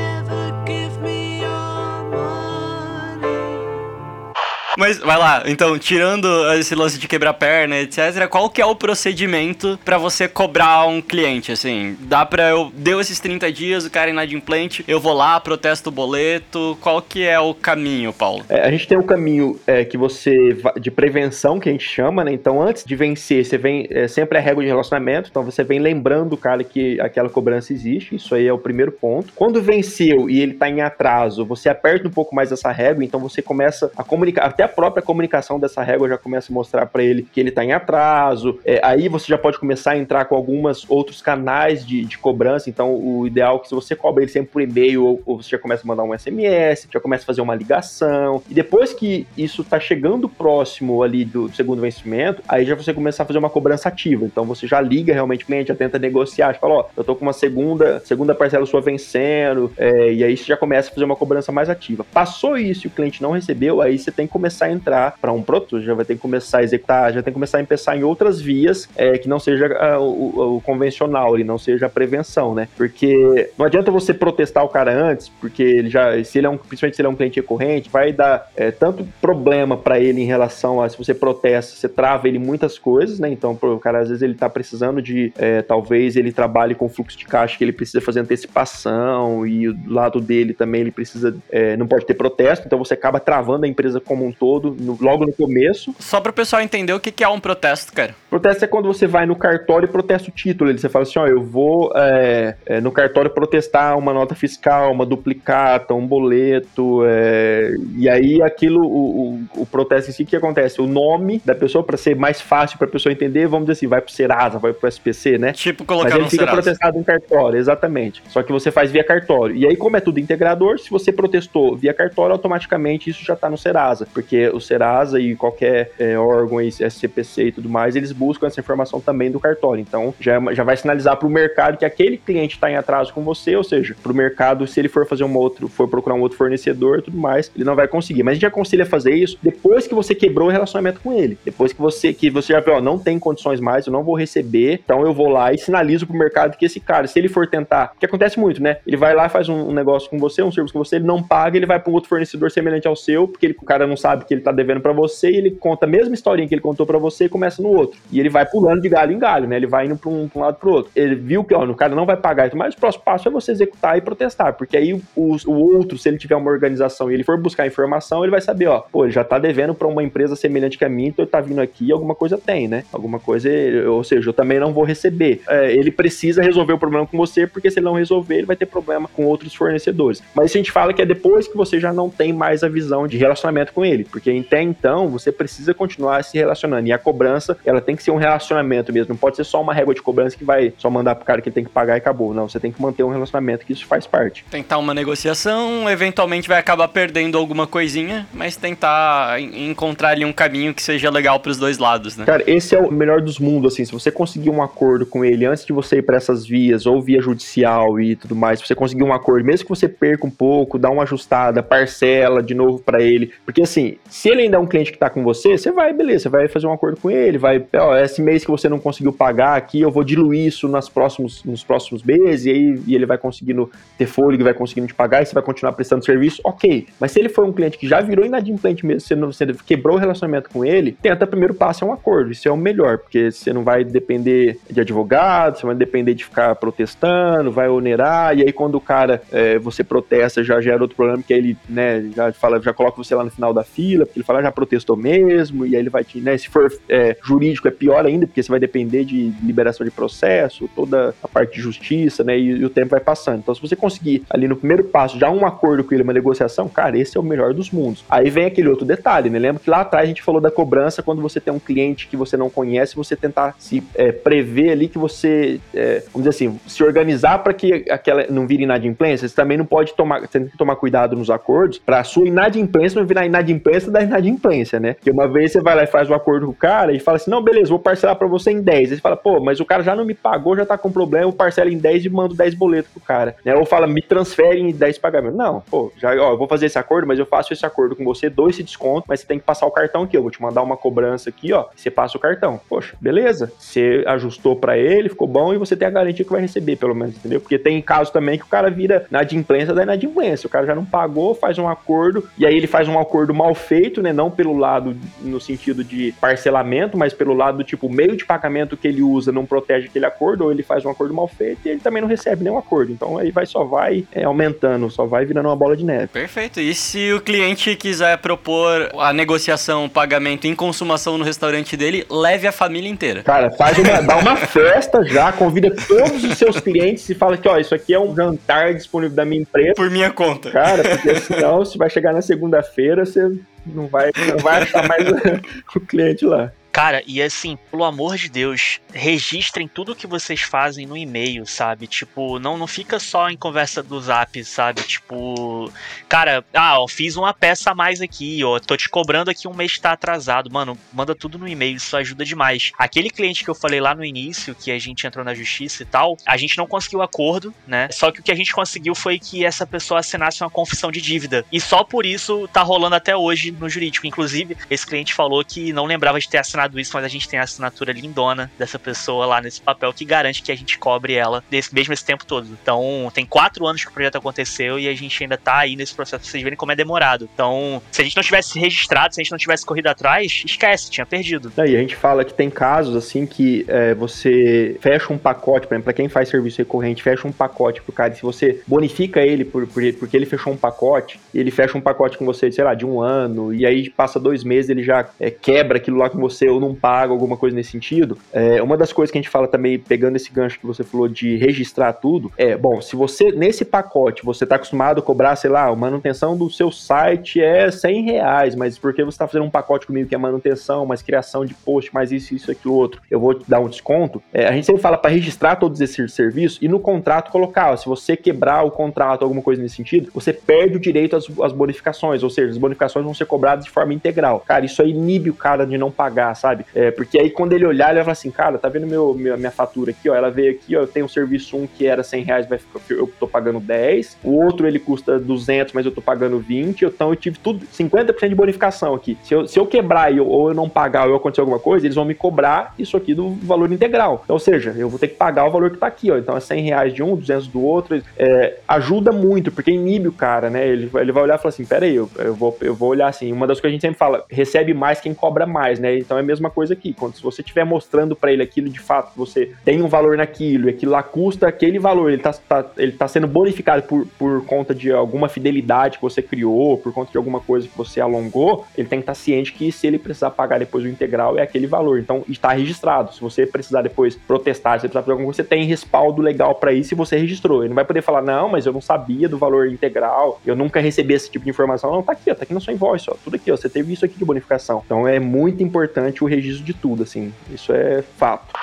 Mas 4.77 4.99
vai 4.99 5.17
lá, 5.17 5.43
então, 5.47 5.79
tirando 5.79 6.29
esse 6.55 6.75
lance 6.75 6.99
de 6.99 7.09
quebrar 7.09 7.35
perna, 7.35 7.79
etc., 7.79 8.27
qual 8.29 8.51
que 8.51 8.61
é 8.61 8.67
o 8.67 8.75
procedimento 8.75 9.79
para 9.85 9.99
você 9.99 10.29
cobrar 10.29 10.87
um 10.87 11.01
cliente, 11.01 11.51
assim? 11.51 11.97
Dá 12.01 12.27
pra 12.27 12.51
eu... 12.51 12.71
Deu 12.75 13.01
esses 13.01 13.19
30 13.19 13.51
dias, 13.53 13.87
o 13.87 13.91
cara 13.91 14.11
é 14.11 14.13
inadimplente, 14.13 14.85
eu 14.87 15.01
vou 15.01 15.13
lá, 15.13 15.41
protesto 15.41 15.89
o 15.89 15.93
boleto, 15.93 16.77
qual 16.81 17.01
que 17.01 17.25
é 17.25 17.39
o 17.41 17.55
caminho, 17.55 18.13
Paulo? 18.13 18.45
É, 18.49 18.61
a 18.61 18.71
gente 18.71 18.87
tem 18.87 18.99
um 18.99 19.03
caminho 19.03 19.59
é, 19.67 19.85
que 19.85 19.97
você... 19.97 20.35
de 20.79 20.91
prevenção, 20.91 21.59
que 21.59 21.69
a 21.69 21.73
gente 21.73 21.89
chama, 21.89 22.23
né? 22.23 22.33
Então, 22.33 22.61
antes 22.61 22.85
de 22.85 22.95
vencer, 22.95 23.45
você 23.45 23.57
vem... 23.57 23.87
É, 23.91 24.07
sempre 24.07 24.39
é 24.39 24.41
regra 24.41 24.63
de 24.63 24.69
relacionamento, 24.69 25.29
então 25.31 25.43
você 25.43 25.65
vem 25.65 25.79
lembrando 25.79 26.35
o 26.35 26.37
cara 26.37 26.63
que 26.63 27.01
aquela 27.01 27.29
cobrança 27.29 27.73
existe, 27.73 28.17
isso 28.17 28.35
aí 28.35 28.47
é 28.47 28.53
o 28.53 28.59
primeiro 28.59 28.93
ponto. 28.93 29.33
Quando 29.35 29.63
venceu 29.63 30.29
e 30.29 30.41
ele 30.41 30.55
tá 30.55 30.69
em 30.69 30.81
atraso, 30.81 31.45
você 31.45 31.69
aperta 31.69 32.07
um 32.07 32.11
pouco 32.11 32.35
mais 32.35 32.53
essa 32.53 32.71
régua, 32.71 33.05
então 33.05 33.21
você 33.21 33.41
começa 33.41 33.91
a 33.97 34.05
comunicar, 34.05 34.45
até 34.45 34.66
a 34.67 34.69
própria 34.69 35.03
comunicação 35.03 35.59
dessa 35.59 35.83
régua 35.83 36.09
já 36.09 36.19
começa 36.19 36.53
a 36.53 36.55
mostrar 36.55 36.87
para 36.87 37.03
ele 37.03 37.23
que 37.23 37.41
ele 37.41 37.49
está 37.49 37.65
em 37.65 37.73
atraso. 37.73 38.59
É, 38.65 38.81
aí 38.83 39.09
você 39.09 39.27
já 39.29 39.39
pode 39.39 39.59
começar 39.59 39.93
a 39.93 39.99
entrar 39.99 40.25
com 40.27 40.35
alguns 40.35 40.85
outros 40.89 41.23
canais 41.23 41.87
de, 41.87 42.05
de 42.05 42.19
cobrança. 42.19 42.69
Então, 42.69 42.95
o 42.95 43.27
ideal 43.27 43.57
é 43.57 43.59
que 43.61 43.69
se 43.69 43.75
você 43.75 43.97
cobra 43.97 44.23
ele 44.23 44.31
sempre 44.31 44.51
por 44.51 44.63
e-mail, 44.63 45.05
ou, 45.05 45.23
ou, 45.25 45.43
você 45.43 45.51
já 45.51 45.59
começa 45.59 45.83
a 45.85 45.87
mandar 45.87 46.03
um 46.03 46.17
SMS, 46.17 46.89
já 46.93 47.01
começa 47.01 47.25
a 47.25 47.27
fazer 47.27 47.41
uma 47.41 47.55
ligação. 47.55 48.43
E 48.49 48.55
depois 48.55 48.93
que 48.93 49.27
isso 49.37 49.63
está 49.63 49.79
chegando 49.79 50.29
próximo 50.29 51.03
ali 51.03 51.25
do 51.25 51.53
segundo 51.55 51.81
vencimento, 51.81 52.43
aí 52.49 52.65
já 52.65 52.75
você 52.75 52.93
começa 52.93 53.23
a 53.23 53.27
fazer 53.27 53.39
uma 53.39 53.51
cobrança 53.51 53.89
ativa. 53.89 54.25
Então, 54.25 54.45
você 54.45 54.67
já 54.67 54.81
liga 54.81 55.13
realmente 55.13 55.45
o 55.45 55.47
cliente, 55.47 55.69
já 55.69 55.75
tenta 55.75 55.99
negociar, 55.99 56.53
já 56.53 56.59
fala, 56.59 56.75
ó, 56.75 56.85
eu 56.97 57.05
tô 57.05 57.15
com 57.15 57.25
uma 57.25 57.33
segunda, 57.33 58.01
segunda 58.05 58.35
parcela 58.35 58.67
sua 58.67 58.81
vencendo, 58.81 59.73
é, 59.77 60.13
e 60.13 60.25
aí 60.25 60.37
você 60.37 60.45
já 60.45 60.57
começa 60.57 60.91
a 60.91 60.95
fazer 60.95 61.05
uma 61.05 61.17
cobrança 61.17 61.53
mais 61.53 61.71
ativa. 61.71 62.05
Passou 62.13 62.57
isso 62.57 62.87
e 62.87 62.89
o 62.89 62.91
cliente 62.91 63.23
não 63.23 63.33
recebeu, 63.33 63.81
aí 63.81 63.99
você 63.99 64.11
tem 64.11 64.27
que 64.27 64.33
começar 64.33 64.56
começar 64.57 64.67
a 64.67 64.73
entrar 64.73 65.15
para 65.21 65.33
um 65.33 65.43
produto, 65.43 65.81
já 65.83 65.95
vai 65.95 66.05
ter 66.05 66.15
que 66.15 66.21
começar 66.21 66.59
a 66.59 66.63
executar, 66.63 67.13
já 67.13 67.23
tem 67.23 67.33
que 67.33 67.35
começar 67.35 67.61
a 67.61 67.65
pensar 67.65 67.97
em 67.97 68.03
outras 68.03 68.41
vias 68.41 68.89
é, 68.97 69.19
que 69.19 69.29
não 69.29 69.39
seja 69.39 69.67
uh, 69.67 70.01
o, 70.01 70.57
o, 70.57 70.61
convencional, 70.61 71.39
e 71.39 71.45
não 71.45 71.59
seja 71.59 71.87
a 71.87 71.89
prevenção, 71.89 72.55
né? 72.55 72.69
Porque 72.77 73.51
não 73.59 73.67
adianta 73.67 73.91
você 73.91 74.15
protestar 74.15 74.65
o 74.65 74.69
cara 74.69 74.93
antes, 74.93 75.29
porque 75.29 75.63
ele 75.63 75.91
já, 75.91 76.23
se 76.25 76.39
ele 76.39 76.47
é 76.47 76.51
um, 76.51 76.57
principalmente 76.57 76.97
se 76.97 77.03
ele 77.03 77.09
é 77.09 77.11
um 77.11 77.17
cliente 77.17 77.41
recorrente, 77.41 77.91
vai 77.91 78.13
dar 78.13 78.51
é, 78.57 78.71
tanto 78.71 79.07
problema 79.21 79.77
para 79.77 80.01
ele 80.01 80.23
em 80.23 80.27
relação 80.27 80.81
a 80.81 80.89
se 80.89 80.97
você 80.97 81.15
protesta, 81.15 81.77
você 81.77 81.89
trava 81.89 82.29
ele 82.29 82.39
muitas 82.39 82.79
coisas, 82.79 83.19
né? 83.19 83.29
Então, 83.31 83.59
o 83.61 83.79
cara 83.79 84.01
às 84.01 84.09
vezes 84.09 84.23
ele 84.23 84.35
tá 84.35 84.49
precisando 84.49 85.03
de, 85.03 85.33
é, 85.37 85.63
talvez 85.63 86.17
ele 86.17 86.33
trabalhe 86.33 86.75
com 86.75 86.89
fluxo 86.89 87.19
de 87.19 87.27
caixa 87.27 87.59
que 87.59 87.65
ele 87.65 87.73
precisa 87.73 88.01
fazer 88.01 88.21
antecipação 88.21 89.47
e 89.47 89.73
do 89.73 89.93
lado 89.93 90.21
dele 90.21 90.55
também 90.55 90.81
ele 90.83 90.91
precisa, 90.91 91.37
é, 91.51 91.77
não 91.77 91.87
pode 91.87 92.07
ter 92.07 92.15
protesto, 92.15 92.67
então 92.67 92.79
você 92.79 92.95
acaba 92.95 93.21
travando 93.21 93.67
a 93.67 93.69
empresa 93.69 94.01
como 94.01 94.25
um 94.25 94.33
todo 94.33 94.46
todo, 94.47 94.77
no, 94.79 94.97
logo 95.01 95.27
no 95.27 95.33
começo. 95.33 95.93
Só 95.99 96.21
para 96.21 96.31
o 96.31 96.33
pessoal 96.33 96.63
entender 96.63 96.93
o 96.93 97.01
que, 97.01 97.11
que 97.11 97.25
é 97.25 97.29
um 97.29 97.41
protesto, 97.41 97.93
cara. 97.93 98.15
Protesto 98.31 98.65
é 98.65 98.69
quando 98.69 98.87
você 98.87 99.05
vai 99.05 99.27
no 99.27 99.35
cartório 99.35 99.87
e 99.87 99.91
protesta 99.91 100.29
o 100.29 100.33
título. 100.33 100.77
Você 100.77 100.89
fala 100.89 101.03
assim, 101.03 101.19
ó, 101.19 101.27
eu 101.27 101.43
vou 101.43 101.91
é, 101.97 102.55
é, 102.65 102.81
no 102.81 102.93
cartório 102.93 103.29
protestar 103.29 103.99
uma 103.99 104.13
nota 104.13 104.37
fiscal, 104.37 104.93
uma 104.93 105.05
duplicata, 105.05 105.95
um 105.95 106.07
boleto, 106.07 107.03
é, 107.05 107.75
e 107.97 108.09
aí 108.09 108.41
aquilo, 108.41 108.83
o, 108.85 109.41
o, 109.57 109.63
o, 109.63 109.67
protesto 109.67 110.11
em 110.11 110.15
si, 110.15 110.23
o 110.23 110.27
que 110.27 110.37
acontece? 110.37 110.81
O 110.81 110.87
nome 110.87 111.43
da 111.45 111.55
pessoa, 111.55 111.83
para 111.83 111.97
ser 111.97 112.15
mais 112.15 112.41
fácil 112.41 112.79
para 112.79 112.87
a 112.87 112.91
pessoa 112.91 113.13
entender, 113.13 113.49
vamos 113.49 113.67
dizer 113.67 113.73
assim, 113.73 113.87
vai 113.89 114.01
pro 114.01 114.13
Serasa, 114.13 114.59
vai 114.59 114.73
pro 114.73 114.89
SPC, 114.89 115.39
né? 115.39 115.53
Tipo 115.53 115.85
colocar 115.85 116.11
Mas 116.11 116.19
ele 116.19 116.31
fica 116.31 116.45
Serasa. 116.45 116.63
protestado 116.63 116.99
em 116.99 117.03
cartório, 117.03 117.59
exatamente. 117.59 118.23
Só 118.29 118.43
que 118.43 118.53
você 118.53 118.71
faz 118.71 118.93
via 118.93 119.03
cartório. 119.03 119.57
E 119.57 119.67
aí, 119.67 119.77
como 119.77 119.97
é 119.97 120.01
tudo 120.01 120.21
integrador, 120.21 120.79
se 120.79 120.91
você 120.91 121.13
protestou 121.13 121.77
via 121.77 121.93
cartório, 121.93 122.33
automaticamente 122.33 123.11
isso 123.11 123.25
já 123.25 123.35
tá 123.35 123.51
no 123.51 123.57
Serasa, 123.57 124.07
porque 124.13 124.36
o 124.53 124.61
Serasa 124.61 125.21
e 125.21 125.35
qualquer 125.35 125.93
é, 125.99 126.19
órgão, 126.19 126.61
SCPC 126.61 127.45
e 127.45 127.53
tudo 127.53 127.69
mais, 127.69 127.97
eles 127.97 128.13
buscam 128.13 128.47
essa 128.47 128.61
informação 128.61 129.01
também 129.01 129.31
do 129.31 129.41
cartório. 129.41 129.81
Então, 129.81 130.15
já, 130.21 130.41
já 130.53 130.65
vai 130.65 130.77
sinalizar 130.77 131.17
para 131.17 131.27
o 131.27 131.31
mercado 131.31 131.77
que 131.77 131.85
aquele 131.85 132.17
cliente 132.17 132.55
está 132.55 132.71
em 132.71 132.77
atraso 132.77 133.13
com 133.13 133.23
você, 133.23 133.57
ou 133.57 133.65
seja, 133.65 133.95
para 134.03 134.13
o 134.13 134.15
mercado, 134.15 134.67
se 134.67 134.81
ele 134.81 134.89
for 134.89 135.07
fazer 135.07 135.25
um 135.25 135.37
outro, 135.37 135.69
for 135.69 135.89
procurar 135.89 136.15
um 136.15 136.21
outro 136.21 136.39
fornecedor 136.39 136.99
e 136.99 137.03
tudo 137.03 137.17
mais, 137.17 137.51
ele 137.55 137.65
não 137.65 137.75
vai 137.75 137.89
conseguir. 137.89 138.23
Mas 138.23 138.33
a 138.33 138.35
gente 138.35 138.47
aconselha 138.47 138.87
fazer 138.87 139.15
isso 139.15 139.39
depois 139.43 139.87
que 139.87 139.95
você 139.95 140.15
quebrou 140.15 140.49
o 140.49 140.51
relacionamento 140.51 141.01
com 141.01 141.13
ele. 141.13 141.39
Depois 141.45 141.73
que 141.73 141.81
você 141.81 142.13
que 142.13 142.31
você 142.31 142.53
já 142.53 142.61
viu, 142.61 142.75
ó, 142.75 142.81
não 142.81 142.99
tem 142.99 143.19
condições 143.19 143.61
mais, 143.61 143.87
eu 143.87 143.93
não 143.93 144.03
vou 144.03 144.17
receber, 144.17 144.81
então 144.85 145.05
eu 145.05 145.13
vou 145.13 145.29
lá 145.29 145.53
e 145.53 145.59
sinalizo 145.59 146.07
para 146.07 146.15
o 146.15 146.19
mercado 146.19 146.57
que 146.57 146.65
esse 146.65 146.81
cara, 146.81 147.07
se 147.07 147.19
ele 147.19 147.29
for 147.29 147.47
tentar, 147.47 147.93
que 147.99 148.07
acontece 148.07 148.39
muito, 148.39 148.63
né? 148.63 148.79
Ele 148.87 148.97
vai 148.97 149.15
lá, 149.15 149.29
faz 149.29 149.49
um, 149.49 149.71
um 149.71 149.73
negócio 149.73 150.09
com 150.11 150.19
você, 150.19 150.43
um 150.43 150.53
serviço 150.53 150.73
com 150.73 150.85
você, 150.85 150.97
ele 150.97 151.07
não 151.07 151.23
paga, 151.23 151.57
ele 151.57 151.67
vai 151.67 151.79
para 151.79 151.91
um 151.91 151.95
outro 151.95 152.09
fornecedor 152.09 152.51
semelhante 152.51 152.87
ao 152.87 152.97
seu, 152.97 153.29
porque 153.29 153.47
ele, 153.47 153.57
o 153.61 153.65
cara 153.65 153.87
não 153.87 153.97
sabe 153.97 154.25
que 154.27 154.35
ele 154.35 154.41
está 154.41 154.53
devendo 154.53 154.81
para 154.81 154.93
você 154.93 155.31
e 155.31 155.37
ele 155.37 155.51
conta 155.51 155.87
a 155.87 155.89
mesma 155.89 156.15
historinha 156.15 156.49
que 156.49 156.55
ele 156.55 156.61
contou 156.61 156.87
para 156.87 156.99
você 156.99 157.25
e 157.25 157.29
começa 157.29 157.63
no 157.63 157.69
outro. 157.69 157.99
E 158.11 158.21
ele 158.21 158.29
vai 158.29 158.47
pulando 158.47 158.81
de 158.81 158.89
galho 158.89 159.13
em 159.13 159.19
galho, 159.19 159.49
né? 159.49 159.57
Ele 159.57 159.67
vai 159.67 159.87
indo 159.87 159.97
para 159.97 160.11
um, 160.11 160.29
pra 160.29 160.39
um 160.39 160.43
lado 160.43 160.57
pro 160.57 160.73
outro. 160.73 160.93
Ele 160.95 161.15
viu 161.15 161.45
que, 161.45 161.55
ó, 161.55 161.65
o 161.65 161.75
cara 161.75 161.95
não 161.95 162.07
vai 162.07 162.17
pagar, 162.17 162.55
mas 162.55 162.75
o 162.75 162.79
próximo 162.79 163.05
passo 163.05 163.29
é 163.29 163.31
você 163.31 163.53
executar 163.53 163.97
e 163.97 164.01
protestar, 164.01 164.55
porque 164.55 164.77
aí 164.77 164.93
o, 164.93 165.03
o 165.47 165.75
outro, 165.77 165.99
se 165.99 166.09
ele 166.09 166.19
tiver 166.19 166.37
uma 166.37 166.51
organização 166.51 167.11
e 167.11 167.15
ele 167.15 167.25
for 167.25 167.39
buscar 167.39 167.67
informação, 167.67 168.23
ele 168.23 168.31
vai 168.31 168.41
saber, 168.41 168.67
ó, 168.67 168.81
pô, 168.81 169.05
ele 169.05 169.13
já 169.13 169.25
tá 169.25 169.39
devendo 169.39 169.75
para 169.75 169.89
uma 169.89 170.03
empresa 170.03 170.37
semelhante 170.37 170.79
que 170.79 170.85
a 170.85 170.89
minha, 170.89 171.09
então 171.09 171.23
ele 171.23 171.31
tá 171.31 171.41
vindo 171.41 171.61
aqui 171.61 171.91
alguma 171.93 172.15
coisa 172.15 172.39
tem, 172.39 172.69
né? 172.69 172.85
Alguma 172.93 173.19
coisa, 173.19 173.49
ou 173.89 174.05
seja, 174.05 174.29
eu 174.29 174.33
também 174.33 174.61
não 174.61 174.73
vou 174.73 174.85
receber. 174.85 175.43
É, 175.49 175.73
ele 175.73 175.91
precisa 175.91 176.43
resolver 176.43 176.73
o 176.73 176.79
problema 176.79 177.07
com 177.07 177.17
você, 177.17 177.47
porque 177.47 177.71
se 177.71 177.79
ele 177.79 177.87
não 177.87 177.95
resolver, 177.95 178.37
ele 178.37 178.47
vai 178.47 178.57
ter 178.57 178.67
problema 178.67 179.09
com 179.09 179.25
outros 179.25 179.55
fornecedores. 179.55 180.23
Mas 180.35 180.51
a 180.51 180.59
gente 180.59 180.71
fala 180.71 180.93
que 180.93 181.03
é 181.03 181.07
depois 181.07 181.49
que 181.49 181.57
você 181.57 181.81
já 181.81 181.93
não 181.93 182.09
tem 182.09 182.33
mais 182.33 182.63
a 182.63 182.69
visão 182.69 183.07
de 183.07 183.17
relacionamento 183.17 183.73
com 183.73 183.85
ele, 183.85 184.05
porque 184.17 184.31
até 184.31 184.63
então 184.63 185.09
você 185.09 185.31
precisa 185.31 185.75
continuar 185.75 186.25
se 186.25 186.39
relacionando. 186.39 186.89
E 186.89 186.93
a 186.93 186.97
cobrança, 186.97 187.55
ela 187.67 187.83
tem 187.83 187.95
que 187.95 188.03
ser 188.03 188.13
um 188.13 188.17
relacionamento 188.17 188.91
mesmo. 188.91 189.11
Não 189.11 189.17
pode 189.17 189.37
ser 189.37 189.45
só 189.45 189.61
uma 189.61 189.75
régua 189.75 189.93
de 189.93 190.01
cobrança 190.01 190.35
que 190.35 190.43
vai 190.43 190.73
só 190.79 190.89
mandar 190.89 191.17
pro 191.17 191.27
cara 191.27 191.43
que 191.43 191.51
ele 191.51 191.55
tem 191.55 191.65
que 191.65 191.71
pagar 191.71 191.97
e 191.97 191.99
acabou. 191.99 192.33
Não, 192.33 192.49
você 192.49 192.59
tem 192.59 192.73
que 192.73 192.81
manter 192.81 193.03
um 193.03 193.11
relacionamento 193.11 193.67
que 193.67 193.75
isso 193.75 193.85
faz 193.85 194.07
parte. 194.07 194.43
Tentar 194.51 194.79
uma 194.79 194.95
negociação, 194.95 195.87
eventualmente 195.91 196.49
vai 196.49 196.59
acabar 196.59 196.89
perdendo 196.89 197.37
alguma 197.37 197.67
coisinha, 197.67 198.27
mas 198.33 198.57
tentar 198.57 199.39
encontrar 199.39 200.13
ali 200.13 200.25
um 200.25 200.33
caminho 200.33 200.73
que 200.73 200.83
seja 200.83 201.11
legal 201.11 201.39
para 201.39 201.51
os 201.51 201.59
dois 201.59 201.77
lados, 201.77 202.17
né? 202.17 202.25
Cara, 202.25 202.43
esse 202.47 202.75
é 202.75 202.79
o 202.79 202.91
melhor 202.91 203.21
dos 203.21 203.39
mundos, 203.39 203.75
assim. 203.75 203.85
Se 203.85 203.93
você 203.93 204.11
conseguir 204.11 204.49
um 204.49 204.63
acordo 204.63 205.05
com 205.05 205.27
ele 205.27 205.45
antes 205.45 205.67
de 205.67 205.75
você 205.75 205.99
ir 205.99 206.03
para 206.03 206.17
essas 206.17 206.47
vias, 206.47 206.87
ou 206.87 207.03
via 207.03 207.21
judicial 207.21 208.01
e 208.01 208.17
tudo 208.17 208.35
mais, 208.35 208.61
se 208.61 208.67
você 208.67 208.75
conseguir 208.75 209.03
um 209.03 209.13
acordo, 209.13 209.45
mesmo 209.45 209.67
que 209.67 209.69
você 209.69 209.87
perca 209.87 210.27
um 210.27 210.31
pouco, 210.31 210.79
dá 210.79 210.89
uma 210.89 211.03
ajustada, 211.03 211.63
parcela 211.63 212.43
de 212.43 212.55
novo 212.55 212.79
para 212.79 213.03
ele. 213.03 213.31
Porque 213.45 213.61
assim, 213.61 213.96
se 214.09 214.29
ele 214.29 214.43
ainda 214.43 214.57
é 214.57 214.61
um 214.61 214.67
cliente 214.67 214.93
que 214.93 214.99
tá 214.99 215.11
com 215.11 215.23
você, 215.23 215.57
você 215.57 215.71
vai, 215.71 215.93
beleza, 215.93 216.25
você 216.25 216.29
vai 216.29 216.49
fazer 216.49 216.67
um 216.67 216.73
acordo 216.73 217.01
com 217.01 217.11
ele, 217.11 217.39
vai, 217.39 217.65
ó, 217.75 217.97
esse 217.97 218.23
mês 218.23 218.45
que 218.45 218.51
você 218.51 218.69
não 218.69 218.79
conseguiu 218.79 219.13
pagar 219.13 219.57
aqui, 219.57 219.81
eu 219.81 219.91
vou 219.91 220.05
diluir 220.05 220.47
isso 220.47 220.69
nas 220.69 220.89
próximos, 220.89 221.45
nos 221.45 221.65
próximos 221.65 222.03
meses, 222.03 222.47
e 222.47 222.51
aí 222.51 222.81
e 222.87 222.95
ele 222.95 223.07
vai 223.07 223.19
conseguindo 223.19 223.71
ter 223.99 224.07
fôlego, 224.07 224.45
vai 224.45 224.55
conseguindo 224.55 224.87
te 224.89 224.95
pagar, 224.95 225.23
e 225.23 225.27
você 225.27 225.35
vai 225.35 225.43
continuar 225.43 225.73
prestando 225.73 226.05
serviço, 226.05 226.41
ok. 226.45 226.87
Mas 227.01 227.13
se 227.13 227.19
ele 227.19 227.29
for 227.29 227.45
um 227.45 227.53
cliente 227.53 227.79
que 227.79 227.89
já 227.89 228.01
virou 228.01 228.25
inadimplente 228.25 228.85
mesmo, 228.85 229.01
você, 229.01 229.15
não, 229.15 229.33
você 229.33 229.47
quebrou 229.67 229.97
o 229.97 229.99
relacionamento 229.99 230.51
com 230.51 230.65
ele, 230.65 230.97
tenta 231.01 231.27
primeiro 231.27 231.55
passo 231.55 231.85
é 231.85 231.89
um 231.89 231.93
acordo, 231.93 232.31
isso 232.31 232.49
é 232.49 232.51
o 232.51 232.57
melhor, 232.57 232.99
porque 232.99 233.31
você 233.31 233.53
não 233.53 233.63
vai 233.63 233.85
depender 233.85 234.59
de 234.71 234.81
advogado, 234.81 235.59
você 235.59 235.67
vai 235.67 235.75
depender 235.75 236.15
de 236.15 236.25
ficar 236.25 236.55
protestando, 236.57 237.51
vai 237.51 237.69
onerar, 237.69 238.37
e 238.37 238.43
aí 238.43 238.53
quando 238.53 238.77
o 238.77 238.81
cara, 238.81 239.23
é, 239.33 239.59
você 239.59 239.83
protesta, 239.83 240.43
já 240.43 240.61
gera 240.61 240.83
outro 240.83 240.97
problema, 240.97 241.23
que 241.23 241.33
aí 241.33 241.39
ele, 241.39 241.57
né, 241.69 242.11
já 242.15 242.33
fala, 242.33 242.61
já 242.61 242.73
coloca 242.73 242.97
você 242.97 243.15
lá 243.15 243.25
no 243.25 243.31
final 243.31 243.53
da 243.53 243.65
fila, 243.65 243.86
porque 243.95 244.19
ele 244.19 244.25
fala, 244.25 244.41
ah, 244.41 244.43
já 244.43 244.53
protestou 244.53 244.97
mesmo, 244.97 245.67
e 245.67 245.75
aí 245.75 245.83
ele 245.83 245.91
vai 245.91 246.05
te, 246.05 246.21
né, 246.21 246.37
se 246.37 246.49
for 246.49 246.73
é, 246.89 247.17
jurídico 247.23 247.69
é 247.69 247.71
pior 247.71 248.05
ainda, 248.05 248.27
porque 248.27 248.43
você 248.43 248.49
vai 248.49 248.61
depender 248.61 249.05
de 249.05 249.33
liberação 249.43 249.85
de 249.85 249.91
processo, 249.91 250.69
toda 250.75 251.15
a 251.23 251.29
parte 251.29 251.57
de 251.57 251.61
justiça, 251.61 252.25
né, 252.25 252.39
e, 252.39 252.59
e 252.59 252.65
o 252.65 252.71
tempo 252.71 252.91
vai 252.91 253.01
passando. 253.01 253.39
Então 253.39 253.55
se 253.55 253.61
você 253.61 253.77
conseguir 253.77 254.23
ali 254.31 254.49
no 254.49 254.57
primeiro 254.57 254.85
passo 254.85 255.19
já 255.19 255.31
um 255.31 255.47
acordo 255.47 255.85
com 255.85 255.95
ele, 255.95 256.03
uma 256.03 256.13
negociação, 256.13 256.69
cara, 256.69 256.99
esse 256.99 257.17
é 257.17 257.21
o 257.21 257.23
melhor 257.23 257.55
dos 257.55 257.71
mundos. 257.71 258.05
Aí 258.09 258.31
vem 258.31 258.47
aquele 258.47 258.69
outro 258.69 258.85
detalhe, 258.85 259.31
né, 259.31 259.39
lembra 259.39 259.63
que 259.63 259.71
lá 259.71 259.81
atrás 259.83 260.05
a 260.05 260.09
gente 260.09 260.23
falou 260.23 260.41
da 260.41 260.51
cobrança 260.51 261.03
quando 261.03 261.23
você 261.23 261.41
tem 261.41 261.53
um 261.53 261.59
cliente 261.59 262.09
que 262.09 262.17
você 262.17 262.37
não 262.37 262.51
conhece, 262.51 262.97
você 262.97 263.15
tentar 263.15 263.55
se 263.59 263.83
é, 263.95 264.13
prever 264.13 264.71
ali 264.71 264.89
que 264.89 264.99
você, 264.99 265.61
é, 265.75 266.03
vamos 266.13 266.29
dizer 266.29 266.31
assim, 266.31 266.61
se 266.67 266.83
organizar 266.83 267.39
para 267.39 267.53
que 267.53 267.85
aquela 267.91 268.27
não 268.29 268.47
vire 268.47 268.63
inadimplência, 268.63 269.29
você 269.29 269.35
também 269.35 269.57
não 269.57 269.67
pode 269.67 269.95
tomar, 269.95 270.21
você 270.21 270.39
tem 270.39 270.47
que 270.49 270.57
tomar 270.57 270.77
cuidado 270.77 271.17
nos 271.17 271.31
acordos 271.31 271.79
para 271.79 272.01
a 272.01 272.05
sua 272.05 272.27
inadimplência 272.27 272.99
não 273.01 273.07
virar 273.07 273.27
inadimplência 273.27 273.76
da 273.81 274.03
inadimplência, 274.03 274.81
né? 274.81 274.95
Porque 274.95 275.11
uma 275.11 275.29
vez 275.29 275.53
você 275.53 275.61
vai 275.61 275.75
lá 275.75 275.85
e 275.85 275.87
faz 275.87 276.09
um 276.11 276.15
acordo 276.15 276.47
com 276.47 276.53
o 276.53 276.55
cara 276.55 276.93
e 276.93 276.99
fala 276.99 277.17
assim: 277.17 277.31
"Não, 277.31 277.43
beleza, 277.43 277.71
vou 277.71 277.79
parcelar 277.79 278.17
para 278.17 278.27
você 278.27 278.51
em 278.51 278.61
10". 278.61 278.91
Aí 278.91 278.97
você 278.97 279.03
fala: 279.03 279.17
"Pô, 279.17 279.41
mas 279.41 279.61
o 279.61 279.65
cara 279.65 279.83
já 279.83 279.95
não 279.95 280.05
me 280.05 280.15
pagou, 280.15 280.57
já 280.57 280.65
tá 280.65 280.79
com 280.79 280.91
problema, 280.91 281.27
eu 281.27 281.33
parcelo 281.33 281.71
em 281.71 281.79
10 281.79 282.05
e 282.05 282.09
mando 282.09 282.35
10 282.35 282.55
boletos 282.55 282.91
pro 282.91 283.01
cara". 283.01 283.37
Né? 283.45 283.55
Ou 283.55 283.65
fala: 283.67 283.87
"Me 283.87 284.03
transfere 284.03 284.61
em 284.61 284.71
10 284.71 284.99
pagamentos". 284.99 285.37
Não, 285.37 285.61
pô, 285.61 285.93
já, 285.97 286.11
ó, 286.11 286.33
eu 286.33 286.39
vou 286.39 286.49
fazer 286.49 286.67
esse 286.67 286.79
acordo, 286.79 287.07
mas 287.07 287.19
eu 287.19 287.27
faço 287.27 287.53
esse 287.53 287.65
acordo 287.67 287.95
com 287.95 288.05
você, 288.05 288.29
dou 288.31 288.49
esse 288.49 288.63
desconto, 288.63 289.07
mas 289.09 289.21
você 289.21 289.27
tem 289.27 289.39
que 289.39 289.45
passar 289.45 289.67
o 289.67 289.71
cartão 289.71 290.03
aqui, 290.03 290.17
eu 290.17 290.23
vou 290.23 290.31
te 290.31 290.41
mandar 290.41 290.63
uma 290.63 290.77
cobrança 290.77 291.31
aqui, 291.31 291.53
ó, 291.53 291.67
você 291.75 291.91
passa 291.91 292.17
o 292.17 292.21
cartão. 292.21 292.61
Poxa, 292.69 292.95
beleza. 293.01 293.53
Você 293.59 294.03
ajustou 294.07 294.57
para 294.57 294.79
ele, 294.79 295.09
ficou 295.09 295.27
bom 295.27 295.53
e 295.53 295.59
você 295.59 295.77
tem 295.77 295.87
a 295.89 295.91
garantia 295.91 296.25
que 296.25 296.31
vai 296.31 296.41
receber, 296.41 296.77
pelo 296.77 296.95
menos, 296.95 297.17
entendeu? 297.17 297.41
Porque 297.41 297.59
tem 297.59 297.81
caso 297.83 298.13
também 298.13 298.39
que 298.39 298.45
o 298.45 298.49
cara 298.49 298.71
vira 298.71 299.07
inadimplência 299.11 299.75
da 299.75 299.83
inadimplência. 299.83 300.47
O 300.47 300.51
cara 300.51 300.67
já 300.67 300.75
não 300.75 300.85
pagou, 300.85 301.35
faz 301.35 301.59
um 301.59 301.69
acordo, 301.69 302.29
e 302.39 302.47
aí 302.47 302.57
ele 302.57 302.67
faz 302.67 302.89
um 302.89 302.99
acordo 302.99 303.35
mal 303.35 303.55
feito, 303.55 303.66
né? 304.03 304.13
Não 304.13 304.31
pelo 304.31 304.57
lado 304.57 304.97
no 305.21 305.41
sentido 305.41 305.83
de 305.83 306.15
parcelamento, 306.21 306.97
mas 306.97 307.13
pelo 307.13 307.35
lado 307.35 307.59
do 307.59 307.65
tipo, 307.65 307.89
meio 307.89 308.17
de 308.17 308.25
pagamento 308.25 308.77
que 308.77 308.89
ele 308.89 309.03
usa 309.03 309.33
não 309.33 309.47
protege 309.47 309.87
aquele 309.89 310.07
acordo, 310.07 310.45
ou 310.45 310.53
ele 310.53 310.63
faz 310.63 310.85
um 310.85 310.91
acordo 310.91 311.15
mal 311.15 311.29
feito 311.29 311.61
e 311.65 311.71
ele 311.71 311.81
também 311.81 312.01
não 312.01 312.09
recebe 312.09 312.45
nenhum 312.45 312.59
acordo. 312.59 312.93
Então 312.93 313.19
aí 313.19 313.31
vai 313.31 313.47
só 313.47 313.65
vai 313.65 314.05
é, 314.13 314.25
aumentando, 314.25 314.91
só 314.91 315.07
vai 315.07 315.25
virando 315.25 315.49
uma 315.49 315.57
bola 315.57 315.77
de 315.77 315.85
neve. 315.85 316.09
Perfeito. 316.09 316.61
E 316.61 316.75
se 316.75 317.13
o 317.13 317.21
cliente 317.21 317.75
quiser 317.77 318.19
propor 318.19 318.91
a 318.99 319.13
negociação, 319.13 319.85
o 319.85 319.91
pagamento 319.91 320.47
em 320.47 320.55
consumação 320.55 321.19
no 321.19 321.25
restaurante 321.25 321.77
dele, 321.77 322.05
leve 322.11 322.47
a 322.47 322.53
família 322.53 322.89
inteira. 322.89 323.23
Cara, 323.23 323.51
faz 323.51 323.79
uma, 323.79 324.01
dá 324.03 324.17
uma 324.17 324.37
festa 324.37 325.05
já, 325.05 325.33
convida 325.33 325.75
todos 325.87 326.25
os 326.25 326.37
seus 326.39 326.61
clientes 326.61 327.09
e 327.09 327.15
fala 327.15 327.37
que, 327.37 327.49
ó, 327.49 327.59
isso 327.59 327.75
aqui 327.75 327.95
é 327.95 328.01
um 328.01 328.15
jantar 328.15 328.75
disponível 328.75 329.17
da 329.17 329.25
minha 329.25 329.43
empresa. 329.43 329.75
Por 329.75 329.91
minha 329.91 330.11
conta. 330.11 330.51
Cara, 330.51 330.83
porque 330.83 331.17
senão 331.21 331.59
você 331.59 331.77
vai 331.77 331.91
chegar 331.91 332.13
na 332.13 332.23
segunda-feira, 332.23 333.05
você 333.05 333.33
não 333.67 333.89
vai, 333.89 334.11
não 334.29 334.39
vai 334.39 334.63
achar 334.63 334.87
mais 334.87 335.07
o 335.75 335.81
cliente 335.81 336.25
lá. 336.25 336.53
Cara, 336.77 337.03
e 337.07 337.23
assim, 337.23 337.57
pelo 337.71 337.85
amor 337.85 338.19
de 338.19 338.29
Deus, 338.29 338.83
registrem 338.93 339.67
tudo 339.67 339.97
que 339.97 340.07
vocês 340.07 340.43
fazem 340.43 340.85
no 340.85 340.95
e-mail, 340.95 341.47
sabe? 341.47 341.87
Tipo, 341.87 342.39
não, 342.39 342.59
não 342.59 342.67
fica 342.67 343.01
só 343.01 343.31
em 343.31 343.37
conversa 343.37 343.83
do 343.83 343.99
zap, 343.99 344.45
sabe? 344.45 344.83
Tipo, 344.83 345.73
cara, 346.07 346.45
ah, 346.53 346.79
ó, 346.79 346.87
fiz 346.87 347.17
uma 347.17 347.33
peça 347.33 347.71
a 347.71 347.75
mais 347.75 348.03
aqui, 348.03 348.45
ó, 348.45 348.59
tô 348.61 348.77
te 348.77 348.91
cobrando 348.91 349.31
aqui 349.31 349.49
um 349.49 349.55
mês 349.55 349.79
tá 349.79 349.93
atrasado. 349.93 350.51
Mano, 350.51 350.77
manda 350.93 351.15
tudo 351.15 351.39
no 351.39 351.49
e-mail, 351.49 351.79
isso 351.79 351.97
ajuda 351.97 352.27
demais. 352.27 352.73
Aquele 352.77 353.09
cliente 353.09 353.43
que 353.43 353.49
eu 353.49 353.55
falei 353.55 353.81
lá 353.81 353.95
no 353.95 354.05
início, 354.05 354.55
que 354.55 354.71
a 354.71 354.79
gente 354.79 355.07
entrou 355.07 355.25
na 355.25 355.33
justiça 355.33 355.83
e 355.83 355.87
tal, 355.87 356.19
a 356.27 356.37
gente 356.37 356.59
não 356.59 356.67
conseguiu 356.67 357.01
acordo, 357.01 357.55
né? 357.67 357.89
Só 357.91 358.13
que 358.13 358.21
o 358.21 358.23
que 358.23 358.33
a 358.33 358.37
gente 358.37 358.53
conseguiu 358.53 358.95
foi 358.95 359.19
que 359.19 359.47
essa 359.47 359.67
pessoa 359.67 360.01
assinasse 360.01 360.43
uma 360.43 360.51
confissão 360.51 360.93
de 360.93 361.01
dívida. 361.01 361.43
E 361.51 361.59
só 361.59 361.83
por 361.83 362.05
isso 362.05 362.47
tá 362.49 362.61
rolando 362.61 362.97
até 362.97 363.17
hoje 363.17 363.51
no 363.51 363.67
jurídico. 363.67 364.07
Inclusive, 364.07 364.59
esse 364.69 364.87
cliente 364.87 365.15
falou 365.15 365.43
que 365.43 365.73
não 365.73 365.87
lembrava 365.87 366.21
de 366.21 366.29
ter 366.29 366.37
assinado 366.37 366.66
isso, 366.75 366.93
mas 366.95 367.05
a 367.05 367.09
gente 367.09 367.29
tem 367.29 367.39
a 367.39 367.43
assinatura 367.43 367.93
lindona 367.93 368.51
dessa 368.59 368.79
pessoa 368.79 369.27
lá 369.27 369.41
nesse 369.41 369.61
papel 369.61 369.93
que 369.93 370.05
garante 370.05 370.43
que 370.43 370.53
a 370.53 370.57
gente 370.57 370.79
cobre 370.79 371.15
ela 371.15 371.43
desse, 371.51 371.75
mesmo 371.75 371.93
esse 371.93 372.05
tempo 372.05 372.25
todo. 372.25 372.47
Então, 372.63 373.11
tem 373.15 373.25
quatro 373.25 373.67
anos 373.67 373.85
que 373.85 373.91
o 373.91 373.93
projeto 373.93 374.17
aconteceu 374.17 374.79
e 374.79 374.89
a 374.89 374.95
gente 374.95 375.23
ainda 375.23 375.37
tá 375.37 375.59
aí 375.59 375.77
nesse 375.77 375.95
processo 375.95 376.27
vocês 376.27 376.43
verem 376.43 376.57
como 376.57 376.73
é 376.73 376.77
demorado. 376.77 377.29
Então, 377.33 377.83
se 377.91 378.01
a 378.01 378.05
gente 378.05 378.17
não 378.17 378.23
tivesse 378.23 378.59
registrado, 378.59 379.15
se 379.15 379.21
a 379.21 379.23
gente 379.25 379.31
não 379.31 379.39
tivesse 379.39 379.65
corrido 379.65 379.87
atrás, 379.89 380.43
esquece, 380.45 380.91
tinha 380.91 381.07
perdido. 381.07 381.53
Aí 381.57 381.77
a 381.77 381.81
gente 381.81 381.97
fala 381.97 382.25
que 382.25 382.35
tem 382.35 382.51
casos 382.51 382.97
assim 382.97 383.27
que 383.27 383.65
é, 383.69 383.95
você 383.95 384.77
fecha 384.81 385.13
um 385.13 385.19
pacote, 385.19 385.67
por 385.67 385.75
exemplo, 385.75 385.85
pra 385.85 385.93
quem 385.93 386.09
faz 386.09 386.29
serviço 386.29 386.59
recorrente, 386.59 387.03
fecha 387.03 387.27
um 387.27 387.33
pacote 387.33 387.83
pro 387.83 387.93
cara, 387.93 388.13
e 388.13 388.17
se 388.17 388.23
você 388.23 388.61
bonifica 388.67 389.21
ele 389.21 389.45
por, 389.45 389.67
por, 389.67 389.83
porque 389.95 390.17
ele 390.17 390.27
fechou 390.27 390.53
um 390.53 390.57
pacote, 390.57 391.21
ele 391.35 391.51
fecha 391.51 391.77
um 391.77 391.81
pacote 391.81 392.19
com 392.19 392.25
você, 392.25 392.51
sei 392.51 392.65
lá, 392.65 392.75
de 392.75 392.85
um 392.85 393.01
ano, 393.01 393.53
e 393.53 393.67
aí 393.67 393.91
passa 393.91 394.19
dois 394.19 394.45
meses, 394.45 394.71
ele 394.71 394.83
já 394.83 395.09
é, 395.21 395.31
quebra 395.31 395.79
aquilo 395.79 395.99
lá 395.99 396.09
com 396.11 396.19
você, 396.19 396.49
ou 396.57 396.61
não 396.61 396.75
paga, 396.75 397.13
alguma 397.13 397.37
coisa 397.37 397.55
nesse 397.55 397.71
sentido. 397.71 398.19
É, 398.33 398.63
uma 398.63 398.77
das 398.77 398.93
coisas 398.93 399.11
que 399.11 399.19
a 399.19 399.21
gente 399.21 399.31
fala 399.31 399.49
também, 399.49 399.79
pegando 399.79 400.17
esse 400.17 400.31
gancho 400.33 400.59
que 400.59 400.67
você 400.67 400.83
falou 400.83 401.09
de 401.09 401.37
registrar 401.37 401.93
tudo, 401.93 402.33
é, 402.37 402.57
bom, 402.57 402.81
se 402.81 402.97
você, 402.97 403.31
nesse 403.33 403.65
pacote, 403.65 404.25
você 404.25 404.47
tá 404.47 404.57
acostumado 404.57 405.01
a 405.01 405.03
cobrar, 405.03 405.37
sei 405.37 405.51
lá, 405.51 405.67
a 405.67 405.77
manutenção 405.77 406.37
do 406.37 406.51
seu 406.51 406.71
site 406.71 407.41
é 407.41 407.71
100 407.71 408.03
reais, 408.03 408.55
mas 408.55 408.79
porque 408.79 409.05
você 409.05 409.19
tá 409.19 409.27
fazendo 409.27 409.45
um 409.45 409.51
pacote 409.51 409.87
comigo 409.87 410.09
que 410.09 410.15
é 410.15 410.19
manutenção, 410.19 410.87
mais 410.87 411.03
criação 411.03 411.45
de 411.45 411.55
post, 411.55 411.95
mais 411.95 412.13
isso, 412.13 412.35
isso, 412.35 412.51
aquilo, 412.51 412.75
outro, 412.75 413.01
eu 413.11 413.21
vou 413.21 413.35
te 413.35 413.49
dar 413.49 413.61
um 413.61 413.69
desconto, 413.69 414.23
é, 414.33 414.47
a 414.47 414.53
gente 414.53 414.67
sempre 414.67 414.83
fala 414.83 414.99
para 414.99 415.11
registrar 415.11 415.57
todos 415.57 415.81
esses 415.81 416.13
serviços 416.13 416.59
e 416.61 416.69
no 416.69 416.81
contrato 416.81 417.31
colocar, 417.31 417.73
ó, 417.73 417.77
se 417.77 417.87
você 417.87 418.17
quebrar 418.17 418.63
o 418.63 418.71
contrato, 418.71 419.23
alguma 419.23 419.43
coisa 419.43 419.63
nesse 419.63 419.77
sentido, 419.77 420.11
você 420.15 420.33
perde 420.33 420.77
o 420.77 420.81
direito 420.81 421.17
às, 421.17 421.27
às 421.41 421.53
bonificações, 421.53 422.23
ou 422.23 422.31
seja, 422.31 422.51
as 422.51 422.59
bonificações 422.59 423.05
vão 423.05 423.15
ser 423.15 423.27
cobradas 423.27 423.65
de 423.65 423.71
forma 423.71 423.93
integral. 423.93 424.41
Cara, 424.41 424.65
isso 424.65 424.83
aí 424.83 424.91
inibe 424.91 425.31
o 425.31 425.35
cara 425.35 425.67
de 425.67 425.77
não 425.77 425.91
pagar, 425.91 426.35
sabe? 426.35 426.46
É, 426.75 426.91
porque 426.91 427.19
aí 427.19 427.31
quando 427.31 427.53
ele 427.53 427.67
olhar, 427.67 427.89
ele 427.89 427.97
vai 427.97 428.05
falar 428.05 428.13
assim, 428.13 428.31
cara, 428.31 428.59
tá 428.59 428.69
vendo 428.69 428.87
meu, 428.87 429.15
minha, 429.15 429.37
minha 429.37 429.51
fatura 429.51 429.91
aqui, 429.91 430.09
ó, 430.09 430.15
ela 430.15 430.31
veio 430.31 430.53
aqui, 430.53 430.77
ó, 430.77 430.81
eu 430.81 430.87
tenho 430.87 431.07
um 431.07 431.09
serviço 431.09 431.57
um 431.57 431.67
que 431.67 431.87
era 431.87 432.03
100 432.03 432.23
reais, 432.25 432.47
vai 432.47 432.59
ficar, 432.59 432.81
eu 432.91 433.11
tô 433.19 433.27
pagando 433.27 433.61
10, 433.61 434.19
o 434.23 434.33
outro 434.33 434.67
ele 434.67 434.79
custa 434.79 435.19
200, 435.19 435.73
mas 435.73 435.87
eu 435.87 435.93
tô 435.93 436.01
pagando 436.01 436.39
20, 436.39 436.85
então 436.85 437.11
eu 437.11 437.17
tive 437.17 437.39
tudo, 437.39 437.67
50% 437.67 438.29
de 438.29 438.35
bonificação 438.35 438.95
aqui. 438.95 439.17
Se 439.23 439.35
eu, 439.35 439.47
se 439.47 439.59
eu 439.59 439.67
quebrar 439.67 440.15
eu, 440.15 440.27
ou 440.27 440.49
eu 440.49 440.55
não 440.55 440.69
pagar 440.69 441.09
ou 441.09 441.17
acontecer 441.17 441.41
alguma 441.41 441.59
coisa, 441.59 441.87
eles 441.87 441.97
vão 441.97 442.05
me 442.05 442.15
cobrar 442.15 442.75
isso 442.79 442.97
aqui 442.97 443.15
do 443.15 443.31
valor 443.31 443.71
integral. 443.73 444.21
Então, 444.25 444.35
ou 444.35 444.41
seja, 444.41 444.75
eu 444.77 444.89
vou 444.89 444.99
ter 444.99 445.09
que 445.09 445.17
pagar 445.17 445.47
o 445.47 445.51
valor 445.51 445.71
que 445.71 445.79
tá 445.79 445.87
aqui, 445.87 446.11
ó, 446.11 446.19
então 446.19 446.37
é 446.37 446.41
100 446.41 446.63
reais 446.63 446.95
de 446.95 447.03
um, 447.03 447.17
200 447.17 447.49
do 447.49 447.63
outro, 447.63 448.01
é, 448.17 448.59
ajuda 448.69 449.13
muito, 449.13 449.51
porque 449.51 449.71
inibe 449.71 450.09
o 450.09 450.13
cara, 450.13 450.51
né, 450.51 450.67
ele, 450.67 450.91
ele 450.95 451.13
vai 451.13 451.23
olhar 451.23 451.37
e 451.37 451.39
falar 451.39 451.51
assim, 451.51 451.65
pera 451.65 451.87
aí, 451.87 451.95
eu, 451.95 452.09
eu, 452.19 452.35
vou, 452.35 452.57
eu 452.61 452.75
vou 452.75 452.91
olhar 452.91 453.09
assim, 453.09 453.33
uma 453.33 453.47
das 453.47 453.61
coisas 453.61 453.63
que 453.63 453.67
a 453.67 453.71
gente 453.71 453.83
sempre 453.83 453.99
fala, 453.99 454.25
recebe 454.31 454.75
mais 454.75 455.01
quem 455.01 455.15
cobra 455.15 455.47
mais, 455.47 455.79
né, 455.79 455.99
então 455.99 456.19
é 456.19 456.23
mesma 456.27 456.51
coisa 456.51 456.75
aqui, 456.75 456.93
quando 456.93 457.17
se 457.17 457.23
você 457.23 457.43
estiver 457.43 457.65
mostrando 457.65 458.15
para 458.15 458.33
ele 458.33 458.43
aquilo 458.43 458.69
de 458.69 458.81
fato, 458.81 459.13
você 459.17 459.53
tem 459.65 459.83
um 459.83 459.89
valor 459.89 460.17
naquilo 460.17 460.67
e 460.67 460.71
aquilo 460.71 460.93
lá 460.93 461.03
custa 461.03 461.49
aquele 461.49 461.79
valor, 461.79 462.11
ele 462.11 462.23
tá, 462.23 462.33
tá, 462.33 462.65
ele 462.77 462.93
tá 462.93 463.09
sendo 463.09 463.27
bonificado 463.27 463.83
por, 463.83 464.07
por 464.19 464.45
conta 464.45 464.75
de 464.75 464.93
alguma 464.93 465.29
fidelidade 465.29 465.97
que 465.97 466.03
você 466.03 466.23
criou, 466.23 466.79
por 466.79 466.93
conta 466.93 467.11
de 467.11 467.19
alguma 467.19 467.41
coisa 467.41 467.69
que 467.69 467.77
você 467.77 468.01
alongou, 468.01 468.65
ele 468.77 468.89
tem 468.89 468.99
que 468.99 469.03
estar 469.05 469.15
ciente 469.15 469.53
que 469.53 469.71
se 469.73 469.87
ele 469.87 469.99
precisar 469.99 470.31
pagar 470.31 470.59
depois 470.59 470.85
o 470.85 470.89
integral 470.89 471.39
é 471.39 471.43
aquele 471.43 471.67
valor. 471.67 471.99
Então 471.99 472.25
está 472.29 472.53
registrado. 472.53 473.15
Se 473.15 473.21
você 473.21 473.47
precisar 473.47 473.83
depois 473.83 474.15
protestar, 474.15 474.79
se 474.79 474.83
você 474.83 474.89
precisar 474.89 475.03
fazer 475.03 475.13
alguma 475.13 475.27
coisa, 475.27 475.43
você 475.43 475.49
tem 475.49 475.65
respaldo 475.65 476.23
legal 476.23 476.55
para 476.55 476.73
isso 476.73 476.95
e 476.95 476.97
você 476.97 477.17
registrou. 477.17 477.61
Ele 477.61 477.69
não 477.69 477.75
vai 477.75 477.85
poder 477.85 478.03
falar, 478.03 478.23
não, 478.23 478.49
mas 478.49 478.67
eu 478.67 478.73
não 478.73 478.81
sabia 478.81 479.29
do 479.29 479.39
valor 479.39 479.69
integral, 479.69 480.41
eu 480.45 480.55
nunca 480.55 480.81
recebi 480.81 481.15
esse 481.15 481.31
tipo 481.31 481.45
de 481.45 481.51
informação. 481.51 481.91
Não, 481.91 482.03
tá 482.03 482.13
aqui, 482.13 482.31
ó, 482.31 482.35
tá 482.35 482.43
aqui 482.43 482.55
na 482.55 482.61
sua 482.61 482.73
invoice, 482.73 483.11
ó, 483.11 483.15
tudo 483.23 483.37
aqui, 483.37 483.51
ó, 483.51 483.57
você 483.57 483.69
teve 483.69 483.93
isso 483.93 484.05
aqui 484.05 484.19
de 484.19 484.25
bonificação. 484.25 484.83
Então 484.85 485.07
é 485.07 485.19
muito 485.19 485.63
importante 485.63 486.16
o 486.25 486.27
registro 486.27 486.65
de 486.65 486.75
tudo, 486.75 487.03
assim. 487.03 487.33
Isso 487.51 487.73
é 487.73 488.03
fato. 488.19 488.55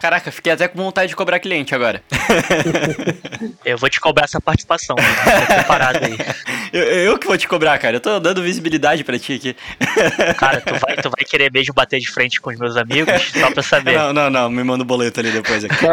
Caraca, 0.00 0.30
fiquei 0.30 0.52
até 0.52 0.68
com 0.68 0.78
vontade 0.78 1.08
de 1.08 1.16
cobrar 1.16 1.40
cliente 1.40 1.74
agora. 1.74 2.02
Eu 3.64 3.76
vou 3.76 3.90
te 3.90 4.00
cobrar 4.00 4.24
essa 4.24 4.40
participação. 4.40 4.94
Tá 4.96 5.54
preparado 5.54 6.04
aí. 6.04 6.16
Eu, 6.70 6.82
eu 6.82 7.18
que 7.18 7.26
vou 7.26 7.38
te 7.38 7.48
cobrar, 7.48 7.78
cara. 7.78 7.96
Eu 7.96 8.00
tô 8.00 8.20
dando 8.20 8.42
visibilidade 8.42 9.02
pra 9.02 9.18
ti 9.18 9.32
aqui. 9.32 9.56
Cara, 10.36 10.60
tu 10.60 10.74
vai, 10.74 10.96
tu 10.96 11.08
vai 11.08 11.24
querer 11.24 11.50
beijo 11.50 11.72
bater 11.72 11.98
de 11.98 12.10
frente 12.10 12.42
com 12.42 12.50
os 12.50 12.58
meus 12.58 12.76
amigos? 12.76 13.10
Só 13.32 13.50
pra 13.50 13.62
saber. 13.62 13.96
Não, 13.96 14.12
não, 14.12 14.28
não. 14.28 14.50
Me 14.50 14.62
manda 14.62 14.82
o 14.82 14.86
boleto 14.86 15.18
ali 15.18 15.30
depois 15.30 15.64
aqui. 15.64 15.86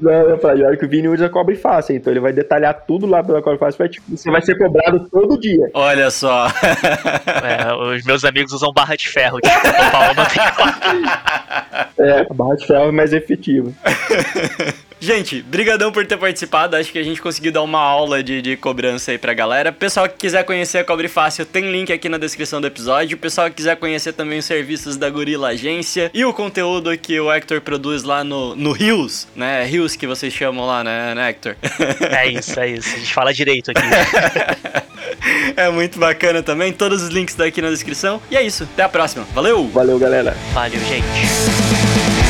Não, 0.00 0.10
eu 0.12 0.38
falei, 0.38 0.64
olha 0.64 0.76
que 0.76 0.84
o 0.84 0.88
Vini 0.88 1.08
usa 1.08 1.28
cobre 1.28 1.56
fácil, 1.56 1.94
então 1.94 2.12
ele 2.12 2.20
vai 2.20 2.32
detalhar 2.32 2.74
tudo 2.86 3.06
lá 3.06 3.22
pela 3.22 3.42
cobre 3.42 3.58
fácil, 3.58 3.78
vai, 3.78 3.88
tipo, 3.88 4.16
você 4.16 4.30
vai 4.30 4.40
ser 4.40 4.56
cobrado 4.56 5.08
todo 5.10 5.38
dia. 5.38 5.70
Olha 5.74 6.10
só. 6.10 6.46
É, 6.46 7.74
os 7.74 8.04
meus 8.04 8.24
amigos 8.24 8.52
usam 8.52 8.72
barra 8.72 8.96
de 8.96 9.08
ferro. 9.08 9.38
Tipo, 9.40 9.54
não 10.16 10.24
tem 11.96 12.06
É, 12.06 12.26
a 12.28 12.34
barra 12.34 12.56
de 12.56 12.66
ferro 12.66 12.88
é 12.88 12.92
mais 12.92 13.12
efetiva. 13.12 13.70
Gente, 15.00 15.40
brigadão 15.40 15.90
por 15.90 16.06
ter 16.06 16.18
participado. 16.18 16.76
Acho 16.76 16.92
que 16.92 16.98
a 16.98 17.02
gente 17.02 17.22
conseguiu 17.22 17.50
dar 17.50 17.62
uma 17.62 17.80
aula 17.80 18.22
de, 18.22 18.42
de 18.42 18.54
cobrança 18.54 19.10
aí 19.10 19.18
pra 19.18 19.32
galera. 19.32 19.72
Pessoal 19.72 20.06
que 20.06 20.16
quiser 20.16 20.44
conhecer 20.44 20.78
a 20.78 20.84
Cobre 20.84 21.08
Fácil, 21.08 21.46
tem 21.46 21.72
link 21.72 21.90
aqui 21.90 22.06
na 22.08 22.18
descrição 22.18 22.60
do 22.60 22.66
episódio. 22.66 23.16
Pessoal 23.16 23.48
que 23.48 23.56
quiser 23.56 23.76
conhecer 23.76 24.12
também 24.12 24.38
os 24.38 24.44
serviços 24.44 24.98
da 24.98 25.08
Gorila 25.08 25.48
Agência 25.48 26.10
e 26.12 26.22
o 26.22 26.34
conteúdo 26.34 26.96
que 26.98 27.18
o 27.18 27.32
Hector 27.32 27.62
produz 27.62 28.02
lá 28.02 28.22
no, 28.22 28.54
no 28.54 28.72
Rios, 28.72 29.26
né? 29.34 29.64
Rios 29.64 29.96
que 29.96 30.06
vocês 30.06 30.34
chamam 30.34 30.66
lá, 30.66 30.84
né, 30.84 31.14
né 31.14 31.30
Hector? 31.30 31.56
É 32.10 32.28
isso, 32.28 32.58
é 32.60 32.68
isso. 32.68 32.94
A 32.94 32.98
gente 32.98 33.14
fala 33.14 33.32
direito 33.32 33.70
aqui. 33.70 33.80
é 35.56 35.70
muito 35.70 35.98
bacana 35.98 36.42
também. 36.42 36.72
Todos 36.72 37.02
os 37.02 37.08
links 37.08 37.34
daqui 37.34 37.62
na 37.62 37.70
descrição. 37.70 38.20
E 38.30 38.36
é 38.36 38.42
isso. 38.42 38.64
Até 38.64 38.82
a 38.82 38.88
próxima. 38.88 39.24
Valeu! 39.32 39.66
Valeu, 39.68 39.98
galera. 39.98 40.36
Valeu, 40.52 40.80
gente. 40.80 42.29